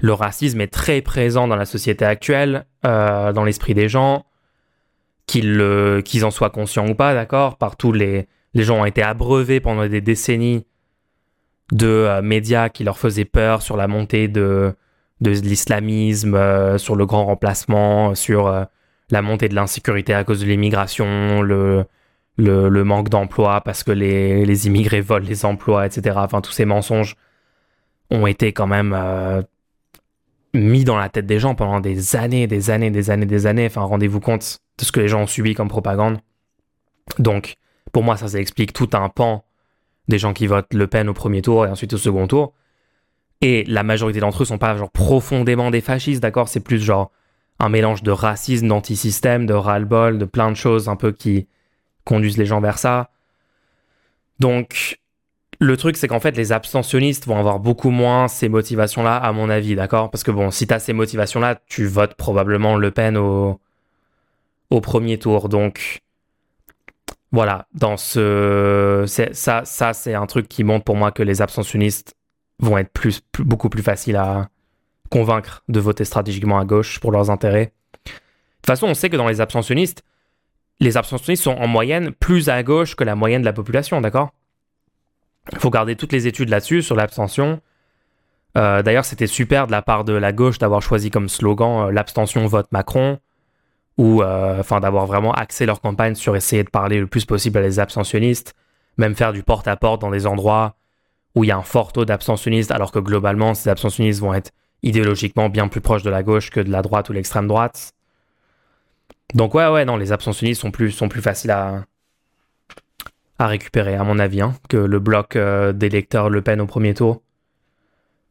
[0.01, 4.24] le racisme est très présent dans la société actuelle, euh, dans l'esprit des gens,
[5.27, 9.86] qu'ils en soient conscients ou pas, d'accord Partout, les, les gens ont été abreuvés pendant
[9.86, 10.66] des décennies
[11.73, 14.75] de euh, médias qui leur faisaient peur sur la montée de,
[15.21, 18.67] de l'islamisme, euh, sur le grand remplacement, sur
[19.11, 21.85] la montée de l'insécurité à cause de l'immigration, le,
[22.37, 26.17] le, manque d'emploi parce que les, les, immigrés volent les emplois, etc.
[26.19, 27.17] Enfin, tous ces mensonges
[28.11, 28.95] ont été quand même
[30.55, 33.67] mis dans la tête des gens pendant des années, des années, des années, des années.
[33.67, 36.19] Enfin, rendez-vous compte de ce que les gens ont subi comme propagande.
[37.19, 37.55] Donc,
[37.93, 39.45] pour moi, ça, ça explique tout un pan
[40.11, 42.53] des gens qui votent Le Pen au premier tour et ensuite au second tour.
[43.41, 46.49] Et la majorité d'entre eux sont pas genre profondément des fascistes, d'accord?
[46.49, 47.11] C'est plus genre
[47.59, 51.47] un mélange de racisme, d'antisystème, de ras-le-bol, de plein de choses un peu qui
[52.05, 53.11] conduisent les gens vers ça.
[54.39, 54.99] Donc,
[55.59, 59.51] le truc, c'est qu'en fait, les abstentionnistes vont avoir beaucoup moins ces motivations-là, à mon
[59.51, 60.11] avis, d'accord?
[60.11, 63.61] Parce que bon, si tu as ces motivations-là, tu votes probablement Le Pen au,
[64.70, 65.51] au premier tour.
[65.51, 66.01] Donc,
[67.32, 69.05] voilà, dans ce.
[69.07, 72.16] Ça, ça c'est un truc qui montre pour moi que les abstentionnistes
[72.59, 74.48] vont être plus, beaucoup plus faciles à
[75.11, 77.73] convaincre de voter stratégiquement à gauche pour leurs intérêts.
[78.05, 78.11] De
[78.62, 80.05] toute façon, on sait que dans les abstentionnistes,
[80.81, 84.31] les abstentionnistes sont en moyenne plus à gauche que la moyenne de la population, d'accord?
[85.52, 87.61] Il faut garder toutes les études là-dessus, sur l'abstention.
[88.57, 91.93] Euh, d'ailleurs, c'était super de la part de la gauche d'avoir choisi comme slogan euh,
[91.93, 93.19] l'abstention vote Macron,
[94.01, 97.59] ou euh, enfin d'avoir vraiment axé leur campagne sur essayer de parler le plus possible
[97.59, 98.55] à les abstentionnistes,
[98.97, 100.74] même faire du porte-à-porte dans des endroits
[101.35, 104.52] où il y a un fort taux d'abstentionnistes, alors que globalement, ces abstentionnistes vont être
[104.82, 107.93] idéologiquement bien plus proches de la gauche que de la droite ou l'extrême droite.
[109.35, 111.85] Donc ouais, ouais, non, les abstentionnistes sont plus, plus faciles à,
[113.39, 116.94] à récupérer, à mon avis, hein, que le bloc euh, d'électeurs Le Pen au premier
[116.94, 117.20] tour.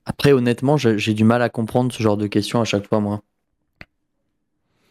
[0.07, 3.21] Après, honnêtement, j'ai du mal à comprendre ce genre de questions à chaque fois, moi.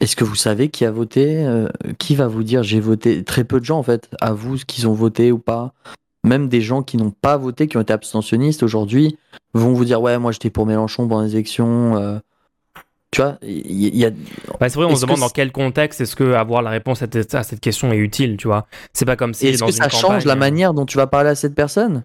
[0.00, 1.68] Est-ce que vous savez qui a voté euh,
[1.98, 4.92] Qui va vous dire j'ai voté Très peu de gens en fait avouent qu'ils ont
[4.92, 5.72] voté ou pas.
[6.24, 9.16] Même des gens qui n'ont pas voté, qui ont été abstentionnistes aujourd'hui,
[9.54, 11.96] vont vous dire ouais moi j'étais pour Mélenchon pendant les élections.
[11.96, 12.18] Euh.
[13.10, 14.10] tu vois, il y, a.
[14.60, 17.60] c'est vrai, on se demande dans quel contexte est-ce que avoir la réponse à cette
[17.60, 18.66] question est utile, tu vois.
[18.92, 19.48] C'est pas comme si.
[19.48, 22.04] Est-ce que ça change la manière dont tu vas parler à cette personne?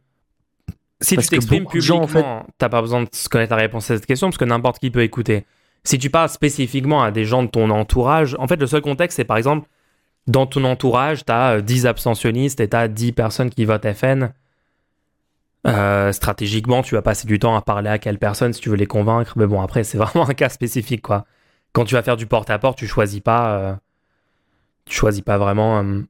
[1.02, 2.18] Si tu t'exprimes publiquement, tu
[2.57, 5.03] t'as pas besoin de connaître la réponse à cette question parce que n'importe qui peut
[5.03, 5.45] écouter.
[5.84, 9.18] Si tu parles spécifiquement à des gens de ton entourage, en fait, le seul contexte,
[9.18, 9.68] c'est par exemple,
[10.27, 14.31] dans ton entourage, tu as 10 abstentionnistes et tu as 10 personnes qui votent FN.
[15.65, 18.76] Euh, stratégiquement, tu vas passer du temps à parler à quelle personne si tu veux
[18.76, 19.34] les convaincre.
[19.38, 21.26] Mais bon, après, c'est vraiment un cas spécifique, quoi.
[21.73, 23.57] Quand tu vas faire du porte-à-porte, tu choisis pas.
[23.57, 23.73] Euh,
[24.85, 25.84] tu choisis pas vraiment.
[25.84, 26.01] Euh,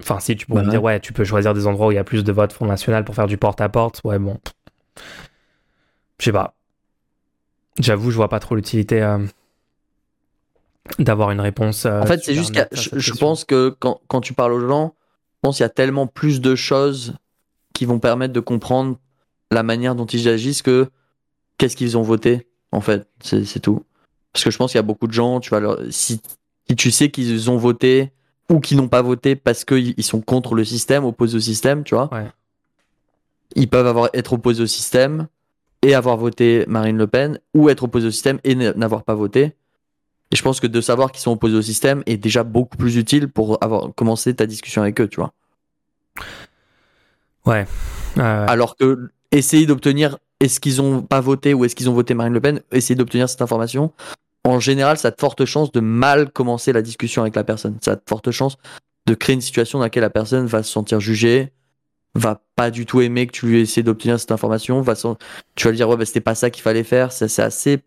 [0.00, 1.98] Enfin, si tu pourrais me dire, ouais, tu peux choisir des endroits où il y
[1.98, 4.00] a plus de votes Front National pour faire du porte-à-porte.
[4.04, 4.38] Ouais, bon.
[6.20, 6.54] Je sais pas.
[7.78, 9.18] J'avoue, je vois pas trop l'utilité euh,
[10.98, 11.86] d'avoir une réponse.
[11.86, 14.94] Euh, en fait, c'est juste que je, pense que quand, quand, tu parles aux gens,
[15.36, 17.14] je pense qu'il y a tellement plus de choses
[17.72, 18.98] qui vont permettre de comprendre
[19.50, 20.88] la manière dont ils agissent que
[21.56, 23.06] qu'est-ce qu'ils ont voté, en fait.
[23.22, 23.84] C'est tout.
[24.32, 26.20] Parce que je pense qu'il y a beaucoup de gens, tu vois, si,
[26.68, 28.12] si tu sais qu'ils ont voté
[28.50, 31.94] ou qui n'ont pas voté parce qu'ils sont contre le système, opposés au système, tu
[31.94, 32.10] vois.
[33.54, 35.28] Ils peuvent avoir, être opposés au système
[35.82, 39.54] et avoir voté Marine Le Pen, ou être opposés au système et n'avoir pas voté.
[40.30, 42.96] Et je pense que de savoir qu'ils sont opposés au système est déjà beaucoup plus
[42.96, 45.32] utile pour avoir commencé ta discussion avec eux, tu vois.
[47.46, 47.66] Ouais.
[48.16, 52.34] Alors que essayer d'obtenir est-ce qu'ils ont pas voté ou est-ce qu'ils ont voté Marine
[52.34, 53.92] Le Pen, essayer d'obtenir cette information,
[54.44, 57.76] en général, ça a de fortes chances de mal commencer la discussion avec la personne.
[57.80, 58.56] Ça a de fortes chances
[59.06, 61.52] de créer une situation dans laquelle la personne va se sentir jugée,
[62.18, 65.70] va pas du tout aimer que tu lui essayé d'obtenir cette information, va tu vas
[65.70, 67.82] lui dire ouais bah, c'était pas ça qu'il fallait faire, c'est assez,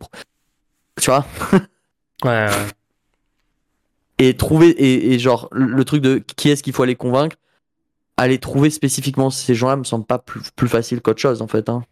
[1.00, 1.26] tu vois?
[2.24, 2.48] ouais,
[4.18, 4.74] Et trouver
[5.12, 7.36] et, genre le truc de qui est-ce qu'il faut aller convaincre,
[8.16, 11.68] aller trouver spécifiquement ces gens-là me semble pas plus, plus facile qu'autre chose en fait.
[11.68, 11.82] Hein.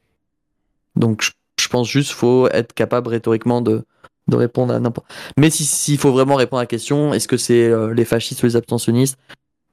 [0.97, 1.31] Donc je,
[1.61, 3.85] je pense juste faut être capable rhétoriquement de
[4.31, 5.07] de répondre à n'importe.
[5.37, 8.47] Mais s'il faut vraiment répondre à la question, est-ce que c'est euh, les fascistes ou
[8.47, 9.19] les abstentionnistes?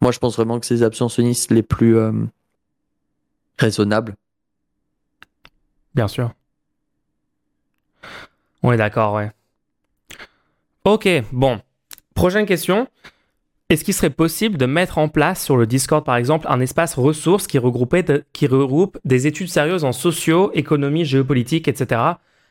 [0.02, 2.12] Moi, je pense vraiment que c'est les abstentionnistes les plus euh,
[3.58, 4.16] raisonnables.
[5.96, 6.32] Bien sûr.
[8.64, 9.32] On est d'accord, ouais.
[10.84, 11.62] Ok, bon.
[12.16, 12.88] Prochaine question.
[13.70, 16.96] Est-ce qu'il serait possible de mettre en place sur le Discord, par exemple, un espace
[16.96, 17.60] ressources qui,
[18.32, 22.02] qui regroupe des études sérieuses en socio, économie, géopolitique, etc.,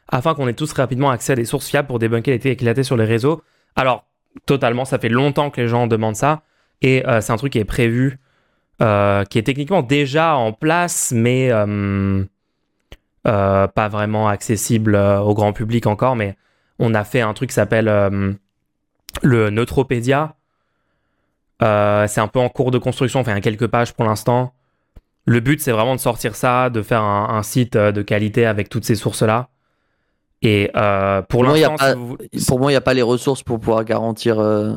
[0.08, 2.98] afin qu'on ait tous rapidement accès à des sources fiables pour débunker les éclatés sur
[2.98, 3.42] les réseaux?
[3.76, 4.04] Alors,
[4.44, 6.42] totalement, ça fait longtemps que les gens demandent ça,
[6.82, 8.18] et euh, c'est un truc qui est prévu,
[8.82, 12.24] euh, qui est techniquement déjà en place, mais euh,
[13.24, 16.36] pas vraiment accessible au grand public encore, mais
[16.78, 17.86] on a fait un truc qui s'appelle
[19.22, 20.36] le Neutropédia.
[21.60, 24.52] c'est un peu en cours de construction, enfin, il y a quelques pages pour l'instant.
[25.28, 28.84] Le but, c'est vraiment de sortir ça, de faire un site de qualité avec toutes
[28.84, 29.48] ces sources-là.
[30.42, 31.76] Et euh, pour, l'instant,
[32.46, 34.38] pour moi, il n'y a pas les ressources pour pouvoir garantir.
[34.38, 34.74] Euh,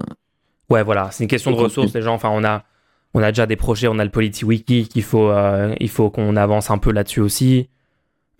[0.69, 1.93] ouais, voilà, c'est une question de ressources.
[1.93, 2.63] Les gens, enfin, on a,
[3.13, 6.35] on a déjà des projets, on a le PolityWiki qu'il faut, euh, il faut qu'on
[6.35, 7.69] avance un peu là-dessus aussi.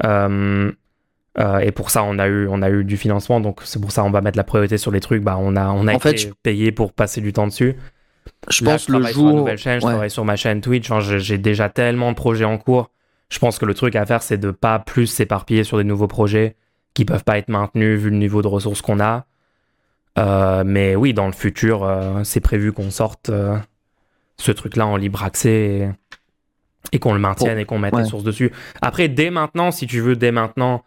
[0.03, 4.03] et pour ça, on a eu, on a eu du financement, donc c'est pour ça
[4.03, 5.23] on va mettre la priorité sur les trucs.
[5.23, 7.75] Bah, on a, on a été payé pour passer du temps dessus.
[8.49, 9.13] Je pense je le jour.
[9.13, 10.89] Sur une nouvelle chaîne, je travaille sur ma chaîne Twitch.
[10.99, 12.91] J'ai déjà tellement de projets en cours.
[13.29, 16.07] Je pense que le truc à faire, c'est de pas plus s'éparpiller sur des nouveaux
[16.07, 16.55] projets
[16.93, 19.25] qui peuvent pas être maintenus vu le niveau de ressources qu'on a.
[20.17, 23.57] Euh, mais oui, dans le futur, euh, c'est prévu qu'on sorte euh,
[24.39, 25.91] ce truc-là en libre accès
[26.91, 28.51] et, qu'on le maintienne et qu'on mette les sources dessus.
[28.81, 30.83] Après, dès maintenant, si tu veux, dès maintenant,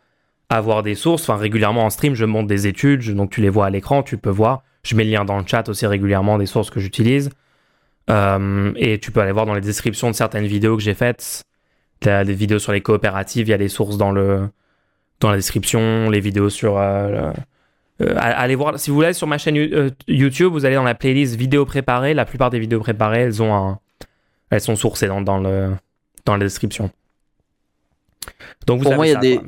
[0.48, 3.66] avoir des sources, enfin régulièrement en stream, je monte des études, donc tu les vois
[3.66, 4.62] à l'écran, tu peux voir.
[4.82, 7.30] Je mets le lien dans le chat aussi régulièrement des sources que j'utilise.
[8.08, 11.44] et tu peux aller voir dans les descriptions de certaines vidéos que j'ai faites.
[12.00, 14.48] des vidéos sur les coopératives, il y a les sources dans le,
[15.20, 16.78] dans la description, les vidéos sur.
[16.78, 17.32] Euh,
[18.00, 20.94] euh, allez voir, si vous voulez, sur ma chaîne euh, YouTube, vous allez dans la
[20.94, 22.14] playlist vidéos préparées.
[22.14, 23.78] La plupart des vidéos préparées, elles ont un,
[24.50, 25.74] elles sont sourcées dans, dans, le,
[26.24, 26.90] dans la description.
[28.66, 29.40] Donc vous Pour moi, il y a des.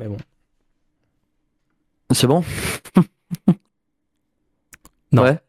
[2.11, 2.43] C'est bon?
[5.11, 5.23] Non.
[5.23, 5.39] Ouais.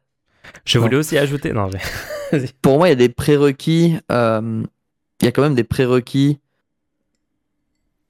[0.64, 1.52] Je voulais aussi ajouter.
[1.52, 1.68] Non,
[2.62, 3.98] Pour moi, il y a des prérequis.
[4.09, 6.39] Il y a quand même des prérequis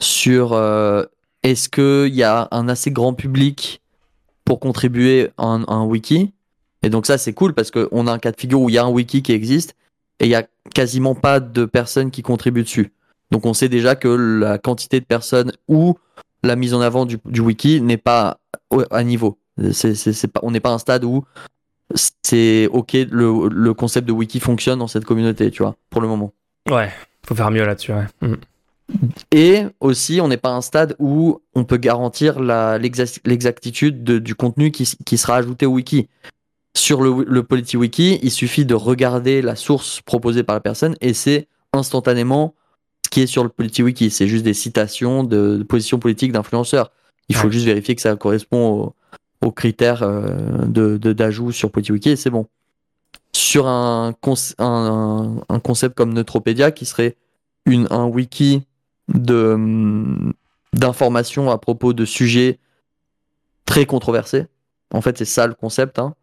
[0.01, 0.55] sur
[1.43, 3.81] est-ce qu'il y a un assez grand public
[4.47, 6.33] pour contribuer à un, wiki
[6.83, 8.79] Et donc ça, c'est cool parce qu'on a un cas de figure où il y
[8.79, 9.77] a un wiki qui existe
[10.21, 12.93] et il y a quasiment pas de personnes qui contribuent dessus.
[13.33, 15.99] Donc on sait déjà que la quantité de personnes ou
[16.45, 18.39] la mise en avant du, wiki n'est pas
[18.91, 19.37] à niveau.
[19.57, 21.25] Pas, on n'est pas à un stade où
[22.23, 26.09] c'est ok, le, le, concept de wiki fonctionne dans cette communauté, tu vois, pour le
[26.09, 26.33] moment.
[26.71, 26.91] Ouais,
[27.27, 27.93] faut faire mieux là-dessus.
[28.21, 28.35] Mm.
[29.33, 34.71] Et aussi, on n'est pas à un stade où on peut garantir l'exactitude du contenu
[34.71, 36.09] qui, qui, sera ajouté au wiki.
[36.77, 41.15] Sur le, le PolityWiki, il suffit de regarder la source proposée par la personne et
[41.15, 42.55] c'est instantanément
[43.05, 44.11] ce qui est sur le PolityWiki.
[44.11, 46.93] C'est juste des citations de, positions politiques d'influenceurs.
[47.29, 48.93] Il faut juste vérifier que ça correspond
[49.41, 52.47] aux, critères euh, de d'ajout sur PolityWiki et c'est bon.
[53.33, 54.15] Sur un,
[54.59, 57.17] un, un, concept comme Neutropédia qui serait
[57.65, 58.66] une, un wiki
[59.09, 60.33] de
[60.73, 62.59] d'informations à propos de sujets
[63.65, 64.47] très controversés.
[64.93, 65.99] En fait, c'est ça le concept.
[65.99, 66.15] Hein.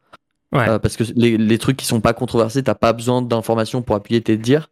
[0.53, 3.95] Euh, parce que les, les, trucs qui sont pas controversés, t'as pas besoin d'informations pour
[3.95, 4.69] appuyer tes dires.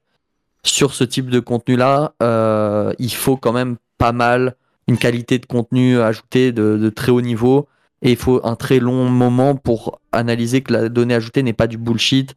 [0.63, 4.55] Sur ce type de contenu-là, euh, il faut quand même pas mal
[4.88, 7.67] une qualité de contenu ajoutée de, de, très haut niveau
[8.03, 11.67] et il faut un très long moment pour analyser que la donnée ajoutée n'est pas
[11.67, 12.35] du bullshit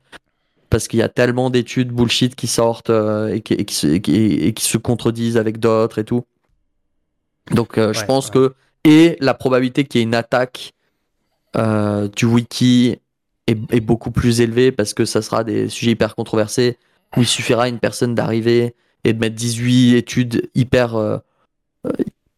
[0.74, 4.76] parce qu'il y a tellement d'études bullshit qui sortent euh, et, qui, et, qui, se
[4.76, 6.24] contredisent avec d'autres et tout.
[7.52, 10.72] Donc euh, je pense que et la probabilité qu'il y ait une attaque
[11.54, 12.98] euh, du wiki
[13.46, 16.76] est, beaucoup plus élevée parce que ça sera des sujets hyper controversés
[17.16, 18.74] où il suffira à une personne d'arriver
[19.04, 21.20] et de mettre 18 études hyper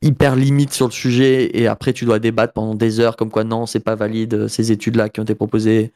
[0.02, 3.44] hyper limite sur le sujet et après tu dois débattre pendant des heures comme quoi
[3.44, 5.94] non c'est pas valide ces études là qui ont été proposées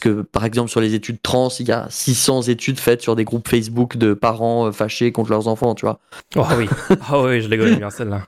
[0.00, 3.24] que par exemple sur les études trans, il y a 600 études faites sur des
[3.24, 6.00] groupes Facebook de parents euh, fâchés contre leurs enfants, tu vois.
[6.36, 6.68] Oh oui,
[7.12, 8.26] oh oui, je l'ai connais bien celle-là.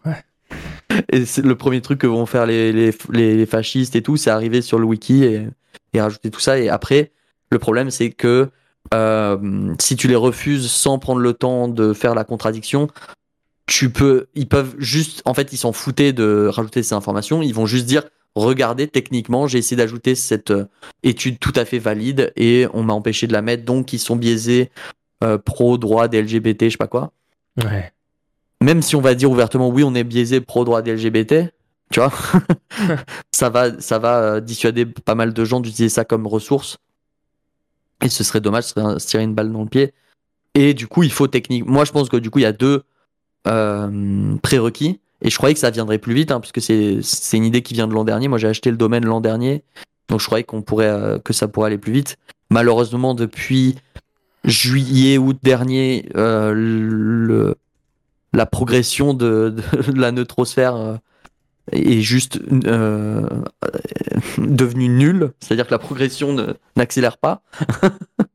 [1.13, 4.31] Et c'est le premier truc que vont faire les, les, les fascistes et tout, c'est
[4.31, 5.47] arriver sur le wiki et,
[5.93, 6.59] et, rajouter tout ça.
[6.59, 7.13] Et après,
[7.51, 8.51] le problème c'est que
[8.93, 12.89] euh, si tu les refuses sans prendre le temps de faire la contradiction,
[13.67, 17.41] tu peux, ils peuvent juste, en fait, ils s'en foutaient de rajouter ces informations.
[17.41, 18.03] Ils vont juste dire
[18.35, 20.67] regardez techniquement, j'ai essayé d'ajouter cette euh,
[21.03, 24.17] étude tout à fait valide et on m'a empêché de la mettre, donc ils sont
[24.17, 24.71] biaisés
[25.23, 27.13] euh, pro droit des LGBT, je sais pas quoi.
[27.63, 27.93] Ouais.
[28.63, 31.53] Même si on va dire ouvertement oui, on est biaisé pro droit des LGBT,
[31.91, 32.13] tu vois,
[33.33, 36.79] ça va, ça va euh, dissuader pas mal de gens d'utiliser ça comme ressource.
[38.03, 39.93] Et ce serait dommage, ce serait se tirer une balle dans le pied.
[40.55, 41.67] Et du coup, il faut technique.
[41.67, 42.83] Moi, je pense que du coup, il y a deux
[43.45, 45.01] prérequis.
[45.23, 47.87] Et je croyais que ça viendrait plus vite, hein, puisque c'est une idée qui vient
[47.87, 48.29] de l'an dernier.
[48.29, 49.63] Moi, j'ai acheté le domaine l'an dernier,
[50.09, 52.17] donc je croyais qu'on pourrait euh, que ça pourrait aller plus vite.
[52.51, 53.77] Malheureusement, depuis
[54.45, 57.57] juillet août dernier, euh, le,
[58.33, 60.97] la progression de, de, la neutrosphère euh,
[61.73, 63.27] est juste euh,
[64.39, 65.33] devenue nulle.
[65.41, 67.43] C'est-à-dire que la progression n'accélère pas.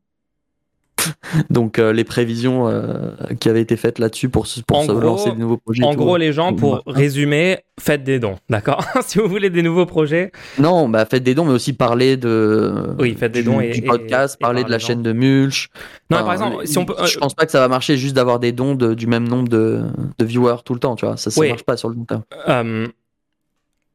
[1.50, 5.36] Donc euh, les prévisions euh, qui avaient été faites là-dessus pour, pour se lancer de
[5.36, 5.84] nouveaux projets.
[5.84, 9.86] En gros, les gens, pour résumer, faites des dons, d'accord Si vous voulez des nouveaux
[9.86, 10.32] projets.
[10.58, 12.94] Non, bah faites des dons, mais aussi parler de.
[12.98, 15.68] Oui, faites des dons et, du podcast, parler de la chaîne de Mulch.
[16.10, 16.94] Non, par exemple, si on peut.
[17.04, 19.82] Je pense pas que ça va marcher juste d'avoir des dons du même nombre de,
[20.18, 21.16] de, viewers tout le temps, tu vois.
[21.16, 22.22] Ça, ne marche pas sur le long terme.
[22.48, 22.86] Euh,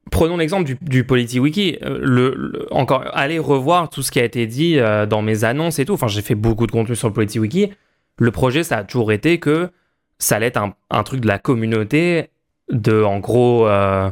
[0.09, 1.77] prenons l'exemple du, du PolityWiki.
[1.83, 5.79] Euh, le, encore, allez revoir tout ce qui a été dit euh, dans mes annonces
[5.79, 5.93] et tout.
[5.93, 7.71] Enfin, j'ai fait beaucoup de contenu sur le PolityWiki.
[8.17, 9.69] Le projet, ça a toujours été que
[10.17, 12.29] ça allait être un, truc de la communauté,
[12.71, 14.09] de, en gros, euh,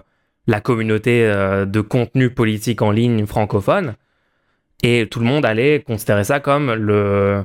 [0.48, 3.94] la communauté de contenu politique en ligne francophone.
[4.82, 7.44] Et tout le monde allait considérer ça comme le,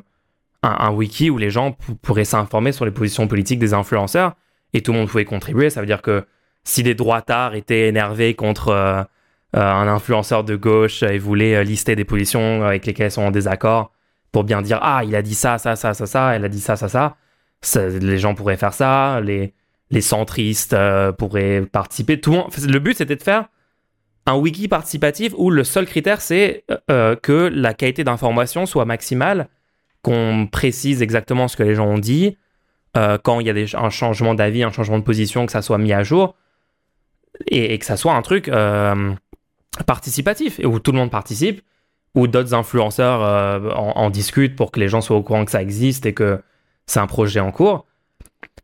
[0.62, 4.34] un, wiki où les gens pourraient s'informer sur les positions politiques des influenceurs.
[4.72, 5.68] Et tout le monde pouvait contribuer.
[5.68, 6.24] Ça veut dire que
[6.64, 9.02] si des droitards étaient énervés contre euh,
[9.56, 13.22] euh, un influenceur de gauche et voulaient euh, lister des positions avec lesquelles ils sont
[13.22, 13.92] en désaccord
[14.32, 16.60] pour bien dire ah il a dit ça ça ça ça ça elle a dit
[16.60, 17.16] ça ça ça,
[18.00, 19.54] les gens pourraient faire ça les
[19.90, 20.74] les centristes
[21.18, 22.18] pourraient participer.
[22.18, 23.44] Tout le, monde, le but c'était de faire
[24.26, 29.48] un wiki participatif où le seul critère c'est que la qualité d'information soit maximale
[30.02, 32.38] qu'on précise exactement ce que les gens ont dit
[32.94, 35.92] quand il y a un changement d'avis un changement de position que ça soit mis
[35.92, 36.34] à jour
[37.46, 39.12] et, que ça soit un truc euh,
[39.86, 41.62] participatif où tout le monde participe,
[42.14, 45.62] où d'autres influenceurs euh, en, discutent pour que les gens soient au courant que ça
[45.62, 46.40] existe et que
[46.86, 47.86] c'est un projet en cours.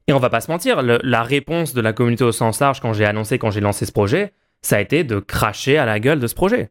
[0.06, 2.92] Et on va pas se mentir, la réponse de la communauté au sens large quand
[2.92, 4.32] j'ai annoncé, quand j'ai lancé ce projet,
[4.62, 6.70] ça a été de cracher à la gueule de ce projet.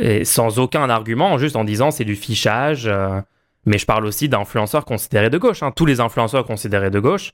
[0.00, 2.86] Et sans aucun argument, juste en disant c'est du fichage.
[2.86, 3.20] Euh,
[3.66, 5.62] mais je parle aussi d'influenceurs considérés de gauche.
[5.62, 5.72] Hein.
[5.74, 7.32] Tous les influenceurs considérés de gauche,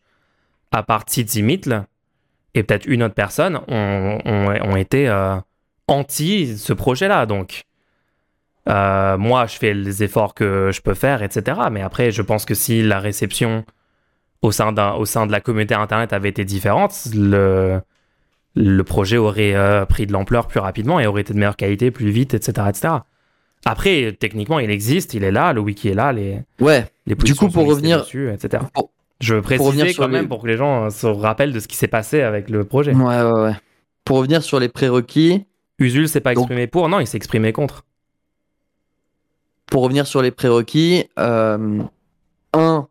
[0.70, 1.84] à part Tsitsimitl,
[2.54, 5.36] et peut-être une autre personne ont, été euh,
[5.88, 7.26] anti ce projet-là.
[7.26, 7.62] Donc,
[8.68, 11.58] euh, moi, je fais les efforts que je peux faire, etc.
[11.70, 13.64] Mais après, je pense que si la réception
[14.42, 17.80] au sein, au sein de la communauté Internet avait été différente, le,
[18.54, 21.90] le projet aurait euh, pris de l'ampleur plus rapidement et aurait été de meilleure qualité
[21.90, 22.94] plus vite, etc., etc.
[23.66, 26.86] Après, techniquement, il existe, il est là, le wiki est là, les, Ouais.
[27.06, 28.62] les Du coup, pour revenir- dessus, etc.
[28.72, 28.90] Pour-
[29.20, 31.68] Je veux préciser quand même les- pour que les gens euh, se rappellent de ce
[31.68, 32.94] qui s'est passé avec le projet.
[32.94, 33.54] Ouais, ouais, ouais.
[34.04, 35.44] Pour revenir sur les prérequis,
[35.78, 37.84] Usul s'est pas Donc- exprimé pour, non, il s'est exprimé contre.
[39.66, 41.82] pour revenir sur les prérequis, euh,
[42.54, 42.88] un,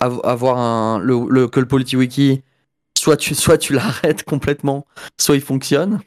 [0.00, 2.42] av- avoir un, le, le- que le PolitiWiki,
[2.96, 4.86] soit tu, soit tu l'arrêtes complètement,
[5.18, 6.00] soit il fonctionne.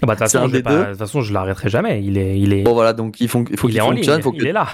[0.00, 2.02] Ah Bah, de toute façon, façon, je l'arrêterai jamais.
[2.04, 4.22] Il est, il est, Bon voilà, donc il, fon- il faut il en fonctionne, ligne.
[4.22, 4.68] faut il que- est là.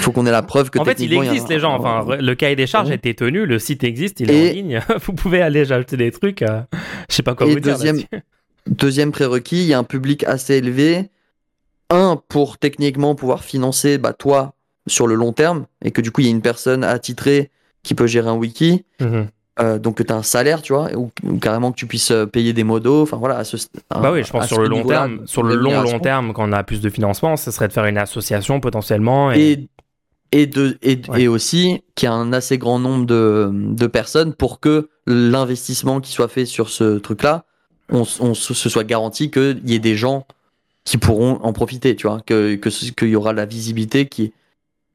[0.00, 1.74] Faut qu'on ait la preuve que en fait, il a existe les gens.
[1.74, 4.52] Enfin, le cahier des charges a été tenu, le site existe, il est Et- en
[4.54, 4.80] ligne.
[5.04, 6.42] Vous pouvez aller ajouter des trucs.
[6.42, 6.60] euh,
[7.08, 7.74] Je sais pas quoi Et vous dire.
[7.76, 8.22] deuxième- là-dessus.
[8.66, 11.08] Deuxième prérequis, il y a un public assez élevé.
[11.90, 14.52] Un, pour techniquement pouvoir financer bah, toi
[14.86, 17.50] sur le long terme, et que du coup, il y a une personne attitrée
[17.82, 18.84] qui peut gérer un wiki.
[19.00, 19.28] Mhm.
[19.60, 22.10] euh, donc que tu as un salaire, tu vois, ou, ou carrément que tu puisses
[22.12, 23.02] euh, payer des modos.
[23.02, 23.56] Enfin voilà, à ce,
[23.90, 26.52] Bah oui, je pense sur le long terme, sur le long long terme, quand on
[26.52, 29.32] a plus de financement, ce serait de faire une association potentiellement.
[29.32, 29.40] Et...
[29.52, 29.68] Et,
[30.32, 31.22] et, de, et, Ouais.
[31.22, 36.00] et aussi qu'il y a un assez grand nombre de, de personnes pour que l'investissement
[36.00, 37.44] qui soit fait sur ce truc-là,
[37.90, 40.26] on, se soit garanti qu'il y ait des gens
[40.84, 44.32] qui pourront en profiter, tu vois, que que qu'il y aura la visibilité qui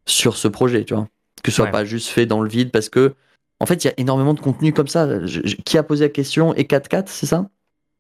[0.05, 1.07] sur ce projet, tu vois,
[1.43, 1.71] que ce soit Ouais.
[1.71, 3.13] pas juste fait dans le vide parce que
[3.59, 5.25] en fait il y a énormément de contenu comme ça.
[5.25, 7.49] Je- je- qui a posé la question Et 4 c'est ça?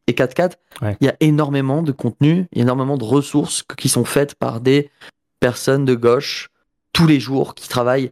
[0.07, 0.97] Et 4 Ouais.
[1.01, 4.35] il y a énormément de contenu, il y a énormément de ressources qui sont faites
[4.35, 4.89] par des
[5.39, 6.49] personnes de gauche
[6.93, 8.11] tous les jours qui travaillent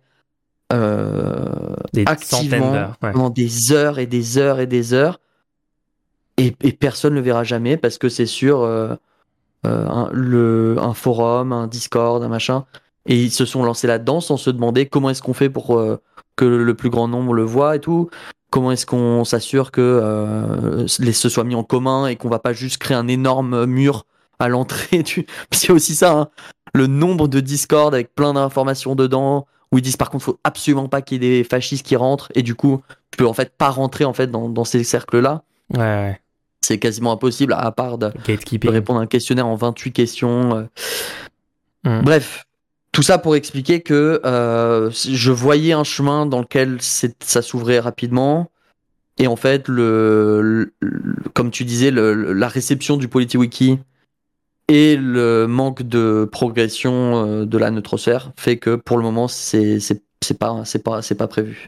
[0.74, 3.12] euh, Des activement ouais.
[3.14, 5.20] pendant des heures et des heures et des heures.
[6.38, 8.96] Et, et personne ne le verra jamais parce que c'est sur euh,
[9.66, 12.66] euh, un, le, un forum, un Discord, un machin.
[13.06, 16.02] Et ils se sont lancés là-dedans sans se demander comment est-ce qu'on fait pour euh,
[16.36, 18.10] que le plus grand nombre le voit et tout.
[18.50, 22.52] Comment est-ce qu'on s'assure que les se soit mis en commun et qu'on va pas
[22.52, 24.06] juste créer un énorme mur
[24.40, 26.30] à l'entrée du c'est aussi ça hein,
[26.74, 30.88] le nombre de Discord avec plein d'informations dedans où ils disent par contre faut absolument
[30.88, 32.82] pas qu'il y ait des fascistes qui rentrent et du coup
[33.12, 35.44] tu peux en fait pas rentrer en fait dans, dans ces cercles là
[35.74, 36.22] Ouais, ouais.
[36.62, 38.12] c'est quasiment impossible à part de,
[38.68, 40.64] répondre à un questionnaire en 28 questions euh.
[41.84, 42.04] Mm.
[42.04, 42.46] bref
[42.92, 48.52] tout ça pour expliquer que euh, je voyais un chemin dans lequel ça s'ouvrait rapidement
[49.18, 50.74] et en fait le,
[51.34, 53.80] comme tu disais le- la réception du PolitiWiki
[54.74, 59.80] et le manque de progression euh, de la neutrosphère fait que pour le moment c'est
[59.80, 61.68] c'est pas c'est pas c'est pas prévu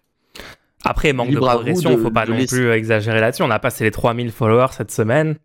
[0.85, 3.43] Après, manque Libre de progression, de- faut pas non plus exagérer là-dessus.
[3.43, 5.35] On a passé les 3000 followers cette semaine.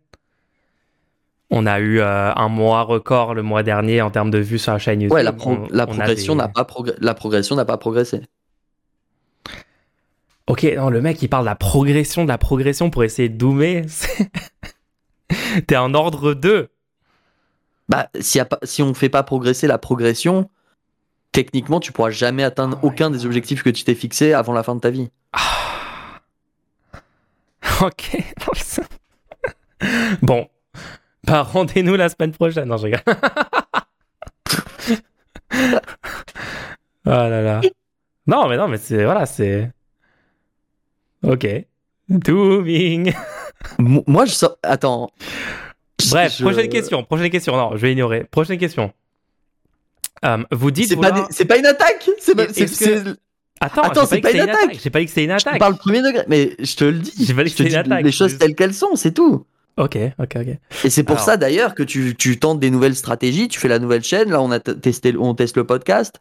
[1.49, 4.71] On a eu euh, un mois record le mois dernier en termes de vues sur
[4.73, 5.13] la chaîne YouTube.
[5.15, 7.65] ouais la, pro- On- la on a progression des- n'a pas progr- la progression n'a
[7.65, 8.21] pas progressé
[10.47, 13.37] Ok, non, le mec il parle de la progression, de la progression pour essayer de
[13.37, 13.85] doomer.
[15.67, 16.69] T'es en ordre 2.
[17.89, 18.09] Bah,
[18.39, 20.49] a pas, si on ne fait pas progresser la progression,
[21.31, 24.63] techniquement, tu pourras jamais atteindre Oh aucun des objectifs que tu t'es fixé avant la
[24.63, 25.09] fin de ta vie.
[27.81, 28.11] Ok.
[30.21, 30.47] bon.
[31.23, 32.67] Bah, rendez-nous la semaine prochaine.
[32.67, 33.01] Non, je rigole.
[35.53, 35.69] oh
[37.05, 37.61] là là.
[38.27, 39.03] Non, mais non, mais c'est.
[39.05, 39.71] Voilà, c'est.
[41.23, 41.47] Ok.
[42.09, 43.13] Dooming.
[43.77, 44.57] Mo- Moi, je sors.
[44.63, 45.09] Attends.
[46.11, 47.03] Bref, Je- prochaine question.
[47.03, 47.55] Prochaine question.
[47.57, 48.23] Non, je vais ignorer.
[48.29, 48.91] Prochaine question.
[50.25, 50.89] Euh, vous dites.
[50.89, 52.09] C'est pas, c'est une attaque.
[52.19, 53.15] C'est pas, Est-ce c'est- que- c'est-
[53.61, 54.79] Attends, Attends, c'est pas une attaque.
[54.81, 55.59] J'ai pas dit que c'était une je attaque.
[55.59, 56.23] parle premier degré.
[56.27, 57.13] Mais je te le dis.
[57.25, 59.45] J'ai pas dit Je que une attaque, les choses telles qu'elles sont, c'est tout.
[59.77, 60.47] Ok, ok, ok.
[60.85, 63.47] Et c'est pour Alors- ça d'ailleurs que tu, tu tentes des nouvelles stratégies.
[63.49, 64.29] Tu fais la nouvelle chaîne.
[64.29, 66.19] Là, on a testé, on teste le podcast.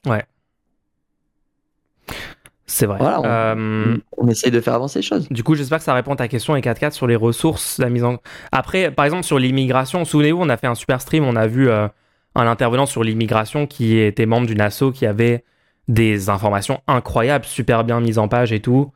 [2.70, 2.98] C'est vrai.
[2.98, 5.26] Voilà, on- Euh, On essaye de faire avancer les choses.
[5.30, 7.78] Du coup, j'espère que ça répond à ta question et 4 4 sur les ressources,
[7.78, 8.18] la mise en.
[8.52, 11.70] Après, par exemple, sur l'immigration, souvenez-vous, on a fait un super stream, on a vu
[11.70, 11.88] euh,
[12.34, 15.44] un intervenant sur l'immigration qui était membre d'une asso qui avait
[15.88, 18.92] des informations incroyables, super bien mises en page et tout.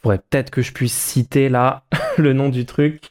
[0.00, 1.82] Faudrait peut-être que je puisse citer là
[2.16, 3.10] le nom du truc.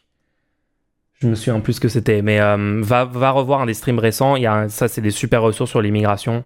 [1.20, 4.00] Je me souviens plus ce que c'était, mais euh, va, va revoir un des streams
[4.00, 4.38] récents.
[4.38, 6.46] Il y a ça, c'est des super ressources sur l'immigration.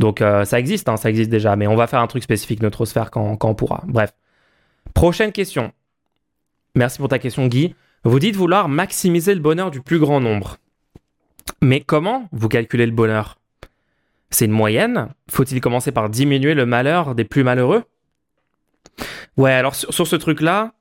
[0.00, 2.62] Donc euh, ça existe, hein, ça existe déjà, mais on va faire un truc spécifique
[2.62, 3.84] Neutrosphère quand, quand on pourra.
[3.86, 4.14] Bref.
[4.94, 5.72] Prochaine question.
[6.74, 7.74] Merci pour ta question, Guy.
[8.04, 10.56] Vous dites vouloir maximiser le bonheur du plus grand nombre.
[11.60, 13.38] Mais comment vous calculez le bonheur?
[14.30, 17.84] C'est une moyenne Faut-il commencer par diminuer le malheur des plus malheureux?
[19.36, 20.72] Ouais, alors sur, ce truc-là,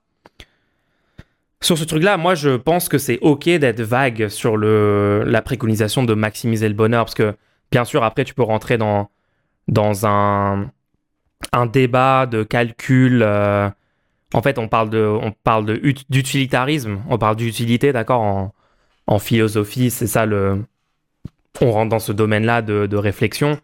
[1.59, 6.03] sur ce truc-là, moi je pense que c'est ok d'être vague sur le, la préconisation
[6.03, 7.35] de maximiser le bonheur, parce que
[7.71, 9.09] bien sûr après tu peux rentrer dans,
[10.05, 10.71] un,
[11.53, 13.21] un débat de calcul.
[13.23, 13.69] euh,
[14.33, 15.33] En fait, on parle de, on
[16.09, 18.53] d'utilitarisme, on parle d'utilité, d'accord en,
[19.07, 20.63] en philosophie, c'est ça le.
[21.61, 23.59] On rentre dans ce domaine-là de, de réflexion.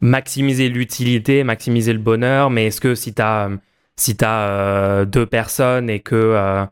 [0.00, 3.50] Maximiser l'utilité, maximiser le bonheur, mais est-ce que si tu as,
[3.96, 6.64] si euh, deux personnes et que euh,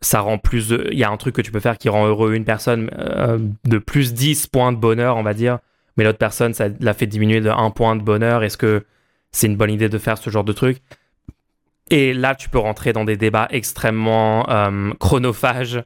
[0.00, 0.70] ça rend plus.
[0.92, 2.90] Il y a un truc que tu peux faire qui rend heureux une personne
[3.64, 5.58] de plus 10 points de bonheur, on va dire,
[5.96, 8.42] mais l'autre personne, ça l'a fait diminuer de 1 point de bonheur.
[8.42, 8.84] Est-ce que
[9.32, 10.78] c'est une bonne idée de faire ce genre de truc?
[11.90, 14.46] Et là, tu peux rentrer dans des débats extrêmement
[15.00, 15.82] chronophages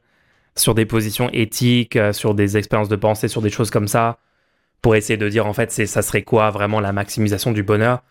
[0.55, 4.19] sur des positions éthiques, euh, sur des expériences de pensée, sur des choses comme ça,
[4.81, 8.03] pour essayer de dire en fait ça serait quoi vraiment la maximisation du bonheur?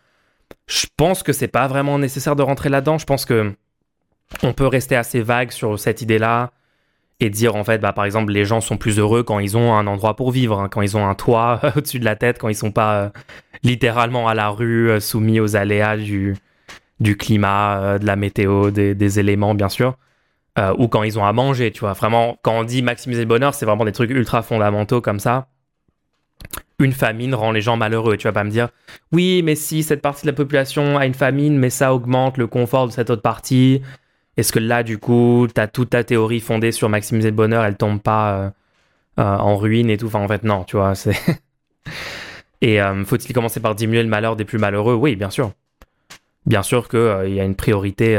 [0.66, 2.98] Je pense que c'est pas vraiment nécessaire de rentrer là-dedans.
[2.98, 3.54] Je pense que
[4.42, 6.52] on peut rester assez vague sur cette idée-là
[7.24, 9.74] et dire en fait bah par exemple les gens sont plus heureux quand ils ont
[9.74, 12.48] un endroit pour vivre, hein, quand ils ont un toit au-dessus de la tête, quand
[12.48, 13.08] ils sont pas euh,
[13.62, 16.36] littéralement à la rue euh, soumis aux aléas du
[17.00, 19.96] du climat, de la météo, des éléments bien sûr.
[20.56, 21.94] Euh, ou quand ils ont à manger, tu vois.
[21.94, 25.48] Vraiment, quand on dit maximiser le bonheur, c'est vraiment des trucs ultra fondamentaux comme ça.
[26.78, 28.16] Une famine rend les gens malheureux.
[28.16, 28.68] Tu vas pas me dire,
[29.10, 32.46] oui, mais si cette partie de la population a une famine, mais ça augmente le
[32.46, 33.82] confort de cette autre partie.
[34.36, 37.64] Est-ce que là, du coup, tu as toute ta théorie fondée sur maximiser le bonheur,
[37.64, 38.50] elle tombe pas euh,
[39.20, 40.14] euh, en ruine et tout?
[40.14, 40.94] En fait, non, tu vois.
[42.60, 44.94] Et faut-il commencer par diminuer le malheur des plus malheureux?
[44.94, 45.52] Oui, bien sûr.
[46.46, 48.16] Bien sûr qu'il y a une priorité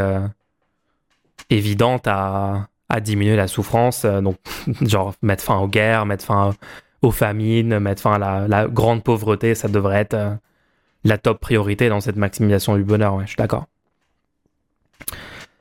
[1.49, 2.67] évidente à,
[3.01, 4.05] diminuer la souffrance.
[4.05, 4.37] Euh, donc,
[4.81, 6.53] genre, mettre fin aux guerres, mettre fin
[7.01, 10.33] aux famines, mettre fin à la, grande pauvreté, ça devrait être euh,
[11.03, 13.19] la top priorité dans cette maximisation du bonheur.
[13.21, 13.65] Je suis d'accord.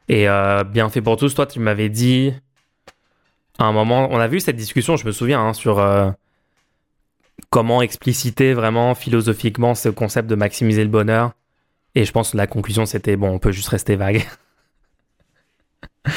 [0.08, 2.32] Et euh, bien fait pour tous, toi, tu m'avais dit
[3.58, 5.80] à un moment, on a vu cette discussion, je me souviens, hein, sur
[7.50, 11.32] comment expliciter vraiment philosophiquement ce concept de maximiser le bonheur.
[11.94, 14.26] Et je pense que la conclusion, c'était bon, on peut juste rester vague.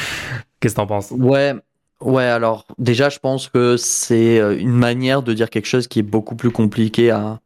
[0.60, 1.12] Qu'est-ce que t'en penses?
[1.12, 1.54] Ouais,
[2.00, 2.24] ouais.
[2.24, 6.02] Alors déjà, je pense que c'est euh, une manière de dire quelque chose qui est
[6.04, 7.40] beaucoup plus compliqué à,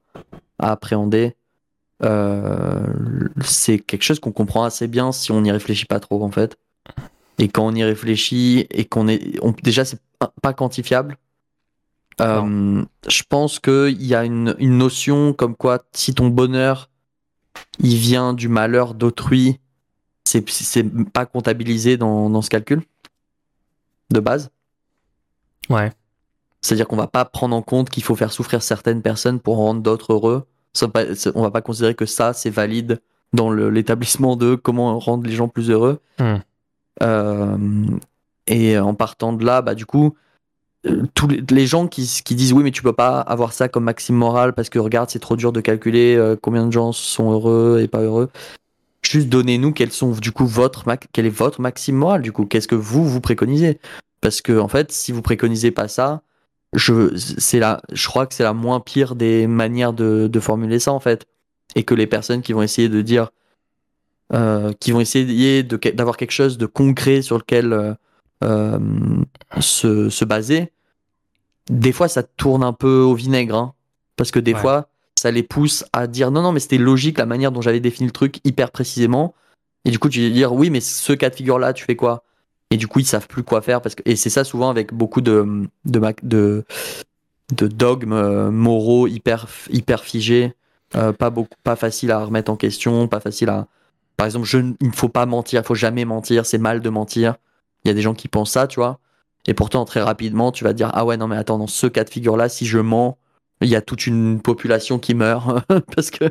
[0.58, 1.34] appréhender.
[2.04, 2.84] Euh,
[3.44, 6.56] c'est quelque chose qu'on comprend assez bien si on n'y réfléchit pas trop en fait.
[7.38, 10.00] Et quand on y réfléchit et qu'on est, déjà c'est
[10.42, 11.16] pas quantifiable.
[12.20, 16.90] Euh, je pense qu'il y a une, une, notion comme quoi si ton bonheur
[17.80, 19.58] il vient du malheur d'autrui
[20.24, 22.82] c'est pas comptabilisé dans, dans, ce calcul
[24.10, 24.50] de base.
[25.68, 25.92] Ouais.
[26.60, 29.82] C'est-à-dire qu'on va pas prendre en compte qu'il faut faire souffrir certaines personnes pour rendre
[29.82, 30.46] d'autres heureux.
[31.34, 33.00] On va pas considérer que ça, c'est valide
[33.32, 36.00] dans l'établissement de comment rendre les gens plus heureux.
[36.18, 36.36] Hmm.
[37.02, 37.56] Euh,
[38.46, 40.14] et en partant de là, bah, du coup,
[40.86, 43.84] euh, tous les, gens qui, qui, disent oui, mais tu peux pas avoir ça comme
[43.84, 47.30] maxime moral parce que regarde, c'est trop dur de calculer euh, combien de gens sont
[47.30, 48.30] heureux et pas heureux.
[49.02, 52.68] Juste donnez-nous quels sont du coup votre quel est votre maxime moral du coup qu'est-ce
[52.68, 53.78] que vous vous préconisez?
[54.20, 56.22] Parce que en fait si vous préconisez pas ça
[56.72, 60.78] je c'est la je crois que c'est la moins pire des manières de, de, formuler
[60.78, 61.26] ça en fait.
[61.74, 63.30] Et que les personnes qui vont essayer de dire
[64.32, 67.94] euh, qui vont essayer de d'avoir quelque chose de concret sur lequel euh,
[68.44, 68.78] euh,
[69.60, 70.72] se, se baser
[71.70, 73.74] des fois ça tourne un peu au vinaigre hein,
[74.16, 74.88] parce que des fois
[75.22, 78.06] ça les pousse à dire non, non, mais c'était logique la manière dont j'avais défini
[78.06, 79.34] le truc hyper précisément.
[79.84, 82.24] Et du coup, tu vas dire oui, mais ce cas de figure-là, tu fais quoi?
[82.72, 84.94] Et du coup, ils savent plus quoi faire parce que et c'est ça souvent avec
[84.94, 90.54] beaucoup de de dogmes euh, moraux hyper hyper figés,
[90.96, 93.66] euh, pas beaucoup, pas facile à remettre en question, pas facile à.
[94.16, 96.88] Par exemple, je, il ne faut pas mentir, il faut jamais mentir, c'est mal de
[96.88, 97.34] mentir.
[97.84, 99.00] Il y a des gens qui pensent ça, tu vois.
[99.46, 102.04] Et pourtant, très rapidement, tu vas dire ah ouais non mais attends dans ce cas
[102.04, 103.18] de figure-là, si je mens,
[103.60, 105.46] il y a toute une population qui meurt
[105.94, 106.24] parce que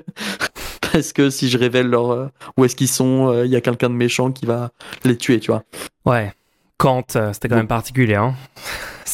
[0.94, 2.28] parce que si je révèle leur euh,
[2.58, 4.72] où est-ce qu'ils sont, euh, il y a quelqu'un de méchant qui va
[5.04, 5.64] les tuer, tu vois?
[6.06, 6.34] Ouais.
[6.78, 8.16] Kant, euh, c'était quand même particulier.
[8.16, 8.36] Hein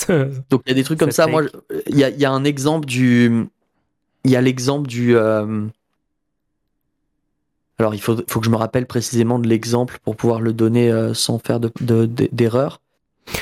[0.49, 1.27] Donc il y a des trucs comme ça.
[1.27, 1.43] Moi,
[1.87, 3.45] il y a, y a, un exemple du,
[4.23, 5.17] il y a l'exemple du.
[7.79, 11.11] Alors il faut, faut que je me rappelle précisément de l'exemple pour pouvoir le donner
[11.13, 12.79] sans faire d'erreur.
[13.27, 13.37] De,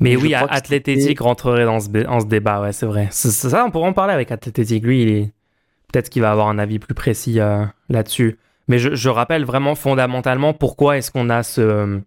[0.00, 3.08] mais oui, Athlétique rentrerait dans ce, ce débat, ouais, c'est vrai.
[3.10, 4.84] Ça, on pourra en parler avec Athlétique.
[4.84, 5.30] Lui, il
[5.92, 8.38] peut-être qu'il va avoir un avis plus précis euh, là-dessus.
[8.68, 12.00] Mais je, rappelle vraiment fondamentalement pourquoi est-ce qu'on a ce,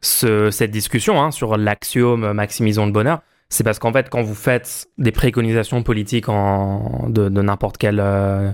[0.00, 3.20] ce, cette discussion hein, sur l'axiome maximisons le bonheur.
[3.48, 8.50] C'est parce qu'en fait, quand vous faites des préconisations politiques de, n'importe quel euh,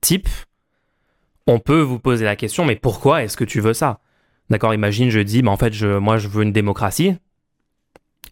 [0.00, 0.28] type,
[1.46, 4.00] on peut vous poser la question, mais pourquoi est-ce que tu veux ça?
[4.50, 7.16] D'accord, imagine, je dis, bah, en fait, je, moi, je veux une démocratie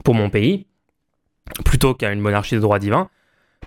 [0.05, 0.67] pour mon pays,
[1.65, 3.09] plutôt qu'à une monarchie de droit divin.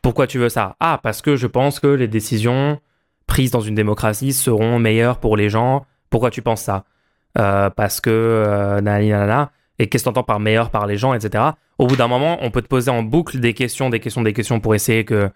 [0.05, 0.75] Pourquoi tu veux ça?
[0.79, 2.79] Ah, parce que je pense que les décisions
[3.25, 5.87] prises dans une démocratie seront meilleures pour les gens.
[6.11, 6.85] Pourquoi tu penses ça?
[7.33, 11.43] Parce que nanana, et qu'est-ce que t'entends par meilleur par les gens, etc.
[11.79, 14.33] Au bout d'un moment, on peut te poser en boucle des questions, des questions, des
[14.33, 15.31] questions pour essayer que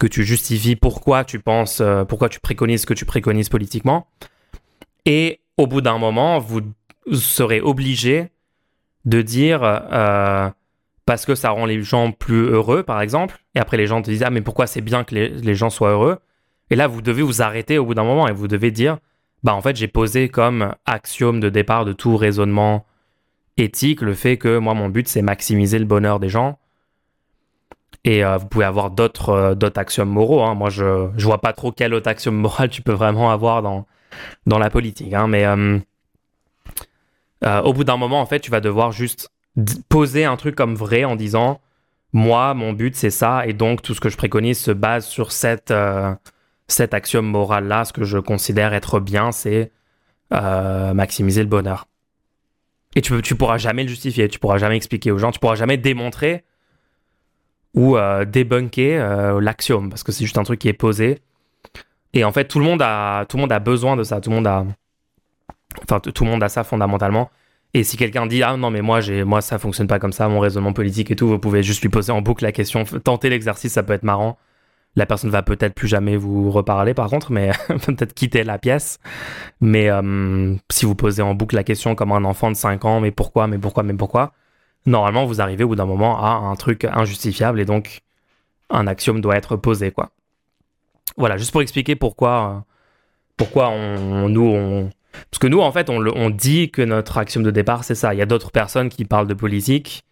[0.00, 4.08] que tu justifies pourquoi tu penses, pourquoi tu préconises ce que tu préconises politiquement.
[5.06, 6.62] Et au bout d'un moment, vous
[7.12, 8.32] serez obligé
[9.04, 10.50] de dire euh,
[11.08, 13.38] parce que ça rend les gens plus heureux, par exemple.
[13.54, 15.92] Et après, les gens te disent Ah, mais pourquoi c'est bien que les, gens soient
[15.92, 16.18] heureux?
[16.68, 18.98] Et là, vous devez vous arrêter au bout d'un moment et vous devez dire
[19.42, 22.84] Bah, en fait, j'ai posé comme axiome de départ de tout raisonnement
[23.56, 26.58] éthique le fait que moi, mon but, c'est maximiser le bonheur des gens.
[28.04, 30.42] Et euh, vous pouvez avoir d'autres euh, axiomes moraux.
[30.42, 30.54] Hein.
[30.56, 33.86] Moi, je, je vois pas trop quel autre axiome moral tu peux vraiment avoir dans,
[34.46, 35.14] dans la politique.
[35.14, 35.26] Hein.
[35.26, 35.78] Mais euh,
[37.62, 39.30] au bout d'un moment, en fait, tu vas devoir juste
[39.88, 41.60] poser un truc comme vrai en disant
[42.12, 45.30] moi, mon but, c'est ça, et donc tout ce que je préconise se base sur
[45.30, 46.14] cette, euh,
[46.66, 47.84] cet axiome moral-là.
[47.84, 49.72] Ce que je considère être bien, c'est
[50.32, 51.86] euh, maximiser le bonheur.
[52.96, 55.54] Et tu, tu pourras jamais le justifier, tu pourras jamais expliquer aux gens, tu pourras
[55.54, 56.44] jamais démontrer
[57.74, 61.20] ou débunker l'axiome, parce que c'est juste un truc qui est posé.
[62.14, 64.30] Et en fait, tout le monde a, tout le monde a besoin de ça, tout
[64.30, 64.64] le monde a,
[65.82, 67.30] Enfin, tout le monde a ça fondamentalement.
[67.78, 70.28] Et si quelqu'un dit ah non mais moi j'ai moi ça fonctionne pas comme ça
[70.28, 72.82] mon raisonnement politique et tout vous pouvez juste lui poser en boucle la question.
[72.82, 74.36] Tenter l'exercice ça peut être marrant.
[74.96, 78.98] La personne va peut-être plus jamais vous reparler par contre mais peut-être quitter la pièce.
[79.60, 82.98] Mais euh, si vous posez en boucle la question comme un enfant de 5 ans
[83.00, 84.32] mais pourquoi mais pourquoi mais pourquoi
[84.84, 88.00] normalement vous arrivez au bout d'un moment à un truc injustifiable et donc
[88.70, 90.10] un axiome doit être posé quoi.
[91.16, 92.60] Voilà juste pour expliquer pourquoi euh,
[93.36, 93.72] pourquoi
[94.28, 97.94] nous on parce que nous, en fait, on, dit que notre axiome de départ, c'est
[97.94, 98.14] ça.
[98.14, 100.04] Il y a d'autres personnes qui parlent de politique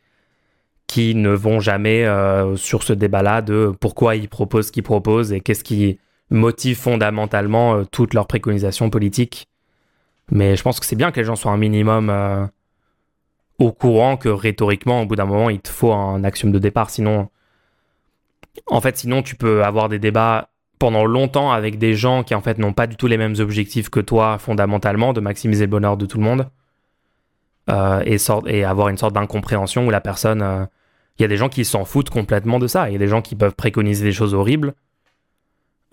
[0.87, 5.33] qui ne vont jamais euh, sur ce débat-là de pourquoi ils proposent ce qu'ils proposent
[5.33, 5.99] et qu'est-ce qui
[6.31, 9.49] motive fondamentalement euh, toutes leurs préconisations politiques.
[10.31, 12.47] Mais je pense que c'est bien que les gens soient un minimum euh,
[13.59, 16.91] au courant que rhétoriquement, au bout d'un moment, il te faut un axiome de départ.
[16.91, 17.29] Sinon,
[18.67, 22.41] en fait, sinon, tu peux avoir des débats pendant longtemps avec des gens qui en
[22.41, 25.97] fait n'ont pas du tout les mêmes objectifs que toi fondamentalement, de maximiser le bonheur
[25.97, 26.49] de tout le monde,
[27.71, 30.43] euh, et, avoir une sorte d'incompréhension où la personne...
[30.43, 30.67] Euh,
[31.19, 33.09] il y a des gens qui s'en foutent complètement de ça, il y a des
[33.09, 34.75] gens qui peuvent préconiser des choses horribles,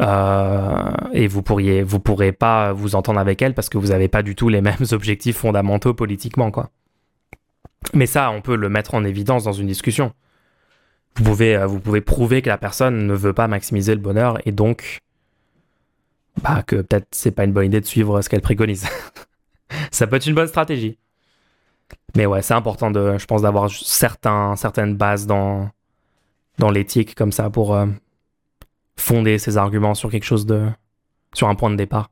[0.02, 4.10] euh, et vous pourriez vous pourrez pas vous entendre avec elle parce que vous n'avez
[4.10, 6.72] pas du tout les mêmes objectifs fondamentaux politiquement quoi.
[7.94, 10.14] Mais ça, on peut le mettre en évidence dans une discussion
[11.15, 14.40] vous pouvez, euh, vous pouvez prouver que la personne ne veut pas maximiser le bonheur
[14.48, 15.02] et donc
[16.41, 18.88] bah, que peut-être c'est pas une bonne idée de suivre ce qu'elle préconise.
[19.91, 20.98] ça peut être une bonne stratégie.
[22.15, 25.69] Mais ouais, c'est important de, je pense, d'avoir certains, certaines bases dans,
[26.57, 27.85] dans l'éthique comme ça pour euh,
[28.95, 30.68] fonder ses arguments sur quelque chose de,
[31.34, 32.10] sur un point de départ.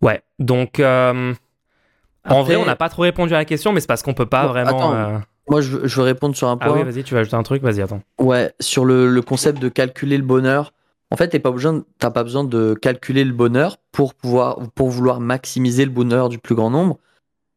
[0.00, 1.34] Ouais, donc euh,
[2.24, 4.26] en vrai, on n'a pas trop répondu à la question, mais c'est parce qu'on peut
[4.26, 5.22] pas vraiment.
[5.48, 6.68] Moi, je veux, répondre sur un point.
[6.70, 8.02] Ah oui, vas-y, tu vas ajouter un truc, vas-y, attends.
[8.18, 10.72] Ouais, sur le, concept de calculer le bonheur.
[11.10, 15.20] En fait, tu pas besoin, pas besoin de calculer le bonheur pour pouvoir, pour vouloir
[15.20, 16.98] maximiser le bonheur du plus grand nombre.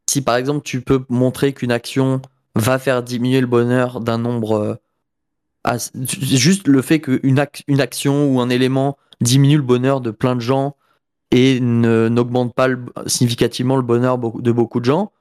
[0.10, 2.22] Si par exemple, tu peux montrer qu'une action
[2.56, 4.80] va faire diminuer le bonheur d'un nombre,
[5.66, 10.36] euh, juste le fait qu'une une action ou un élément diminue le bonheur de plein
[10.36, 10.76] de gens
[11.32, 12.68] et n'augmente pas
[13.08, 15.12] significativement le bonheur de beaucoup de gens,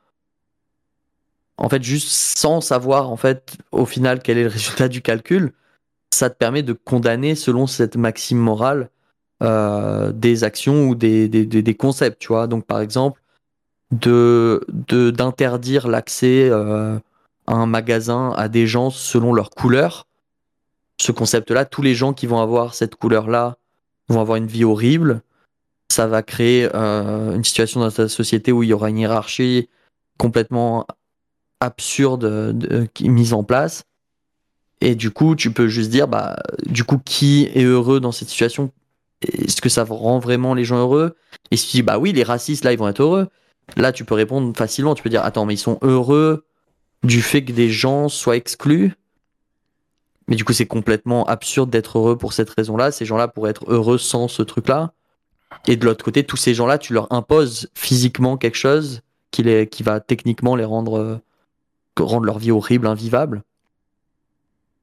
[1.56, 5.52] en fait, juste sans savoir, en fait, au final, quel est le résultat du calcul,
[6.12, 8.90] ça te permet de condamner selon cette maxime morale
[9.42, 12.46] euh, des actions ou des, des, concepts, tu vois.
[12.46, 13.20] Donc, par exemple,
[13.90, 16.98] de d'interdire l'accès euh,
[17.46, 20.06] à un magasin à des gens selon leur couleur.
[21.00, 23.56] Ce concept-là, tous les gens qui vont avoir cette couleur-là
[24.08, 25.22] vont avoir une vie horrible.
[25.90, 29.68] Ça va créer euh, une situation dans ta société où il y aura une hiérarchie
[30.18, 30.86] complètement
[31.64, 33.84] absurde de, qui mise en place.
[34.80, 36.36] Et du coup, tu peux juste dire, bah,
[36.66, 38.70] du coup, qui est heureux dans cette situation?
[39.22, 41.16] Est-ce que ça rend vraiment les gens heureux?
[41.50, 43.28] Et si tu dis, bah oui, les racistes, là, ils vont être heureux.
[43.76, 44.94] Là, tu peux répondre facilement.
[44.94, 46.44] Tu peux dire, attends, mais ils sont heureux
[47.02, 48.92] du fait que des gens soient exclus?
[50.28, 52.90] Mais du coup, c'est complètement absurde d'être heureux pour cette raison-là.
[52.92, 54.92] Ces gens-là pourraient être heureux sans ce truc-là.
[55.66, 59.00] Et de l'autre côté, tous ces gens-là, tu leur imposes physiquement quelque chose
[59.30, 61.20] qui, les, qui va techniquement les rendre
[61.98, 63.42] rendre leur vie horrible, invivable.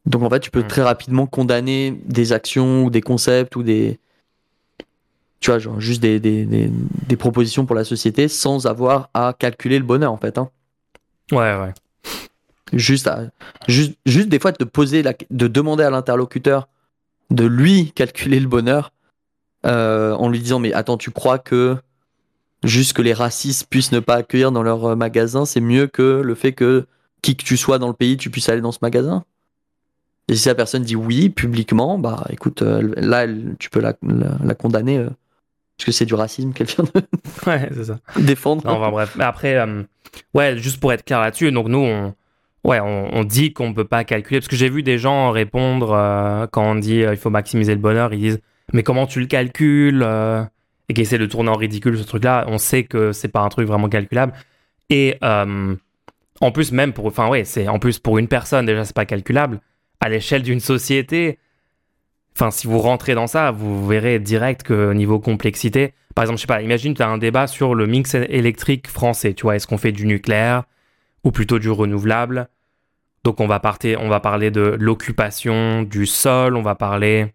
[0.05, 0.67] Donc en fait, tu peux hmm.
[0.67, 3.99] très rapidement condamner des actions ou des concepts ou des.
[5.39, 9.79] Tu vois, genre juste des, des, des, propositions pour la société sans avoir à calculer
[9.79, 10.37] le bonheur en fait.
[10.37, 10.51] Hein.
[11.31, 11.73] Ouais, ouais.
[12.73, 13.23] Juste, à,
[13.67, 16.67] juste, juste des fois de poser, la, de demander à l'interlocuteur
[17.31, 18.91] de lui calculer le bonheur
[19.65, 21.75] euh, en lui disant mais attends tu crois que
[22.63, 26.35] juste que les racistes puissent ne pas accueillir dans leur magasin, c'est mieux que le
[26.35, 26.85] fait que
[27.21, 29.23] qui que tu sois dans le pays, tu puisses aller dans ce magasin.
[30.27, 33.27] Et si la personne dit oui publiquement, bah écoute, là,
[33.59, 35.03] tu peux la, la, condamner
[35.77, 36.91] parce que c'est du racisme qu'elle vient de
[37.47, 37.99] ouais, c'est ça.
[38.17, 38.65] défendre.
[38.65, 39.15] Non, enfin, bref.
[39.17, 39.57] Mais après,
[40.33, 42.13] ouais, juste pour être clair là-dessus, donc nous, on,
[42.63, 45.93] Ouais, on, dit qu'on ne peut pas calculer, parce que j'ai vu des gens répondre
[45.93, 48.41] euh, quand on dit euh, il faut maximiser le bonheur, ils disent
[48.71, 50.43] mais comment tu le calcules euh,
[50.87, 52.45] Et qui essaient de tourner en ridicule ce truc-là.
[52.47, 54.33] On sait que c'est pas un truc vraiment calculable.
[54.89, 55.17] Et
[56.41, 59.05] en plus, même pour, enfin ouais, c'est en plus pour une personne déjà c'est pas
[59.05, 59.61] calculable.
[59.99, 61.39] À l'échelle d'une société,
[62.35, 66.41] enfin si vous rentrez dans ça, vous verrez direct que niveau complexité, par exemple, je
[66.41, 69.33] sais pas, imagine tu as un débat sur le mix électrique français.
[69.33, 70.63] Tu vois, est-ce qu'on fait du nucléaire
[71.23, 72.49] ou plutôt du renouvelable?
[73.23, 73.61] Donc on va,
[73.99, 77.33] on va parler de l'occupation du sol, on va parler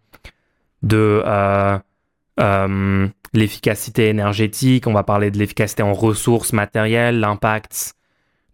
[0.82, 1.78] de euh,
[2.40, 7.95] euh, l'efficacité énergétique, on va parler de l'efficacité en ressources matérielles, l'impact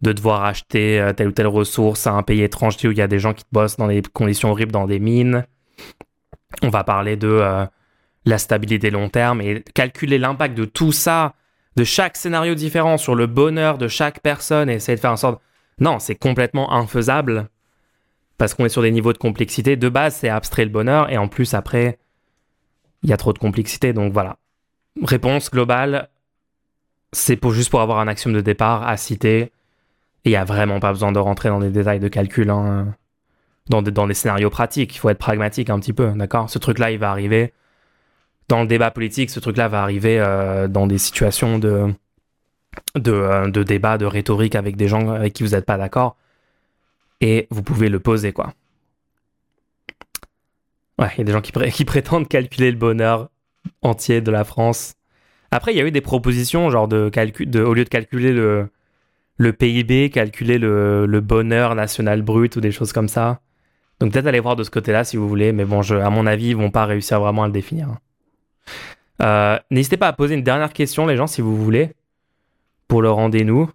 [0.03, 3.01] de devoir acheter euh, telle ou telle ressource à un pays étranger où il y
[3.01, 5.45] a des gens qui bossent dans des conditions horribles dans des mines.
[6.61, 7.67] On va parler de
[8.25, 11.33] la stabilité long terme et calculer l'impact de tout ça
[11.75, 15.17] de chaque scénario différent sur le bonheur de chaque personne et essayer de faire en
[15.17, 15.41] sorte.
[15.79, 17.49] Non, c'est complètement infaisable
[18.37, 19.75] parce qu'on est sur des niveaux de complexité.
[19.75, 21.97] De base, c'est abstrait le bonheur et en plus, après,
[23.01, 23.93] il y a trop de complexité.
[23.93, 24.37] Donc voilà.
[25.01, 26.09] Réponse globale,
[27.11, 29.51] c'est pour, juste pour avoir un axiome de départ à citer.
[30.25, 32.95] Et il n'y a vraiment pas besoin de rentrer dans des détails de calcul, hein,
[33.67, 34.95] dans, des, scénarios pratiques.
[34.95, 36.49] Il faut être pragmatique un petit peu, d'accord?
[36.49, 37.53] Ce truc-là, il va arriver
[38.49, 41.93] dans le débat politique, ce truc-là va arriver euh, dans des situations de,
[43.07, 46.17] euh, de, débat, de rhétorique avec des gens avec qui vous n'êtes pas d'accord.
[47.21, 48.53] Et vous pouvez le poser, quoi.
[50.99, 51.51] Ouais, il y a des gens qui,
[51.85, 53.29] prétendent calculer le bonheur
[53.81, 54.95] entier de la France.
[55.51, 58.69] Après, il y a eu des propositions, genre de calcul, au lieu de calculer le,
[59.37, 63.41] le PIB, calculer le, le bonheur national brut ou des choses comme ça.
[63.99, 66.25] Donc peut-être aller voir de ce côté-là si vous voulez, mais bon, je, à mon
[66.25, 67.87] avis, ils vont pas réussir vraiment à le définir.
[69.21, 71.91] Euh, n'hésitez pas à poser une dernière question, les gens, si vous voulez,
[72.87, 73.69] pour le rendez-nous.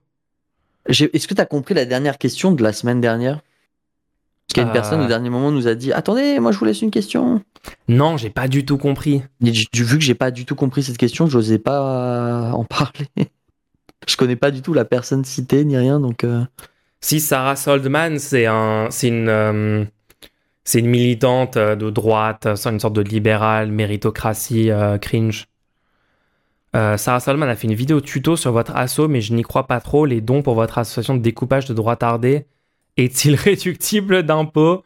[0.86, 3.36] Est-ce que tu as compris la dernière question de la semaine dernière?
[3.36, 5.08] Parce qu'il y a une personne au euh.
[5.08, 7.42] dernier moment nous a dit Attendez, moi je vous laisse une question.
[7.88, 9.22] Non, j'ai pas du tout compris.
[9.40, 13.08] vu que j'ai pas du tout compris cette question, je n'osais pas en parler.
[14.08, 16.24] Je connais pas du tout la personne citée ni rien, donc.
[16.24, 16.44] Euh.
[17.00, 19.86] Si Sarah Soldman, c'est un, c'est une,
[20.68, 25.46] c'est une militante euh, de droite, euh, une sorte de libérale, méritocratie, euh, cringe.
[26.74, 29.80] Sarah Salman a fait une vidéo tuto sur votre asso, mais je n'y crois pas
[29.80, 30.04] trop.
[30.04, 32.46] Les dons pour votre association de découpage de droit tardé
[32.98, 34.84] est-il réductible d'impôts?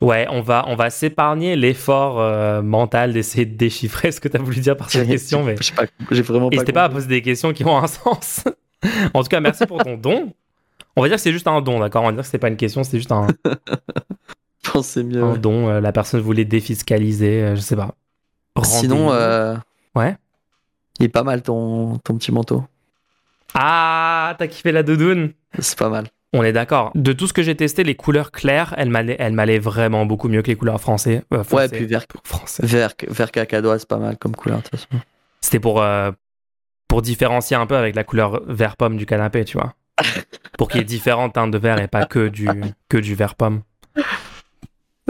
[0.00, 4.40] Ouais, on va, on va s'épargner l'effort mental d'essayer de déchiffrer ce que tu as
[4.40, 5.44] voulu dire par cette question.
[5.44, 5.56] Mais
[6.10, 6.56] j'ai vraiment pas.
[6.56, 8.44] N'hésitez pas à poser des questions qui ont un sens.
[9.12, 10.32] en tout cas, merci pour ton don.
[10.96, 12.02] On va dire que c'est juste un don, d'accord?
[12.02, 13.26] On va dire que c'est pas une question, c'est juste un.
[14.64, 15.22] Je pense c'est mieux.
[15.22, 17.94] Un don, euh, la personne voulait défiscaliser, euh, je sais pas.
[18.62, 19.56] Sinon, euh,
[19.94, 20.16] ouais.
[20.98, 22.64] Il est pas mal ton, ton petit manteau.
[23.54, 25.32] Ah, t'as kiffé la doudoune?
[25.58, 26.08] C'est pas mal.
[26.32, 26.92] On est d'accord.
[26.94, 30.48] De tout ce que j'ai testé, les couleurs claires, elles m'allaient vraiment beaucoup mieux que
[30.48, 31.24] les couleurs français.
[31.30, 32.64] ouais, puis vert, français.
[32.64, 35.02] vert, vert cacadois, c'est pas mal comme couleur de toute façon.
[35.40, 35.82] C'était pour,
[36.86, 39.74] pour différencier un peu avec la couleur vert pomme du canapé, tu vois.
[40.58, 42.48] pour qu'il y ait différentes teintes de vert et pas que du,
[42.88, 43.62] que du vert pomme.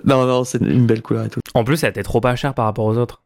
[0.05, 1.41] Non, non, c'est une belle couleur et tout.
[1.55, 3.23] En plus, elle était trop pas chère par rapport aux autres.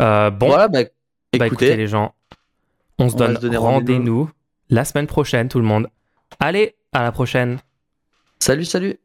[0.00, 0.80] Euh, bon, voilà, bah,
[1.38, 2.14] bah écoutez, les gens,
[2.98, 4.30] on se donne rendez-vous
[4.68, 5.88] la semaine prochaine, tout le monde.
[6.38, 7.58] Allez, à la prochaine.
[8.38, 8.98] Salut, salut.